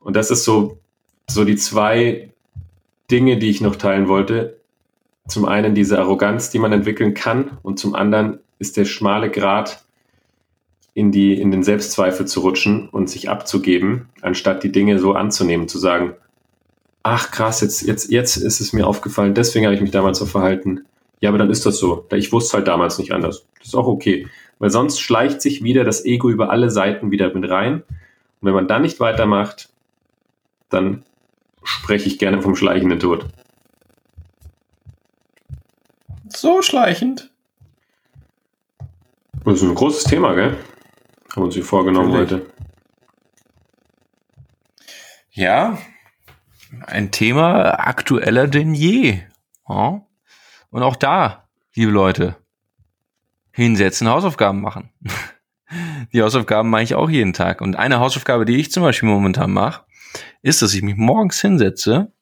Und 0.00 0.16
das 0.16 0.30
ist 0.30 0.44
so, 0.44 0.78
so 1.28 1.44
die 1.44 1.56
zwei 1.56 2.30
Dinge, 3.10 3.38
die 3.38 3.50
ich 3.50 3.60
noch 3.60 3.76
teilen 3.76 4.08
wollte. 4.08 4.58
Zum 5.28 5.44
einen 5.46 5.74
diese 5.74 5.98
Arroganz, 5.98 6.50
die 6.50 6.58
man 6.58 6.72
entwickeln 6.72 7.14
kann 7.14 7.58
und 7.62 7.78
zum 7.78 7.94
anderen 7.94 8.40
ist 8.58 8.76
der 8.76 8.84
schmale 8.84 9.30
Grat 9.30 9.84
in 10.94 11.10
die, 11.10 11.40
in 11.40 11.50
den 11.50 11.62
Selbstzweifel 11.62 12.26
zu 12.26 12.40
rutschen 12.40 12.88
und 12.88 13.08
sich 13.08 13.30
abzugeben, 13.30 14.08
anstatt 14.20 14.62
die 14.62 14.72
Dinge 14.72 14.98
so 14.98 15.14
anzunehmen, 15.14 15.68
zu 15.68 15.78
sagen, 15.78 16.14
ach 17.02 17.30
krass, 17.30 17.60
jetzt, 17.60 17.82
jetzt, 17.82 18.10
jetzt 18.10 18.36
ist 18.36 18.60
es 18.60 18.72
mir 18.72 18.86
aufgefallen, 18.86 19.34
deswegen 19.34 19.64
habe 19.64 19.74
ich 19.74 19.80
mich 19.80 19.90
damals 19.90 20.18
so 20.18 20.26
verhalten. 20.26 20.84
Ja, 21.20 21.30
aber 21.30 21.38
dann 21.38 21.50
ist 21.50 21.64
das 21.64 21.78
so. 21.78 22.06
Ich 22.12 22.32
wusste 22.32 22.58
halt 22.58 22.68
damals 22.68 22.98
nicht 22.98 23.12
anders. 23.12 23.46
Das 23.58 23.68
ist 23.68 23.74
auch 23.74 23.86
okay. 23.86 24.26
Weil 24.58 24.70
sonst 24.70 25.00
schleicht 25.00 25.40
sich 25.40 25.62
wieder 25.62 25.84
das 25.84 26.04
Ego 26.04 26.28
über 26.28 26.50
alle 26.50 26.70
Seiten 26.70 27.10
wieder 27.10 27.32
mit 27.32 27.48
rein. 27.48 27.74
Und 27.74 27.84
wenn 28.40 28.54
man 28.54 28.66
dann 28.66 28.82
nicht 28.82 28.98
weitermacht, 28.98 29.70
dann 30.68 31.04
spreche 31.62 32.08
ich 32.08 32.18
gerne 32.18 32.42
vom 32.42 32.56
schleichenden 32.56 32.98
Tod. 32.98 33.26
So 36.28 36.60
schleichend. 36.60 37.30
Das 39.44 39.54
ist 39.54 39.62
ein 39.62 39.74
großes 39.74 40.04
Thema, 40.04 40.34
gell? 40.34 40.56
Haben 41.32 41.42
wir 41.42 41.46
uns 41.46 41.54
hier 41.54 41.64
vorgenommen 41.64 42.12
Natürlich. 42.12 42.44
heute. 42.44 42.52
Ja, 45.30 45.78
ein 46.82 47.10
Thema 47.10 47.80
aktueller 47.80 48.46
denn 48.48 48.74
je. 48.74 49.20
Ja. 49.66 50.06
Und 50.70 50.82
auch 50.82 50.96
da, 50.96 51.48
liebe 51.74 51.90
Leute, 51.90 52.36
hinsetzen, 53.50 54.08
Hausaufgaben 54.08 54.60
machen. 54.60 54.90
Die 56.12 56.20
Hausaufgaben 56.20 56.68
mache 56.68 56.82
ich 56.82 56.94
auch 56.94 57.08
jeden 57.08 57.32
Tag. 57.32 57.62
Und 57.62 57.76
eine 57.76 57.98
Hausaufgabe, 57.98 58.44
die 58.44 58.56
ich 58.56 58.70
zum 58.70 58.82
Beispiel 58.82 59.08
momentan 59.08 59.52
mache, 59.52 59.86
ist, 60.42 60.60
dass 60.60 60.74
ich 60.74 60.82
mich 60.82 60.96
morgens 60.96 61.40
hinsetze 61.40 62.12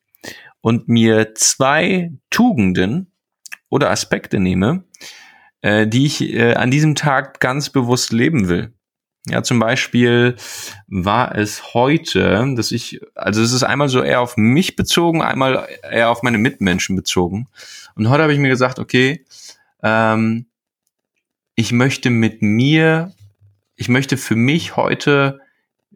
und 0.60 0.88
mir 0.88 1.34
zwei 1.34 2.12
Tugenden 2.30 3.10
oder 3.70 3.90
Aspekte 3.90 4.38
nehme, 4.38 4.84
äh, 5.62 5.88
die 5.88 6.06
ich 6.06 6.22
äh, 6.32 6.54
an 6.54 6.70
diesem 6.70 6.94
Tag 6.94 7.40
ganz 7.40 7.70
bewusst 7.70 8.12
leben 8.12 8.48
will. 8.48 8.72
Ja, 9.26 9.42
zum 9.42 9.58
Beispiel 9.58 10.36
war 10.86 11.34
es 11.36 11.74
heute, 11.74 12.54
dass 12.56 12.72
ich, 12.72 13.00
also 13.14 13.42
es 13.42 13.52
ist 13.52 13.62
einmal 13.62 13.88
so 13.88 14.02
eher 14.02 14.20
auf 14.20 14.36
mich 14.36 14.76
bezogen, 14.76 15.20
einmal 15.20 15.68
eher 15.82 16.10
auf 16.10 16.22
meine 16.22 16.38
Mitmenschen 16.38 16.96
bezogen. 16.96 17.46
Und 17.94 18.08
heute 18.08 18.22
habe 18.22 18.32
ich 18.32 18.38
mir 18.38 18.48
gesagt, 18.48 18.78
okay, 18.78 19.24
ähm, 19.82 20.46
ich 21.54 21.72
möchte 21.72 22.08
mit 22.08 22.40
mir, 22.40 23.12
ich 23.76 23.90
möchte 23.90 24.16
für 24.16 24.36
mich 24.36 24.76
heute 24.76 25.40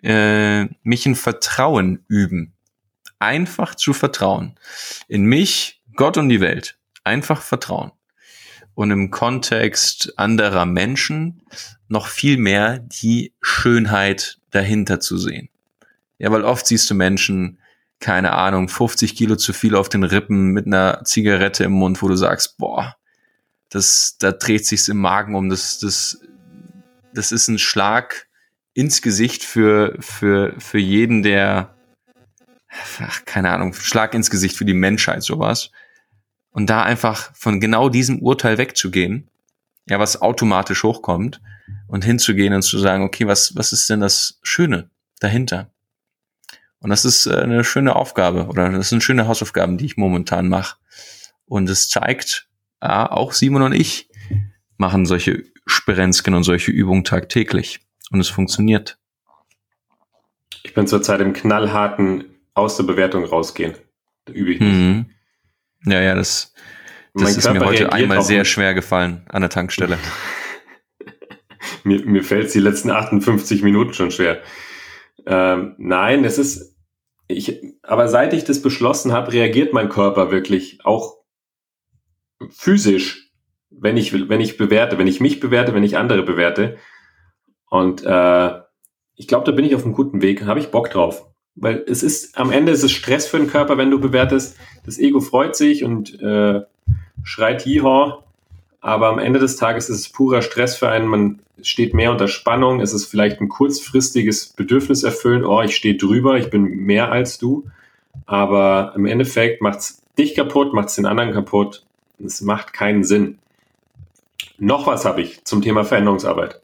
äh, 0.02 0.64
mich 0.82 1.06
in 1.06 1.14
Vertrauen 1.14 2.04
üben. 2.08 2.52
Einfach 3.18 3.74
zu 3.74 3.94
vertrauen. 3.94 4.56
In 5.08 5.24
mich, 5.24 5.80
Gott 5.96 6.18
und 6.18 6.28
die 6.28 6.40
Welt. 6.40 6.76
Einfach 7.04 7.40
vertrauen 7.40 7.92
und 8.74 8.90
im 8.90 9.10
Kontext 9.10 10.18
anderer 10.18 10.66
Menschen 10.66 11.42
noch 11.88 12.08
viel 12.08 12.36
mehr 12.36 12.78
die 12.78 13.32
Schönheit 13.40 14.38
dahinter 14.50 15.00
zu 15.00 15.16
sehen. 15.16 15.48
Ja, 16.18 16.30
weil 16.30 16.44
oft 16.44 16.66
siehst 16.66 16.90
du 16.90 16.94
Menschen, 16.94 17.58
keine 18.00 18.32
Ahnung, 18.32 18.68
50 18.68 19.14
Kilo 19.16 19.36
zu 19.36 19.52
viel 19.52 19.74
auf 19.76 19.88
den 19.88 20.04
Rippen 20.04 20.48
mit 20.48 20.66
einer 20.66 21.02
Zigarette 21.04 21.64
im 21.64 21.72
Mund, 21.72 22.02
wo 22.02 22.08
du 22.08 22.16
sagst, 22.16 22.58
boah, 22.58 22.96
das, 23.70 24.16
da 24.18 24.32
dreht 24.32 24.66
sich's 24.66 24.88
im 24.88 24.98
Magen 24.98 25.34
um, 25.34 25.48
das, 25.48 25.78
das, 25.78 26.20
das 27.12 27.32
ist 27.32 27.48
ein 27.48 27.58
Schlag 27.58 28.26
ins 28.72 29.02
Gesicht 29.02 29.42
für, 29.44 29.96
für, 30.00 30.54
für 30.58 30.78
jeden, 30.78 31.22
der, 31.22 31.74
ach, 32.98 33.24
keine 33.24 33.50
Ahnung, 33.50 33.72
Schlag 33.72 34.14
ins 34.14 34.30
Gesicht 34.30 34.56
für 34.56 34.64
die 34.64 34.74
Menschheit, 34.74 35.22
sowas. 35.22 35.70
Und 36.54 36.70
da 36.70 36.84
einfach 36.84 37.34
von 37.34 37.58
genau 37.58 37.88
diesem 37.88 38.20
Urteil 38.20 38.58
wegzugehen, 38.58 39.28
ja, 39.86 39.98
was 39.98 40.22
automatisch 40.22 40.84
hochkommt, 40.84 41.40
und 41.88 42.04
hinzugehen 42.04 42.54
und 42.54 42.62
zu 42.62 42.78
sagen, 42.78 43.02
okay, 43.02 43.26
was, 43.26 43.56
was 43.56 43.72
ist 43.72 43.90
denn 43.90 44.00
das 44.00 44.38
Schöne 44.42 44.88
dahinter? 45.18 45.70
Und 46.78 46.90
das 46.90 47.04
ist 47.04 47.26
äh, 47.26 47.34
eine 47.36 47.64
schöne 47.64 47.96
Aufgabe 47.96 48.46
oder 48.46 48.70
das 48.70 48.88
sind 48.88 49.02
schöne 49.02 49.26
Hausaufgaben, 49.26 49.78
die 49.78 49.86
ich 49.86 49.96
momentan 49.96 50.48
mache. 50.48 50.76
Und 51.44 51.68
es 51.68 51.88
zeigt, 51.88 52.48
ja, 52.80 53.10
auch 53.10 53.32
Simon 53.32 53.62
und 53.62 53.72
ich 53.72 54.08
machen 54.76 55.06
solche 55.06 55.42
Sperenzken 55.66 56.34
und 56.34 56.44
solche 56.44 56.70
Übungen 56.70 57.04
tagtäglich. 57.04 57.80
Und 58.10 58.20
es 58.20 58.28
funktioniert. 58.28 58.96
Ich 60.62 60.74
bin 60.74 60.86
zurzeit 60.86 61.20
im 61.20 61.32
knallharten 61.32 62.24
aus 62.54 62.76
der 62.76 62.84
Bewertung 62.84 63.24
rausgehen. 63.24 63.74
Da 64.26 64.32
übe 64.32 64.52
ich 64.52 64.60
nicht. 64.60 64.72
Mhm. 64.72 65.06
Ja, 65.86 66.00
ja, 66.00 66.14
das, 66.14 66.52
das 67.14 67.36
ist 67.36 67.52
mir 67.52 67.64
heute 67.64 67.92
einmal 67.92 68.22
sehr 68.22 68.44
schwer 68.44 68.74
gefallen 68.74 69.24
an 69.28 69.42
der 69.42 69.50
Tankstelle. 69.50 69.98
mir 71.84 72.04
mir 72.04 72.24
fällt 72.24 72.46
es 72.46 72.52
die 72.52 72.60
letzten 72.60 72.90
58 72.90 73.62
Minuten 73.62 73.92
schon 73.92 74.10
schwer. 74.10 74.42
Ähm, 75.26 75.74
nein, 75.78 76.24
es 76.24 76.38
ist, 76.38 76.76
ich, 77.28 77.62
aber 77.82 78.08
seit 78.08 78.32
ich 78.32 78.44
das 78.44 78.62
beschlossen 78.62 79.12
habe, 79.12 79.32
reagiert 79.32 79.72
mein 79.72 79.88
Körper 79.88 80.30
wirklich 80.30 80.80
auch 80.84 81.18
physisch, 82.50 83.30
wenn 83.70 83.96
ich, 83.96 84.28
wenn 84.28 84.40
ich 84.40 84.56
bewerte, 84.56 84.98
wenn 84.98 85.06
ich 85.06 85.20
mich 85.20 85.40
bewerte, 85.40 85.74
wenn 85.74 85.84
ich 85.84 85.96
andere 85.96 86.22
bewerte. 86.22 86.76
Und 87.70 88.04
äh, 88.04 88.60
ich 89.16 89.28
glaube, 89.28 89.44
da 89.44 89.52
bin 89.52 89.64
ich 89.64 89.74
auf 89.74 89.84
einem 89.84 89.94
guten 89.94 90.22
Weg, 90.22 90.44
habe 90.44 90.60
ich 90.60 90.70
Bock 90.70 90.90
drauf. 90.90 91.26
Weil 91.56 91.84
es 91.86 92.02
ist, 92.02 92.36
am 92.36 92.50
Ende 92.50 92.72
ist 92.72 92.82
es 92.82 92.92
Stress 92.92 93.26
für 93.26 93.38
den 93.38 93.46
Körper, 93.46 93.78
wenn 93.78 93.90
du 93.90 94.00
bewertest. 94.00 94.56
Das 94.84 94.98
Ego 94.98 95.20
freut 95.20 95.54
sich 95.54 95.84
und 95.84 96.20
äh, 96.20 96.62
schreit 97.22 97.64
Jiha. 97.64 98.24
Aber 98.80 99.08
am 99.08 99.18
Ende 99.18 99.38
des 99.38 99.56
Tages 99.56 99.88
ist 99.88 100.00
es 100.00 100.08
purer 100.10 100.42
Stress 100.42 100.76
für 100.76 100.88
einen. 100.88 101.06
Man 101.06 101.40
steht 101.62 101.94
mehr 101.94 102.10
unter 102.10 102.28
Spannung. 102.28 102.80
Es 102.80 102.92
ist 102.92 103.06
vielleicht 103.06 103.40
ein 103.40 103.48
kurzfristiges 103.48 104.48
Bedürfnis 104.48 105.04
erfüllen. 105.04 105.44
Oh, 105.44 105.62
ich 105.62 105.76
stehe 105.76 105.96
drüber, 105.96 106.36
ich 106.36 106.50
bin 106.50 106.64
mehr 106.64 107.10
als 107.10 107.38
du. 107.38 107.66
Aber 108.26 108.92
im 108.96 109.06
Endeffekt 109.06 109.62
macht 109.62 109.78
es 109.78 110.02
dich 110.18 110.34
kaputt, 110.34 110.74
macht 110.74 110.88
es 110.88 110.96
den 110.96 111.06
anderen 111.06 111.32
kaputt. 111.32 111.84
Es 112.22 112.40
macht 112.40 112.72
keinen 112.72 113.04
Sinn. 113.04 113.38
Noch 114.58 114.86
was 114.86 115.04
habe 115.04 115.22
ich 115.22 115.44
zum 115.44 115.62
Thema 115.62 115.84
Veränderungsarbeit. 115.84 116.60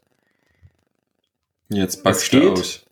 Jetzt 1.69 2.05
es 2.05 2.31
geht, 2.31 2.51
aus. 2.51 2.87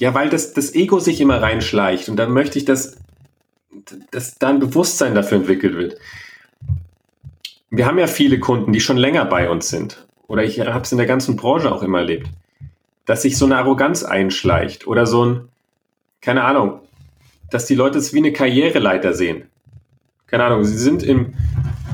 Ja, 0.00 0.14
weil 0.14 0.30
das, 0.30 0.54
das 0.54 0.74
Ego 0.74 0.98
sich 0.98 1.20
immer 1.20 1.42
reinschleicht 1.42 2.08
und 2.08 2.16
dann 2.16 2.32
möchte 2.32 2.58
ich, 2.58 2.64
dass, 2.64 2.96
dass 4.10 4.38
da 4.38 4.48
ein 4.48 4.58
Bewusstsein 4.58 5.14
dafür 5.14 5.36
entwickelt 5.36 5.74
wird. 5.76 5.98
Wir 7.68 7.84
haben 7.84 7.98
ja 7.98 8.06
viele 8.06 8.40
Kunden, 8.40 8.72
die 8.72 8.80
schon 8.80 8.96
länger 8.96 9.26
bei 9.26 9.50
uns 9.50 9.68
sind 9.68 10.06
oder 10.26 10.42
ich 10.42 10.58
habe 10.58 10.80
es 10.80 10.90
in 10.90 10.96
der 10.96 11.06
ganzen 11.06 11.36
Branche 11.36 11.70
auch 11.70 11.82
immer 11.82 11.98
erlebt, 11.98 12.30
dass 13.04 13.20
sich 13.20 13.36
so 13.36 13.44
eine 13.44 13.58
Arroganz 13.58 14.02
einschleicht 14.02 14.86
oder 14.86 15.04
so 15.04 15.26
ein, 15.26 15.48
keine 16.22 16.44
Ahnung, 16.44 16.80
dass 17.50 17.66
die 17.66 17.74
Leute 17.74 17.98
es 17.98 18.14
wie 18.14 18.18
eine 18.18 18.32
Karriereleiter 18.32 19.12
sehen. 19.12 19.48
Keine 20.28 20.44
Ahnung, 20.44 20.64
sie 20.64 20.78
sind 20.78 21.02
im, 21.02 21.34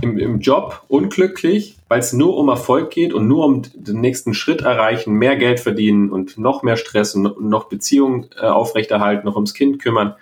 im, 0.00 0.18
im 0.18 0.40
Job 0.40 0.84
unglücklich, 0.88 1.76
weil 1.88 2.00
es 2.00 2.12
nur 2.12 2.36
um 2.36 2.48
Erfolg 2.48 2.90
geht 2.90 3.12
und 3.12 3.28
nur 3.28 3.44
um 3.44 3.62
den 3.74 4.00
nächsten 4.00 4.34
Schritt 4.34 4.62
erreichen, 4.62 5.14
mehr 5.14 5.36
Geld 5.36 5.60
verdienen 5.60 6.10
und 6.10 6.38
noch 6.38 6.62
mehr 6.62 6.76
Stress 6.76 7.14
und 7.14 7.40
noch 7.40 7.68
Beziehungen 7.68 8.28
äh, 8.36 8.46
aufrechterhalten, 8.46 9.26
noch 9.26 9.34
ums 9.34 9.54
Kind 9.54 9.80
kümmern. 9.80 10.14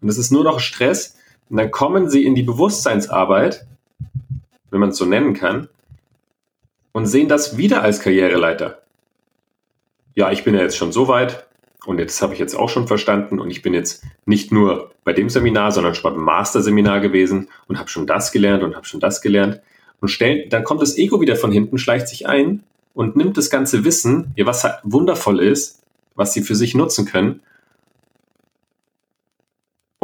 Und 0.00 0.08
es 0.08 0.18
ist 0.18 0.30
nur 0.30 0.44
noch 0.44 0.60
Stress. 0.60 1.16
Und 1.48 1.56
dann 1.56 1.70
kommen 1.70 2.08
sie 2.08 2.24
in 2.24 2.34
die 2.34 2.42
Bewusstseinsarbeit, 2.42 3.66
wenn 4.70 4.80
man 4.80 4.90
es 4.90 4.96
so 4.96 5.04
nennen 5.04 5.34
kann, 5.34 5.68
und 6.92 7.06
sehen 7.06 7.28
das 7.28 7.56
wieder 7.56 7.82
als 7.82 8.00
Karriereleiter. 8.00 8.82
Ja, 10.14 10.30
ich 10.30 10.44
bin 10.44 10.54
ja 10.54 10.62
jetzt 10.62 10.76
schon 10.76 10.92
so 10.92 11.08
weit 11.08 11.46
und 11.86 11.98
jetzt 11.98 12.20
habe 12.22 12.32
ich 12.32 12.40
jetzt 12.40 12.54
auch 12.54 12.68
schon 12.68 12.86
verstanden 12.86 13.38
und 13.38 13.50
ich 13.50 13.62
bin 13.62 13.74
jetzt 13.74 14.04
nicht 14.26 14.52
nur 14.52 14.92
bei 15.04 15.12
dem 15.12 15.28
Seminar, 15.28 15.72
sondern 15.72 15.94
schon 15.94 16.14
beim 16.14 16.22
Master-Seminar 16.22 17.00
gewesen 17.00 17.48
und 17.68 17.78
habe 17.78 17.88
schon 17.88 18.06
das 18.06 18.32
gelernt 18.32 18.62
und 18.62 18.76
habe 18.76 18.86
schon 18.86 19.00
das 19.00 19.20
gelernt. 19.20 19.60
Und 20.00 20.08
stellen, 20.08 20.48
dann 20.50 20.64
kommt 20.64 20.82
das 20.82 20.98
Ego 20.98 21.20
wieder 21.20 21.36
von 21.36 21.52
hinten, 21.52 21.78
schleicht 21.78 22.08
sich 22.08 22.26
ein 22.26 22.62
und 22.92 23.16
nimmt 23.16 23.36
das 23.36 23.50
ganze 23.50 23.84
Wissen, 23.84 24.34
was 24.38 24.64
halt 24.64 24.76
wundervoll 24.82 25.40
ist, 25.40 25.82
was 26.14 26.32
sie 26.32 26.42
für 26.42 26.54
sich 26.54 26.74
nutzen 26.74 27.06
können, 27.06 27.40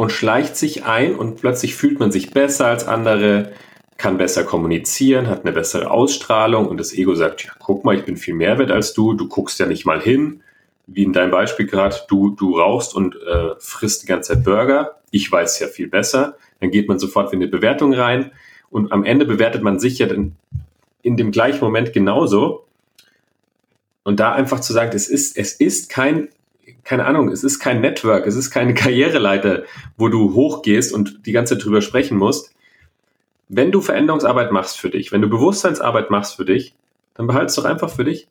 und 0.01 0.11
schleicht 0.11 0.57
sich 0.57 0.83
ein 0.83 1.15
und 1.15 1.39
plötzlich 1.39 1.75
fühlt 1.75 1.99
man 1.99 2.11
sich 2.11 2.31
besser 2.31 2.65
als 2.65 2.87
andere, 2.87 3.51
kann 3.97 4.17
besser 4.17 4.43
kommunizieren, 4.43 5.27
hat 5.27 5.45
eine 5.45 5.51
bessere 5.51 5.91
Ausstrahlung 5.91 6.67
und 6.67 6.79
das 6.79 6.91
Ego 6.91 7.13
sagt, 7.13 7.43
ja, 7.43 7.51
guck 7.59 7.85
mal, 7.85 7.95
ich 7.95 8.03
bin 8.03 8.17
viel 8.17 8.33
mehr 8.33 8.57
wert 8.57 8.71
als 8.71 8.95
du, 8.95 9.13
du 9.13 9.27
guckst 9.27 9.59
ja 9.59 9.67
nicht 9.67 9.85
mal 9.85 10.01
hin, 10.01 10.41
wie 10.87 11.03
in 11.03 11.13
deinem 11.13 11.31
Beispiel 11.31 11.67
gerade, 11.67 11.95
du, 12.07 12.31
du 12.31 12.59
rauchst 12.59 12.95
und 12.95 13.15
äh, 13.15 13.55
frisst 13.59 14.03
die 14.03 14.07
ganze 14.07 14.33
Zeit 14.33 14.43
Burger, 14.43 14.99
ich 15.11 15.31
weiß 15.31 15.59
ja 15.59 15.67
viel 15.67 15.87
besser, 15.87 16.37
dann 16.59 16.71
geht 16.71 16.87
man 16.87 16.99
sofort 16.99 17.33
in 17.33 17.39
eine 17.39 17.47
Bewertung 17.47 17.93
rein 17.93 18.31
und 18.69 18.91
am 18.91 19.03
Ende 19.03 19.25
bewertet 19.25 19.63
man 19.63 19.79
sich 19.79 19.99
ja 19.99 20.07
dann 20.07 20.35
in 21.01 21.17
dem 21.17 21.31
gleichen 21.31 21.63
Moment 21.63 21.93
genauso. 21.93 22.65
Und 24.03 24.19
da 24.19 24.33
einfach 24.33 24.59
zu 24.59 24.73
sagen, 24.73 24.91
es 24.95 25.07
ist, 25.07 25.37
es 25.37 25.53
ist 25.53 25.89
kein, 25.89 26.29
keine 26.83 27.05
Ahnung, 27.05 27.29
es 27.29 27.43
ist 27.43 27.59
kein 27.59 27.81
Network, 27.81 28.25
es 28.25 28.35
ist 28.35 28.49
keine 28.49 28.73
Karriereleiter, 28.75 29.63
wo 29.97 30.07
du 30.07 30.33
hochgehst 30.33 30.93
und 30.93 31.25
die 31.25 31.31
ganze 31.31 31.55
Zeit 31.55 31.65
drüber 31.65 31.81
sprechen 31.81 32.17
musst, 32.17 32.53
wenn 33.49 33.71
du 33.71 33.81
Veränderungsarbeit 33.81 34.51
machst 34.51 34.79
für 34.79 34.89
dich, 34.89 35.11
wenn 35.11 35.21
du 35.21 35.29
Bewusstseinsarbeit 35.29 36.09
machst 36.09 36.37
für 36.37 36.45
dich, 36.45 36.73
dann 37.15 37.27
behalte 37.27 37.47
es 37.47 37.55
doch 37.55 37.65
einfach 37.65 37.89
für 37.89 38.05
dich. 38.05 38.27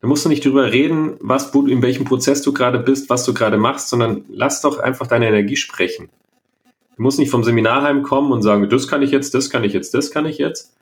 Da 0.00 0.08
musst 0.08 0.24
du 0.24 0.28
nicht 0.30 0.44
drüber 0.44 0.72
reden, 0.72 1.16
was, 1.20 1.52
wo, 1.54 1.66
in 1.66 1.82
welchem 1.82 2.04
Prozess 2.04 2.42
du 2.42 2.52
gerade 2.52 2.78
bist, 2.78 3.10
was 3.10 3.24
du 3.24 3.34
gerade 3.34 3.58
machst, 3.58 3.88
sondern 3.88 4.24
lass 4.28 4.62
doch 4.62 4.78
einfach 4.78 5.06
deine 5.06 5.28
Energie 5.28 5.56
sprechen. 5.56 6.08
Du 6.96 7.02
musst 7.02 7.18
nicht 7.18 7.30
vom 7.30 7.44
Seminarheim 7.44 8.02
kommen 8.02 8.32
und 8.32 8.42
sagen, 8.42 8.68
das 8.68 8.88
kann 8.88 9.02
ich 9.02 9.10
jetzt, 9.10 9.34
das 9.34 9.50
kann 9.50 9.64
ich 9.64 9.72
jetzt, 9.72 9.92
das 9.92 10.10
kann 10.10 10.26
ich 10.26 10.38
jetzt. 10.38 10.74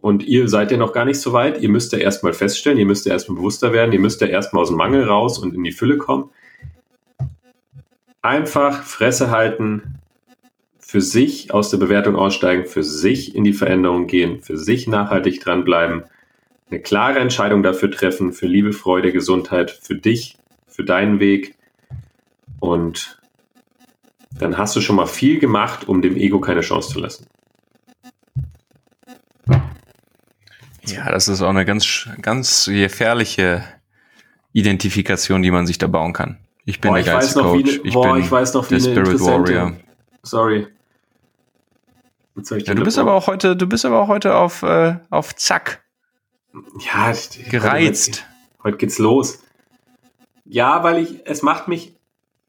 Und 0.00 0.22
ihr 0.26 0.48
seid 0.48 0.70
ja 0.70 0.76
noch 0.76 0.92
gar 0.92 1.04
nicht 1.04 1.20
so 1.20 1.32
weit. 1.32 1.62
Ihr 1.62 1.68
müsst 1.68 1.92
ja 1.92 1.98
erstmal 1.98 2.32
feststellen, 2.32 2.78
ihr 2.78 2.86
müsst 2.86 3.06
ja 3.06 3.12
erstmal 3.12 3.38
bewusster 3.38 3.72
werden, 3.72 3.92
ihr 3.92 4.00
müsst 4.00 4.20
ja 4.20 4.26
erstmal 4.26 4.62
aus 4.62 4.68
dem 4.68 4.76
Mangel 4.76 5.04
raus 5.04 5.38
und 5.38 5.54
in 5.54 5.64
die 5.64 5.72
Fülle 5.72 5.96
kommen. 5.96 6.30
Einfach 8.20 8.82
Fresse 8.82 9.30
halten, 9.30 10.00
für 10.78 11.00
sich 11.00 11.52
aus 11.52 11.70
der 11.70 11.78
Bewertung 11.78 12.16
aussteigen, 12.16 12.66
für 12.66 12.84
sich 12.84 13.34
in 13.34 13.44
die 13.44 13.52
Veränderung 13.52 14.06
gehen, 14.06 14.42
für 14.42 14.56
sich 14.56 14.86
nachhaltig 14.86 15.40
dranbleiben, 15.40 16.04
eine 16.74 16.82
klare 16.82 17.20
Entscheidung 17.20 17.62
dafür 17.62 17.90
treffen, 17.90 18.32
für 18.32 18.46
Liebe, 18.46 18.72
Freude, 18.72 19.12
Gesundheit, 19.12 19.70
für 19.70 19.94
dich, 19.94 20.36
für 20.66 20.84
deinen 20.84 21.20
Weg. 21.20 21.56
Und 22.58 23.20
dann 24.32 24.58
hast 24.58 24.74
du 24.74 24.80
schon 24.80 24.96
mal 24.96 25.06
viel 25.06 25.38
gemacht, 25.38 25.86
um 25.86 26.02
dem 26.02 26.16
Ego 26.16 26.40
keine 26.40 26.62
Chance 26.62 26.92
zu 26.92 26.98
lassen. 26.98 27.26
Ja, 30.86 31.10
das 31.10 31.28
ist 31.28 31.40
auch 31.42 31.50
eine 31.50 31.64
ganz, 31.64 32.08
ganz 32.20 32.66
gefährliche 32.66 33.64
Identifikation, 34.52 35.42
die 35.42 35.50
man 35.50 35.66
sich 35.66 35.78
da 35.78 35.86
bauen 35.86 36.12
kann. 36.12 36.38
Ich 36.66 36.80
bin 36.80 36.90
boah, 36.90 36.96
der 36.96 37.04
geilste 37.04 37.40
Coach. 37.40 37.80
Wie, 37.82 37.88
ich, 37.88 37.94
boah, 37.94 38.14
bin 38.14 38.22
ich 38.22 38.30
weiß 38.30 38.54
noch, 38.54 38.68
wie 38.70 38.74
der 38.74 38.80
Spirit 38.80 39.20
Warrior. 39.20 39.74
Sorry. 40.22 40.66
Ja, 42.36 42.74
du 42.74 42.82
bist 42.82 42.98
aber 42.98 43.14
auch 43.14 43.28
heute, 43.28 43.56
du 43.56 43.68
bist 43.68 43.84
aber 43.84 44.00
auch 44.00 44.08
heute 44.08 44.34
auf, 44.34 44.64
äh, 44.64 44.96
auf 45.10 45.36
Zack. 45.36 45.83
Ja, 46.80 47.12
gereizt. 47.50 48.24
Heute, 48.58 48.64
heute 48.64 48.76
geht's 48.78 48.98
los. 48.98 49.42
Ja, 50.44 50.84
weil 50.84 51.02
ich, 51.02 51.20
es 51.24 51.42
macht 51.42 51.68
mich. 51.68 51.94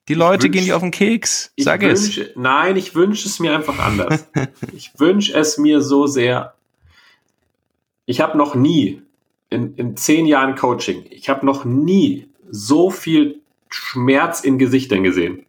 Die 0.07 0.13
Leute 0.13 0.43
wünsch, 0.43 0.53
gehen 0.53 0.65
dir 0.65 0.75
auf 0.75 0.83
den 0.83 0.91
Keks. 0.91 1.51
Sag 1.57 1.81
wünsch, 1.81 2.17
es. 2.17 2.29
Nein, 2.35 2.75
ich 2.75 2.93
wünsche 2.93 3.27
es 3.27 3.39
mir 3.39 3.55
einfach 3.55 3.79
anders. 3.79 4.27
ich 4.73 4.91
wünsche 4.99 5.33
es 5.33 5.57
mir 5.57 5.81
so 5.81 6.05
sehr. 6.05 6.53
Ich 8.05 8.21
habe 8.21 8.37
noch 8.37 8.53
nie 8.53 9.01
in, 9.49 9.75
in 9.75 9.97
zehn 9.97 10.25
Jahren 10.27 10.55
Coaching, 10.55 11.05
ich 11.09 11.29
habe 11.29 11.45
noch 11.45 11.65
nie 11.65 12.27
so 12.49 12.91
viel 12.91 13.41
Schmerz 13.69 14.41
in 14.41 14.59
Gesichtern 14.59 15.03
gesehen. 15.03 15.45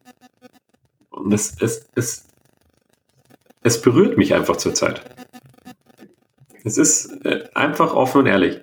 Und 1.11 1.33
es, 1.33 1.57
es, 1.61 1.87
es, 1.95 2.27
es 3.63 3.83
berührt 3.83 4.17
mich 4.17 4.35
einfach 4.35 4.57
zurzeit. 4.57 5.16
Es 6.67 6.79
ist 6.79 7.25
äh, 7.25 7.45
einfach 7.55 7.95
offen 7.95 8.23
und 8.23 8.27
ehrlich. 8.27 8.61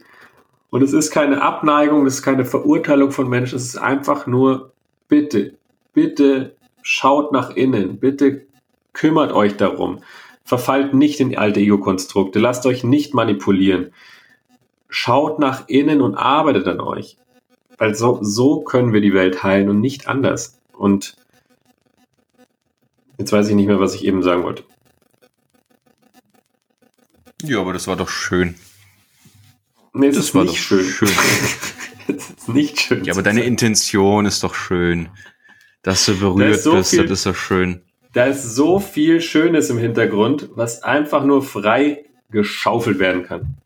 Und 0.70 0.84
es 0.84 0.92
ist 0.92 1.10
keine 1.10 1.42
Abneigung, 1.42 2.06
es 2.06 2.16
ist 2.16 2.22
keine 2.22 2.44
Verurteilung 2.44 3.12
von 3.12 3.30
Menschen, 3.30 3.56
es 3.56 3.64
ist 3.64 3.78
einfach 3.78 4.28
nur, 4.28 4.74
bitte, 5.08 5.54
bitte 5.94 6.54
schaut 6.82 7.32
nach 7.32 7.52
innen, 7.52 8.00
bitte 8.00 8.46
kümmert 8.92 9.32
euch 9.32 9.56
darum. 9.56 10.04
Verfallt 10.44 10.94
nicht 10.94 11.22
in 11.22 11.38
alte 11.38 11.62
Ego-Konstrukte, 11.62 12.40
lasst 12.40 12.66
euch 12.66 12.84
nicht 12.84 13.14
manipulieren. 13.14 13.94
Schaut 14.90 15.40
nach 15.40 15.70
innen 15.70 16.02
und 16.02 16.16
arbeitet 16.16 16.68
an 16.68 16.82
euch. 16.82 17.18
Weil 17.78 17.96
so, 17.96 18.20
so 18.22 18.60
können 18.60 18.92
wir 18.92 19.00
die 19.00 19.14
Welt 19.14 19.44
heilen 19.44 19.70
und 19.70 19.80
nicht 19.80 20.10
anders. 20.10 20.60
Und 20.74 21.16
jetzt 23.18 23.32
weiß 23.32 23.48
ich 23.48 23.56
nicht 23.56 23.68
mehr, 23.68 23.80
was 23.80 23.96
ich 23.96 24.04
eben 24.04 24.24
sagen 24.24 24.44
wollte. 24.44 24.64
Ja, 27.44 27.60
aber 27.60 27.74
das 27.74 27.88
war 27.88 27.96
doch 27.96 28.10
schön. 28.10 28.56
Nee, 29.94 30.08
das, 30.08 30.18
das 30.18 30.36
war 30.36 30.46
nicht 30.46 30.62
schön. 30.62 30.86
schön. 30.86 31.10
das 32.08 32.30
ist 32.30 32.50
nicht 32.50 32.80
schön. 32.80 33.04
Ja, 33.04 33.14
aber 33.14 33.22
deine 33.22 33.44
Intention 33.44 34.26
ist 34.26 34.44
doch 34.44 34.56
schön. 34.56 35.10
Dass 35.84 36.06
du 36.06 36.18
berührt 36.18 36.62
so 36.62 36.76
bist, 36.76 36.92
viel, 36.92 37.06
das 37.06 37.20
ist 37.20 37.26
doch 37.26 37.36
schön. 37.36 37.82
Da 38.14 38.26
ist 38.26 38.56
so 38.56 38.80
viel 38.80 39.20
Schönes 39.22 39.70
im 39.70 39.78
Hintergrund, 39.78 40.50
was 40.56 40.82
einfach 40.84 41.26
nur 41.26 41.44
frei 41.44 42.06
geschaufelt 42.32 43.00
werden 43.00 43.24
kann. 43.24 43.58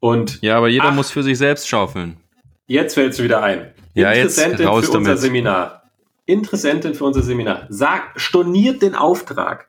Und 0.00 0.40
ja, 0.42 0.56
aber 0.56 0.68
jeder 0.68 0.86
ach, 0.86 0.94
muss 0.94 1.10
für 1.10 1.22
sich 1.22 1.36
selbst 1.38 1.68
schaufeln. 1.68 2.16
Jetzt 2.66 2.94
fällt 2.94 3.12
es 3.12 3.22
wieder 3.22 3.42
ein. 3.42 3.72
Ja, 3.94 4.10
Interessentin 4.12 4.60
jetzt 4.60 4.68
raus 4.68 4.86
für 4.86 4.98
unser 4.98 5.10
damit. 5.10 5.20
Seminar. 5.22 5.82
Interessentin 6.26 6.94
für 6.94 7.04
unser 7.04 7.22
Seminar. 7.22 7.66
Sag, 7.68 8.18
storniert 8.18 8.80
den 8.80 8.94
Auftrag, 8.94 9.68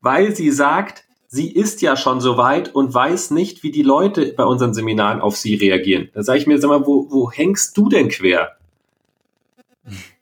weil 0.00 0.34
sie 0.34 0.50
sagt, 0.50 1.04
sie 1.34 1.50
ist 1.50 1.82
ja 1.82 1.96
schon 1.96 2.20
so 2.20 2.36
weit 2.36 2.72
und 2.76 2.94
weiß 2.94 3.32
nicht, 3.32 3.64
wie 3.64 3.72
die 3.72 3.82
Leute 3.82 4.32
bei 4.36 4.44
unseren 4.44 4.72
Seminaren 4.72 5.20
auf 5.20 5.36
sie 5.36 5.56
reagieren. 5.56 6.08
Da 6.14 6.22
sage 6.22 6.38
ich 6.38 6.46
mir, 6.46 6.58
sag 6.60 6.68
mal, 6.68 6.86
wo, 6.86 7.08
wo 7.10 7.30
hängst 7.30 7.76
du 7.76 7.88
denn 7.88 8.08
quer? 8.08 8.56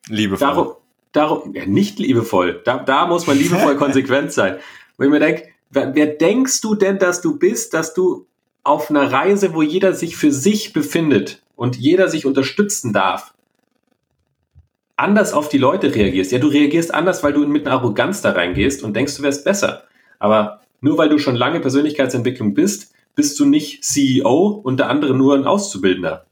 Liebevoll. 0.09 0.49
Darum, 0.49 0.73
darum 1.13 1.55
ja, 1.55 1.67
nicht 1.67 1.99
liebevoll. 1.99 2.63
Da, 2.65 2.79
da 2.79 3.07
muss 3.07 3.27
man 3.27 3.37
liebevoll 3.37 3.77
konsequent 3.85 4.33
sein. 4.33 4.57
Wo 4.97 5.05
ich 5.05 5.11
mir 5.11 5.21
denke, 5.21 5.49
wer, 5.69 5.95
wer 5.95 6.07
denkst 6.07 6.63
du 6.63 6.75
denn, 6.75 6.99
dass 6.99 7.21
du 7.21 7.39
bist, 7.39 7.75
dass 7.75 7.93
du 7.93 8.27
auf 8.65 8.89
einer 8.89 9.13
Reise, 9.13 9.53
wo 9.53 9.61
jeder 9.61 9.93
sich 9.93 10.17
für 10.17 10.33
sich 10.33 10.73
befindet 10.73 11.43
und 11.57 11.77
jeder 11.77 12.09
sich 12.09 12.25
unterstützen 12.25 12.95
darf, 12.95 13.35
anders 14.97 15.35
auf 15.35 15.51
die 15.51 15.59
Leute 15.59 15.95
reagierst. 15.95 16.33
Ja, 16.33 16.39
du 16.39 16.49
reagierst 16.49 16.95
anders, 16.95 17.23
weil 17.23 17.35
du 17.35 17.47
mit 17.47 17.67
einer 17.67 17.77
Arroganz 17.77 18.23
da 18.23 18.31
reingehst 18.33 18.83
und 18.83 18.97
denkst, 18.97 19.17
du 19.19 19.23
wärst 19.23 19.45
besser. 19.45 19.85
Aber 20.19 20.62
nur 20.83 20.99
weil 20.99 21.09
du 21.09 21.19
schon 21.19 21.37
lange 21.37 21.61
Persönlichkeitsentwicklung 21.61 22.53
bist, 22.53 22.93
bist 23.15 23.39
du 23.41 23.47
nicht 23.47 23.85
CEO 23.85 24.61
und 24.63 24.79
der 24.79 24.91
andere 24.91 25.15
nur 25.15 25.35
ein 25.35 25.47
Auszubildender. 25.47 26.27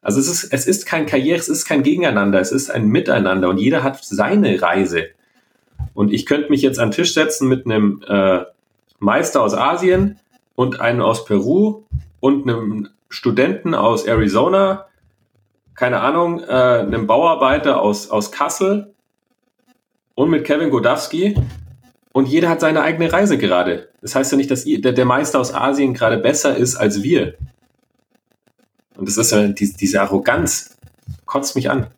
Also 0.00 0.18
es 0.20 0.28
ist, 0.28 0.52
es 0.52 0.66
ist 0.66 0.86
kein 0.86 1.06
Karriere, 1.06 1.38
es 1.38 1.48
ist 1.48 1.64
kein 1.64 1.82
Gegeneinander, 1.82 2.40
es 2.40 2.52
ist 2.52 2.70
ein 2.70 2.86
Miteinander 2.86 3.48
und 3.48 3.58
jeder 3.58 3.82
hat 3.82 4.02
seine 4.02 4.62
Reise. 4.62 5.08
Und 5.94 6.12
ich 6.12 6.26
könnte 6.26 6.50
mich 6.50 6.62
jetzt 6.62 6.78
an 6.78 6.88
den 6.88 6.94
Tisch 6.94 7.12
setzen 7.12 7.48
mit 7.48 7.66
einem 7.66 8.02
äh, 8.06 8.44
Meister 8.98 9.42
aus 9.42 9.54
Asien 9.54 10.18
und 10.54 10.80
einem 10.80 11.02
aus 11.02 11.24
Peru 11.24 11.82
und 12.20 12.48
einem 12.48 12.88
Studenten 13.08 13.74
aus 13.74 14.04
Arizona, 14.04 14.86
keine 15.74 16.00
Ahnung, 16.00 16.40
äh, 16.40 16.52
einem 16.52 17.06
Bauarbeiter 17.06 17.80
aus, 17.80 18.10
aus 18.10 18.30
Kassel 18.30 18.94
und 20.14 20.30
mit 20.30 20.44
Kevin 20.44 20.70
Godowski 20.70 21.34
Und 22.12 22.28
jeder 22.28 22.50
hat 22.50 22.60
seine 22.60 22.82
eigene 22.82 23.12
Reise 23.12 23.38
gerade. 23.38 23.88
Das 24.02 24.14
heißt 24.14 24.32
ja 24.32 24.38
nicht, 24.38 24.50
dass 24.50 24.64
der, 24.64 25.04
Meister 25.04 25.40
aus 25.40 25.54
Asien 25.54 25.94
gerade 25.94 26.18
besser 26.18 26.56
ist 26.56 26.76
als 26.76 27.02
wir. 27.02 27.34
Und 28.96 29.08
das 29.08 29.16
ist 29.16 29.32
ja 29.32 29.48
die, 29.48 29.72
diese 29.72 30.02
Arroganz. 30.02 30.76
Kotzt 31.24 31.56
mich 31.56 31.70
an. 31.70 31.88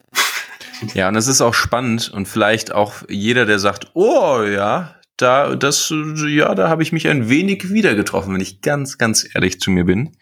Ja, 0.93 1.09
und 1.09 1.17
es 1.17 1.29
ist 1.29 1.41
auch 1.41 1.55
spannend 1.55 2.11
und 2.13 2.27
vielleicht 2.27 2.73
auch 2.73 2.95
jeder, 3.09 3.47
der 3.47 3.59
sagt, 3.59 3.93
oh 3.95 4.43
ja, 4.43 4.97
da, 5.17 5.55
das, 5.55 5.95
ja, 6.27 6.55
da 6.55 6.69
habe 6.69 6.83
ich 6.83 6.93
mich 6.93 7.09
ein 7.09 7.31
wenig 7.31 7.71
wieder 7.71 7.95
getroffen, 7.95 8.35
wenn 8.35 8.41
ich 8.41 8.61
ganz, 8.61 8.99
ganz 8.99 9.27
ehrlich 9.35 9.61
zu 9.61 9.71
mir 9.71 9.85
bin. 9.85 10.17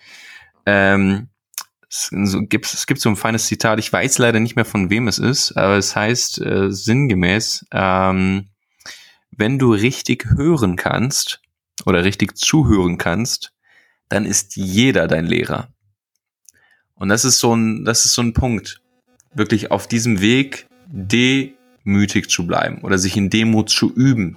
Ähm, 0.66 1.30
es, 1.88 2.10
gibt, 2.48 2.66
es 2.66 2.86
gibt 2.86 3.00
so 3.00 3.08
ein 3.08 3.16
feines 3.16 3.46
Zitat, 3.46 3.78
ich 3.78 3.92
weiß 3.92 4.18
leider 4.18 4.40
nicht 4.40 4.54
mehr 4.54 4.66
von 4.66 4.88
wem 4.90 5.08
es 5.08 5.18
ist, 5.18 5.56
aber 5.56 5.78
es 5.78 5.96
heißt 5.96 6.40
äh, 6.42 6.70
sinngemäß, 6.70 7.66
ähm, 7.72 8.51
wenn 9.36 9.58
du 9.58 9.72
richtig 9.72 10.26
hören 10.36 10.76
kannst 10.76 11.40
oder 11.86 12.04
richtig 12.04 12.36
zuhören 12.36 12.98
kannst, 12.98 13.52
dann 14.08 14.26
ist 14.26 14.56
jeder 14.56 15.08
dein 15.08 15.26
Lehrer. 15.26 15.68
Und 16.94 17.08
das 17.08 17.24
ist 17.24 17.38
so 17.38 17.54
ein, 17.56 17.84
das 17.84 18.04
ist 18.04 18.14
so 18.14 18.22
ein 18.22 18.34
Punkt. 18.34 18.80
Wirklich 19.34 19.70
auf 19.70 19.86
diesem 19.86 20.20
Weg 20.20 20.66
demütig 20.86 22.28
zu 22.28 22.46
bleiben 22.46 22.82
oder 22.82 22.98
sich 22.98 23.16
in 23.16 23.30
Demut 23.30 23.70
zu 23.70 23.92
üben. 23.92 24.36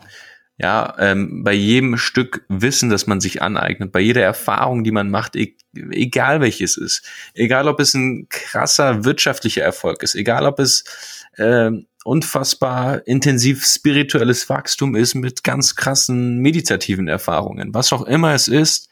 Ja, 0.58 0.96
ähm, 1.00 1.44
bei 1.44 1.52
jedem 1.52 1.98
Stück 1.98 2.46
Wissen, 2.48 2.90
das 2.90 3.08
man 3.08 3.20
sich 3.20 3.42
aneignet, 3.42 3.92
bei 3.92 4.00
jeder 4.00 4.24
Erfahrung, 4.24 4.86
die 4.86 4.92
man 4.92 5.12
macht, 5.12 5.36
e 5.36 5.58
egal 5.92 6.40
welches 6.40 6.78
ist, 6.78 7.04
egal 7.34 7.68
ob 7.68 7.82
es 7.82 7.94
ein 7.94 8.28
krasser 8.30 9.04
wirtschaftlicher 9.04 9.64
Erfolg 9.64 10.02
ist, 10.02 10.16
egal 10.16 10.46
ob 10.46 10.60
es 10.60 10.86
äh, 11.36 11.72
unfassbar 12.06 13.08
intensiv 13.08 13.66
spirituelles 13.66 14.48
Wachstum 14.48 14.96
ist 14.96 15.16
mit 15.16 15.44
ganz 15.44 15.76
krassen 15.76 16.38
meditativen 16.38 17.08
Erfahrungen, 17.08 17.74
was 17.74 17.92
auch 17.92 18.04
immer 18.04 18.34
es 18.34 18.48
ist, 18.48 18.90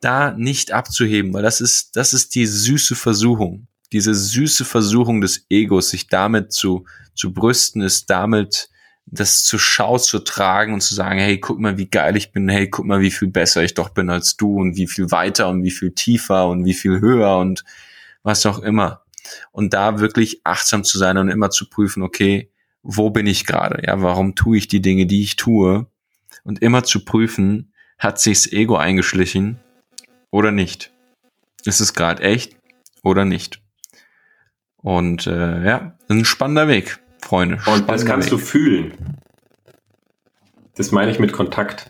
da 0.00 0.32
nicht 0.32 0.72
abzuheben, 0.72 1.32
weil 1.32 1.42
das 1.42 1.60
ist, 1.60 1.96
das 1.96 2.12
ist 2.12 2.34
die 2.34 2.46
süße 2.46 2.96
Versuchung. 2.96 3.68
Diese 3.92 4.12
süße 4.12 4.64
Versuchung 4.64 5.20
des 5.20 5.46
Egos, 5.48 5.90
sich 5.90 6.08
damit 6.08 6.52
zu, 6.52 6.84
zu 7.14 7.32
brüsten, 7.32 7.80
ist 7.80 8.10
damit 8.10 8.68
das 9.06 9.44
zur 9.44 9.60
Schau 9.60 9.96
zu 9.96 10.18
tragen 10.18 10.74
und 10.74 10.80
zu 10.80 10.94
sagen, 10.94 11.20
hey, 11.20 11.38
guck 11.38 11.60
mal, 11.60 11.78
wie 11.78 11.88
geil 11.88 12.16
ich 12.16 12.32
bin, 12.32 12.48
hey, 12.48 12.68
guck 12.68 12.84
mal, 12.84 13.00
wie 13.00 13.12
viel 13.12 13.28
besser 13.28 13.62
ich 13.62 13.74
doch 13.74 13.90
bin 13.90 14.10
als 14.10 14.36
du 14.36 14.60
und 14.60 14.76
wie 14.76 14.88
viel 14.88 15.10
weiter 15.10 15.48
und 15.48 15.62
wie 15.62 15.70
viel 15.70 15.92
tiefer 15.92 16.48
und 16.48 16.64
wie 16.64 16.74
viel 16.74 17.00
höher 17.00 17.38
und 17.38 17.64
was 18.24 18.44
auch 18.46 18.58
immer. 18.58 19.04
Und 19.52 19.74
da 19.74 20.00
wirklich 20.00 20.40
achtsam 20.44 20.84
zu 20.84 20.98
sein 20.98 21.18
und 21.18 21.28
immer 21.28 21.50
zu 21.50 21.68
prüfen, 21.68 22.02
okay, 22.02 22.50
wo 22.82 23.10
bin 23.10 23.26
ich 23.26 23.46
gerade? 23.46 23.82
Ja, 23.86 24.00
warum 24.02 24.34
tue 24.34 24.56
ich 24.56 24.68
die 24.68 24.80
Dinge, 24.80 25.06
die 25.06 25.22
ich 25.22 25.36
tue? 25.36 25.86
Und 26.44 26.62
immer 26.62 26.84
zu 26.84 27.04
prüfen, 27.04 27.72
hat 27.98 28.20
sich's 28.20 28.50
Ego 28.50 28.76
eingeschlichen 28.76 29.58
oder 30.30 30.52
nicht? 30.52 30.92
Ist 31.64 31.80
es 31.80 31.94
gerade 31.94 32.22
echt 32.22 32.56
oder 33.02 33.24
nicht? 33.24 33.60
Und 34.76 35.26
äh, 35.26 35.64
ja, 35.64 35.98
ein 36.08 36.24
spannender 36.24 36.68
Weg, 36.68 37.00
Freunde. 37.20 37.60
Und 37.66 37.88
das 37.88 38.06
kannst 38.06 38.30
Weg. 38.30 38.38
du 38.38 38.44
fühlen. 38.44 39.18
Das 40.76 40.92
meine 40.92 41.10
ich 41.10 41.18
mit 41.18 41.32
Kontakt. 41.32 41.86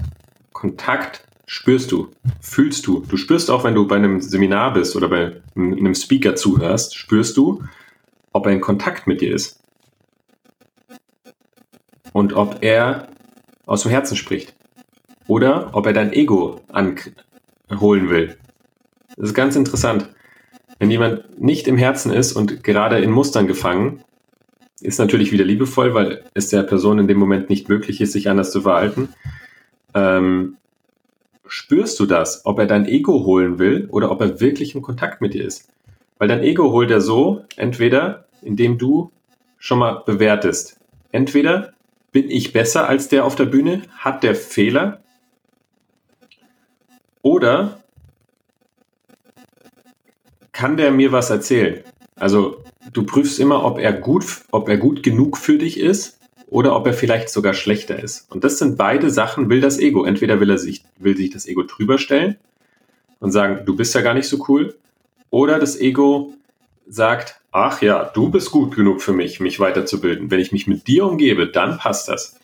Kontakt 0.53 1.28
spürst 1.49 1.91
du, 1.91 2.11
fühlst 2.41 2.87
du. 2.87 3.01
Du 3.09 3.17
spürst 3.17 3.51
auch, 3.51 3.65
wenn 3.65 3.75
du 3.75 3.89
bei 3.89 3.97
einem 3.97 4.21
Seminar 4.21 4.75
bist 4.75 4.95
oder 4.95 5.09
bei 5.09 5.41
einem 5.57 5.95
Speaker 5.95 6.37
zuhörst, 6.37 6.95
spürst 6.95 7.37
du, 7.37 7.65
ob 8.33 8.47
er 8.47 8.53
in 8.53 8.61
Kontakt 8.61 9.07
mit 9.07 9.23
dir 9.23 9.35
ist. 9.35 9.59
Und 12.13 12.35
ob 12.35 12.59
er 12.61 13.09
aus 13.67 13.83
dem 13.83 13.91
Herzen 13.91 14.17
spricht. 14.17 14.55
Oder 15.27 15.71
ob 15.73 15.87
er 15.87 15.95
dein 15.95 16.13
Ego 16.13 16.61
anholen 16.69 18.11
will. 18.11 18.37
Das 19.17 19.31
ist 19.31 19.35
ganz 19.35 19.57
interessant. 19.57 20.09
Wenn 20.79 20.91
jemand 20.91 21.41
nicht 21.41 21.67
im 21.67 21.79
Herzen 21.79 22.13
ist 22.13 22.35
und 22.35 22.63
gerade 22.63 22.99
in 22.99 23.11
Mustern 23.11 23.47
gefangen, 23.47 24.05
ist 24.81 24.99
natürlich 24.99 25.33
wieder 25.33 25.45
liebevoll, 25.45 25.95
weil 25.95 26.25
es 26.35 26.51
der 26.51 26.63
Person 26.63 26.99
in 26.99 27.09
dem 27.09 27.19
Moment 27.19 27.49
nicht 27.49 27.69
möglich 27.69 28.01
ist, 28.03 28.13
sich 28.13 28.29
anders 28.29 28.53
zu 28.53 28.61
verhalten. 28.61 29.09
Ähm, 29.95 30.59
spürst 31.49 31.99
du 32.01 32.07
das, 32.07 32.45
ob 32.45 32.59
er 32.59 32.67
dein 32.67 32.87
Ego 32.87 33.25
holen 33.25 33.59
will 33.59 33.89
oder 33.91 34.11
ob 34.11 34.21
er 34.21 34.41
wirklich 34.41 34.75
im 34.75 34.83
Kontakt 34.83 35.21
mit 35.21 35.35
dir 35.35 35.45
ist? 35.45 35.69
Weil 36.19 36.29
dein 36.29 36.43
Ego 36.43 36.71
holt 36.73 36.91
er 36.91 37.01
so, 37.01 37.45
entweder 37.57 38.27
indem 38.43 38.79
du 38.79 39.11
schon 39.59 39.79
mal 39.79 40.03
bewertest. 40.07 40.79
Entweder 41.11 41.73
bin 42.13 42.31
ich 42.31 42.53
besser 42.53 42.89
als 42.89 43.09
der 43.09 43.25
auf 43.25 43.35
der 43.35 43.47
Bühne, 43.47 43.83
hat 43.97 44.23
der 44.23 44.35
Fehler, 44.35 45.03
oder 47.23 47.83
kann 50.53 50.77
der 50.77 50.91
mir 50.91 51.13
was 51.13 51.31
erzählen? 51.31 51.83
Also 52.17 52.63
du 52.93 53.05
prüfst 53.05 53.39
immer, 53.39 53.65
ob 53.65 53.79
er 53.79 53.93
gut, 53.93 54.25
ob 54.51 54.69
er 54.69 54.77
gut 54.77 55.03
genug 55.03 55.37
für 55.37 55.59
dich 55.59 55.79
ist 55.79 56.18
oder 56.51 56.75
ob 56.75 56.87
er 56.87 56.95
vielleicht 56.95 57.31
sogar 57.31 57.55
schlechter 57.55 58.03
ist. 58.03 58.31
Und 58.31 58.45
das 58.45 58.59
sind 58.59 58.77
beide 58.77 59.11
Sachen, 59.11 59.51
will 59.51 59.61
das 59.61 59.79
Ego. 59.79 60.05
Entweder 60.05 60.41
will 60.41 60.51
er 60.51 60.59
sich, 60.59 60.83
will 60.99 61.17
sich 61.17 61.31
das 61.31 61.47
Ego 61.47 61.63
drüber 61.63 61.99
stellen 61.99 62.37
und 63.21 63.33
sagen, 63.33 63.65
du 63.67 63.77
bist 63.77 63.95
ja 63.95 64.01
gar 64.01 64.15
nicht 64.15 64.29
so 64.29 64.45
cool. 64.49 64.75
Oder 65.31 65.59
das 65.59 65.79
Ego 65.79 66.33
sagt, 66.89 67.41
ach 67.53 67.83
ja, 67.83 68.05
du 68.05 68.31
bist 68.31 68.51
gut 68.51 68.75
genug 68.75 69.03
für 69.03 69.13
mich, 69.13 69.41
mich 69.41 69.61
weiterzubilden. 69.61 70.31
Wenn 70.31 70.41
ich 70.41 70.53
mich 70.53 70.67
mit 70.67 70.87
dir 70.87 71.05
umgebe, 71.05 71.47
dann 71.47 71.79
passt 71.79 72.09
das. 72.09 72.37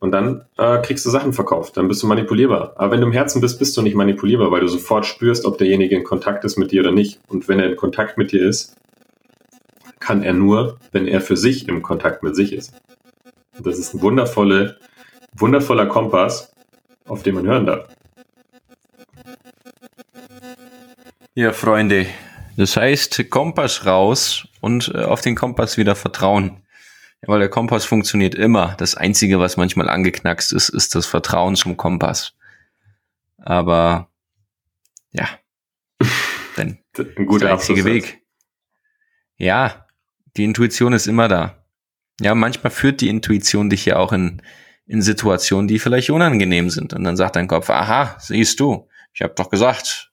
Und 0.00 0.12
dann 0.12 0.46
äh, 0.56 0.80
kriegst 0.80 1.04
du 1.04 1.10
Sachen 1.10 1.34
verkauft, 1.34 1.76
dann 1.76 1.86
bist 1.86 2.02
du 2.02 2.06
manipulierbar. 2.06 2.72
Aber 2.76 2.92
wenn 2.92 3.02
du 3.02 3.06
im 3.06 3.12
Herzen 3.12 3.42
bist, 3.42 3.58
bist 3.58 3.76
du 3.76 3.82
nicht 3.82 3.94
manipulierbar, 3.94 4.50
weil 4.50 4.60
du 4.60 4.68
sofort 4.68 5.04
spürst, 5.04 5.44
ob 5.44 5.58
derjenige 5.58 5.94
in 5.94 6.04
Kontakt 6.04 6.44
ist 6.44 6.56
mit 6.56 6.72
dir 6.72 6.80
oder 6.80 6.92
nicht. 6.92 7.20
Und 7.28 7.48
wenn 7.48 7.60
er 7.60 7.70
in 7.70 7.76
Kontakt 7.76 8.16
mit 8.16 8.32
dir 8.32 8.46
ist, 8.46 8.76
kann 10.10 10.24
er 10.24 10.32
nur, 10.32 10.80
wenn 10.90 11.06
er 11.06 11.20
für 11.20 11.36
sich 11.36 11.68
im 11.68 11.82
Kontakt 11.82 12.24
mit 12.24 12.34
sich 12.34 12.52
ist. 12.52 12.74
Und 13.56 13.64
das 13.64 13.78
ist 13.78 13.94
ein 13.94 14.02
wundervolle, 14.02 14.80
wundervoller 15.36 15.86
Kompass, 15.86 16.52
auf 17.04 17.22
den 17.22 17.36
man 17.36 17.46
hören 17.46 17.66
darf. 17.66 17.96
Ja, 21.34 21.52
Freunde, 21.52 22.06
das 22.56 22.76
heißt 22.76 23.30
Kompass 23.30 23.86
raus 23.86 24.48
und 24.60 24.90
äh, 24.92 25.04
auf 25.04 25.20
den 25.20 25.36
Kompass 25.36 25.76
wieder 25.76 25.94
vertrauen. 25.94 26.60
Ja, 27.22 27.28
weil 27.28 27.38
der 27.38 27.48
Kompass 27.48 27.84
funktioniert 27.84 28.34
immer. 28.34 28.74
Das 28.78 28.96
Einzige, 28.96 29.38
was 29.38 29.56
manchmal 29.56 29.88
angeknackst 29.88 30.52
ist, 30.52 30.70
ist 30.70 30.96
das 30.96 31.06
Vertrauen 31.06 31.54
zum 31.54 31.76
Kompass. 31.76 32.34
Aber 33.36 34.10
ja, 35.12 35.28
denn 36.56 36.80
ein 36.98 37.26
guter 37.26 37.44
der 37.44 37.54
einzige 37.54 37.84
Weg. 37.84 38.24
Ja, 39.36 39.86
die 40.36 40.44
Intuition 40.44 40.92
ist 40.92 41.06
immer 41.06 41.28
da. 41.28 41.64
Ja, 42.20 42.34
manchmal 42.34 42.70
führt 42.70 43.00
die 43.00 43.08
Intuition 43.08 43.70
dich 43.70 43.86
ja 43.86 43.96
auch 43.96 44.12
in, 44.12 44.42
in 44.86 45.02
Situationen, 45.02 45.68
die 45.68 45.78
vielleicht 45.78 46.10
unangenehm 46.10 46.70
sind. 46.70 46.92
Und 46.92 47.04
dann 47.04 47.16
sagt 47.16 47.36
dein 47.36 47.48
Kopf, 47.48 47.70
aha, 47.70 48.16
siehst 48.18 48.60
du, 48.60 48.88
ich 49.14 49.22
habe 49.22 49.34
doch 49.36 49.50
gesagt, 49.50 50.10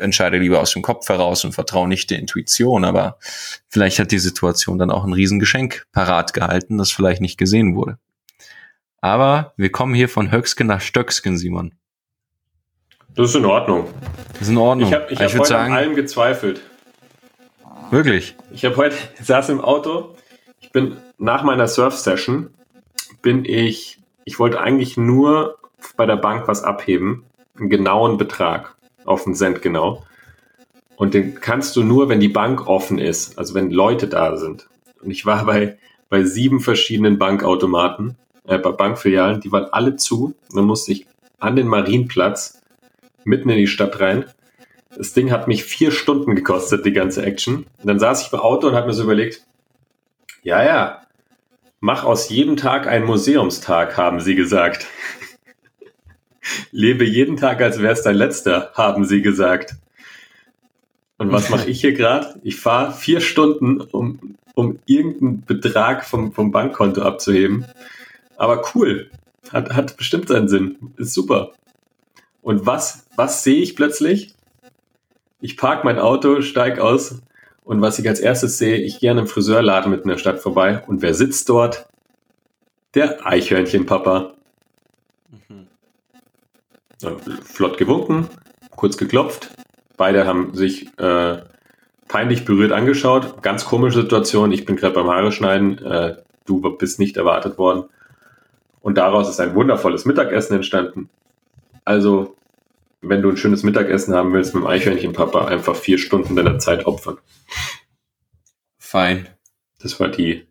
entscheide 0.00 0.38
lieber 0.38 0.60
aus 0.60 0.72
dem 0.72 0.82
Kopf 0.82 1.08
heraus 1.08 1.44
und 1.44 1.52
vertraue 1.52 1.88
nicht 1.88 2.10
der 2.10 2.18
Intuition. 2.18 2.84
Aber 2.84 3.18
vielleicht 3.68 3.98
hat 3.98 4.10
die 4.10 4.18
Situation 4.18 4.78
dann 4.78 4.90
auch 4.90 5.04
ein 5.04 5.12
Riesengeschenk 5.12 5.86
parat 5.92 6.32
gehalten, 6.32 6.78
das 6.78 6.90
vielleicht 6.90 7.20
nicht 7.20 7.38
gesehen 7.38 7.74
wurde. 7.76 7.98
Aber 9.00 9.52
wir 9.56 9.70
kommen 9.70 9.94
hier 9.94 10.08
von 10.08 10.32
Höcksken 10.32 10.66
nach 10.66 10.80
Stöcksken, 10.80 11.38
Simon. 11.38 11.74
Das 13.14 13.30
ist 13.30 13.36
in 13.36 13.44
Ordnung. 13.44 13.88
Das 14.32 14.42
ist 14.42 14.48
in 14.48 14.58
Ordnung. 14.58 14.88
Ich 14.88 14.94
habe 14.94 15.12
ich 15.12 15.20
hab 15.20 15.32
heute 15.32 15.44
sagen, 15.44 15.72
an 15.72 15.78
allem 15.78 15.94
gezweifelt. 15.94 16.60
Wirklich? 17.90 18.36
Ich 18.52 18.64
habe 18.64 18.76
heute, 18.76 18.96
saß 19.22 19.48
im 19.48 19.60
Auto, 19.60 20.14
ich 20.60 20.72
bin 20.72 20.96
nach 21.18 21.42
meiner 21.42 21.68
Surf-Session, 21.68 22.50
bin 23.22 23.44
ich, 23.44 23.98
ich 24.24 24.38
wollte 24.38 24.60
eigentlich 24.60 24.96
nur 24.96 25.58
bei 25.96 26.06
der 26.06 26.16
Bank 26.16 26.48
was 26.48 26.62
abheben, 26.62 27.24
einen 27.58 27.70
genauen 27.70 28.18
Betrag 28.18 28.76
auf 29.04 29.24
den 29.24 29.34
Cent 29.34 29.62
genau. 29.62 30.04
Und 30.96 31.14
den 31.14 31.40
kannst 31.40 31.76
du 31.76 31.82
nur, 31.82 32.08
wenn 32.08 32.20
die 32.20 32.28
Bank 32.28 32.66
offen 32.66 32.98
ist, 32.98 33.38
also 33.38 33.54
wenn 33.54 33.70
Leute 33.70 34.08
da 34.08 34.36
sind. 34.36 34.68
Und 35.00 35.10
ich 35.10 35.24
war 35.24 35.46
bei, 35.46 35.78
bei 36.08 36.24
sieben 36.24 36.60
verschiedenen 36.60 37.18
Bankautomaten, 37.18 38.16
äh, 38.46 38.58
bei 38.58 38.72
Bankfilialen, 38.72 39.40
die 39.40 39.52
waren 39.52 39.66
alle 39.72 39.96
zu. 39.96 40.34
Und 40.50 40.56
dann 40.56 40.64
musste 40.64 40.92
ich 40.92 41.06
an 41.38 41.56
den 41.56 41.68
Marienplatz 41.68 42.60
mitten 43.24 43.48
in 43.48 43.58
die 43.58 43.66
Stadt 43.66 44.00
rein. 44.00 44.24
Das 44.98 45.12
Ding 45.12 45.30
hat 45.30 45.46
mich 45.46 45.62
vier 45.62 45.92
Stunden 45.92 46.34
gekostet, 46.34 46.84
die 46.84 46.92
ganze 46.92 47.24
Action. 47.24 47.66
Und 47.78 47.86
dann 47.86 48.00
saß 48.00 48.26
ich 48.26 48.32
im 48.32 48.40
Auto 48.40 48.66
und 48.66 48.74
habe 48.74 48.88
mir 48.88 48.94
so 48.94 49.04
überlegt, 49.04 49.46
ja, 50.42 50.64
ja, 50.64 51.02
mach 51.78 52.02
aus 52.02 52.28
jedem 52.30 52.56
Tag 52.56 52.88
einen 52.88 53.06
Museumstag, 53.06 53.96
haben 53.96 54.18
sie 54.18 54.34
gesagt. 54.34 54.88
Lebe 56.72 57.04
jeden 57.04 57.36
Tag, 57.36 57.60
als 57.62 57.80
wäre 57.80 57.92
es 57.92 58.02
dein 58.02 58.16
letzter, 58.16 58.72
haben 58.74 59.04
sie 59.04 59.22
gesagt. 59.22 59.76
Und 61.16 61.30
was 61.30 61.48
mache 61.48 61.70
ich 61.70 61.80
hier 61.80 61.92
gerade? 61.92 62.40
Ich 62.42 62.56
fahre 62.56 62.92
vier 62.92 63.20
Stunden, 63.20 63.80
um, 63.80 64.36
um 64.54 64.80
irgendeinen 64.86 65.44
Betrag 65.44 66.06
vom, 66.06 66.32
vom 66.32 66.50
Bankkonto 66.50 67.02
abzuheben. 67.02 67.66
Aber 68.36 68.64
cool. 68.74 69.12
Hat, 69.52 69.70
hat 69.70 69.96
bestimmt 69.96 70.26
seinen 70.26 70.48
Sinn. 70.48 70.92
Ist 70.96 71.14
super. 71.14 71.52
Und 72.42 72.66
was, 72.66 73.06
was 73.14 73.44
sehe 73.44 73.62
ich 73.62 73.76
plötzlich? 73.76 74.34
Ich 75.40 75.56
park 75.56 75.84
mein 75.84 75.98
Auto, 75.98 76.42
steig 76.42 76.78
aus 76.78 77.22
und 77.64 77.80
was 77.80 77.98
ich 77.98 78.08
als 78.08 78.20
erstes 78.20 78.58
sehe, 78.58 78.78
ich 78.78 78.98
gehe 78.98 79.10
an 79.10 79.18
einem 79.18 79.26
Friseurladen 79.26 79.90
mitten 79.90 80.04
in 80.04 80.10
der 80.10 80.18
Stadt 80.18 80.40
vorbei 80.40 80.82
und 80.86 81.02
wer 81.02 81.14
sitzt 81.14 81.48
dort? 81.48 81.86
Der 82.94 83.26
Eichhörnchenpapa. 83.26 84.34
Mhm. 85.48 85.68
Flott 87.44 87.78
gewunken, 87.78 88.28
kurz 88.74 88.96
geklopft. 88.96 89.50
Beide 89.96 90.26
haben 90.26 90.54
sich 90.54 90.88
äh, 90.98 91.42
peinlich 92.08 92.44
berührt 92.44 92.72
angeschaut. 92.72 93.42
Ganz 93.42 93.64
komische 93.64 94.02
Situation. 94.02 94.50
Ich 94.50 94.64
bin 94.64 94.76
gerade 94.76 94.94
beim 94.94 95.08
Haare 95.08 95.30
schneiden. 95.30 95.78
Äh, 95.78 96.16
du 96.46 96.60
bist 96.76 96.98
nicht 96.98 97.16
erwartet 97.16 97.58
worden. 97.58 97.84
Und 98.80 98.96
daraus 98.96 99.28
ist 99.28 99.40
ein 99.40 99.54
wundervolles 99.54 100.04
Mittagessen 100.04 100.54
entstanden. 100.54 101.10
Also, 101.84 102.36
wenn 103.00 103.22
du 103.22 103.30
ein 103.30 103.36
schönes 103.36 103.62
Mittagessen 103.62 104.14
haben 104.14 104.32
willst 104.32 104.54
mit 104.54 104.64
dem 104.64 104.66
Eichhörnchenpapa, 104.66 105.46
einfach 105.46 105.76
vier 105.76 105.98
Stunden 105.98 106.36
deiner 106.36 106.58
Zeit 106.58 106.86
opfern. 106.86 107.18
Fein. 108.78 109.28
Das 109.80 110.00
war 110.00 110.08
die. 110.08 110.46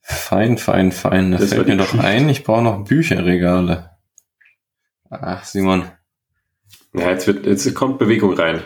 Fein, 0.00 0.58
fein, 0.58 0.92
fein. 0.92 1.32
Da 1.32 1.38
fällt 1.38 1.68
mir 1.68 1.76
doch 1.76 1.94
ein, 1.94 2.28
ich 2.28 2.44
brauche 2.44 2.62
noch 2.62 2.84
Bücherregale. 2.84 3.90
Ach, 5.08 5.44
Simon. 5.44 5.90
Ja, 6.92 7.10
jetzt, 7.10 7.26
wird, 7.26 7.46
jetzt 7.46 7.72
kommt 7.74 7.98
Bewegung 7.98 8.34
rein. 8.34 8.62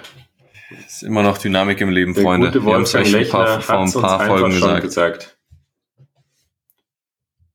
Ist 0.84 1.02
immer 1.02 1.22
noch 1.22 1.38
Dynamik 1.38 1.80
im 1.80 1.90
Leben, 1.90 2.14
Der 2.14 2.24
Freunde. 2.24 2.52
Wir 2.64 2.74
haben 2.74 2.82
es 2.82 2.92
ja 2.92 3.04
schon 3.04 3.28
paar, 3.28 3.60
vor 3.60 3.80
ein 3.80 3.92
paar 3.92 4.26
Folgen 4.26 4.50
gesagt. 4.50 4.82
gesagt. 4.82 5.38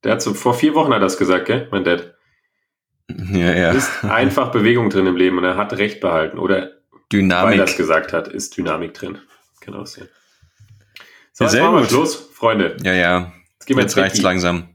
Der 0.04 0.14
hat 0.14 0.22
so, 0.22 0.34
vor 0.34 0.54
vier 0.54 0.74
Wochen 0.76 0.90
hat 0.90 0.98
er 0.98 1.02
das 1.02 1.18
gesagt, 1.18 1.46
gell, 1.46 1.68
mein 1.72 1.84
Dad. 1.84 2.16
Ja, 3.32 3.54
ja. 3.54 3.72
Ist 3.72 4.04
einfach 4.04 4.52
Bewegung 4.52 4.90
drin 4.90 5.08
im 5.08 5.16
Leben 5.16 5.38
und 5.38 5.44
er 5.44 5.58
hat 5.58 5.74
Recht 5.74 6.00
behalten. 6.00 6.38
Oder 6.38 6.72
Dynamik. 7.12 7.52
weil 7.52 7.60
er 7.60 7.66
das 7.66 7.78
gesagt 7.78 8.14
hat, 8.14 8.28
ist 8.28 8.58
Dynamik 8.58 8.94
drin. 8.94 9.20
Kann 9.60 9.76
auch 9.76 9.86
sein. 9.86 10.08
So, 11.34 11.46
jetzt 11.46 11.60
machen 11.60 11.76
wir 11.76 11.86
Schluss, 11.86 12.16
Freunde. 12.34 12.78
Ja, 12.84 12.94
ja. 12.94 13.34
Jetzt, 13.54 13.66
gehen 13.68 13.78
wir 13.78 13.84
jetzt 13.84 13.98
reicht's 13.98 14.22
langsam. 14.22 14.70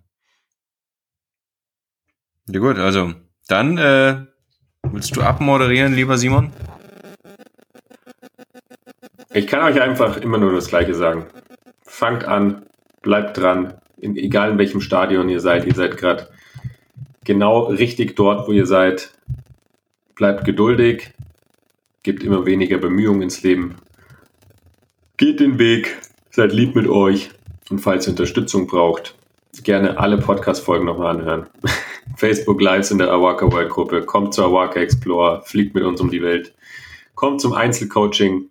Ja 2.49 2.61
gut, 2.61 2.79
also 2.79 3.15
dann 3.49 3.77
äh, 3.79 4.25
willst 4.83 5.17
du 5.17 5.23
abmoderieren, 5.23 5.95
lieber 5.95 6.17
Simon? 6.17 6.53
Ich 9.33 9.47
kann 9.47 9.63
euch 9.65 9.81
einfach 9.81 10.17
immer 10.17 10.39
nur 10.39 10.55
das 10.55 10.69
Gleiche 10.69 10.95
sagen. 10.95 11.27
Fangt 11.83 12.25
an, 12.25 12.67
bleibt 13.03 13.37
dran, 13.37 13.75
in, 13.97 14.17
egal 14.17 14.53
in 14.53 14.59
welchem 14.59 14.81
Stadion 14.81 15.29
ihr 15.29 15.41
seid. 15.41 15.65
Ihr 15.67 15.75
seid 15.75 15.97
gerade 15.97 16.29
genau 17.27 17.65
richtig 17.65 18.17
dort, 18.17 18.49
wo 18.49 18.53
ihr 18.53 18.65
seid. 18.65 19.13
Bleibt 20.15 20.47
geduldig, 20.47 21.13
gebt 22.03 22.23
immer 22.23 22.47
weniger 22.47 22.79
Bemühungen 22.79 23.23
ins 23.23 23.43
Leben. 23.43 23.75
Geht 25.19 25.41
den 25.41 25.59
Weg, 25.59 25.99
seid 26.31 26.53
lieb 26.53 26.75
mit 26.75 26.89
euch 26.89 27.31
und 27.69 27.81
falls 27.81 28.07
ihr 28.07 28.13
Unterstützung 28.13 28.67
braucht, 28.67 29.15
gerne 29.63 29.99
alle 29.99 30.19
Podcast-Folgen 30.19 30.87
nochmal 30.87 31.17
anhören. 31.17 31.47
Facebook 32.17 32.61
Lives 32.61 32.91
in 32.91 32.99
der 32.99 33.11
Awaka 33.11 33.51
World 33.51 33.71
Gruppe, 33.71 34.03
kommt 34.03 34.33
zur 34.33 34.47
Awaka 34.47 34.81
Explorer, 34.81 35.43
fliegt 35.43 35.75
mit 35.75 35.85
uns 35.85 36.01
um 36.01 36.11
die 36.11 36.23
Welt, 36.23 36.55
kommt 37.15 37.41
zum 37.41 37.53
Einzelcoaching, 37.53 38.49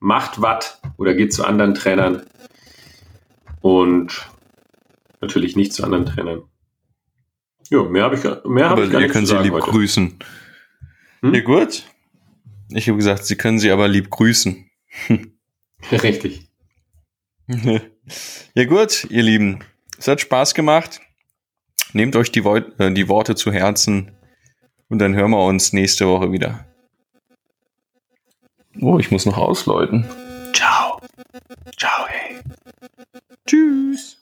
macht 0.00 0.42
Watt 0.42 0.80
oder 0.98 1.14
geht 1.14 1.32
zu 1.32 1.44
anderen 1.44 1.74
Trainern 1.74 2.22
und 3.60 4.28
natürlich 5.20 5.56
nicht 5.56 5.72
zu 5.72 5.84
anderen 5.84 6.06
Trainern. 6.06 6.42
Ja, 7.72 7.84
mehr 7.84 8.04
habe 8.04 8.16
ich, 8.16 8.22
mehr 8.44 8.68
hab 8.68 8.78
ich 8.78 8.90
gar 8.90 9.00
ihr 9.00 9.08
können 9.08 9.24
sie 9.24 9.38
lieb 9.38 9.54
heute. 9.54 9.70
grüßen. 9.70 10.18
Hm? 11.22 11.34
Ja 11.34 11.40
gut. 11.40 11.84
Ich 12.68 12.86
habe 12.86 12.98
gesagt, 12.98 13.24
sie 13.24 13.36
können 13.36 13.58
sie 13.58 13.70
aber 13.70 13.88
lieb 13.88 14.10
grüßen. 14.10 14.68
Richtig. 15.90 16.50
ja 18.54 18.64
gut, 18.66 19.06
ihr 19.08 19.22
Lieben. 19.22 19.60
Es 19.98 20.06
hat 20.06 20.20
Spaß 20.20 20.54
gemacht. 20.54 21.00
Nehmt 21.94 22.14
euch 22.14 22.30
die, 22.30 22.40
äh, 22.40 22.92
die 22.92 23.08
Worte 23.08 23.36
zu 23.36 23.50
Herzen 23.50 24.12
und 24.88 24.98
dann 24.98 25.14
hören 25.14 25.30
wir 25.30 25.42
uns 25.42 25.72
nächste 25.72 26.06
Woche 26.06 26.30
wieder. 26.30 26.66
Oh, 28.80 28.98
ich 28.98 29.10
muss 29.10 29.24
noch 29.24 29.38
ausläuten. 29.38 30.06
Ciao. 30.52 31.00
Ciao, 31.78 32.06
hey. 32.06 32.38
Tschüss. 33.46 34.18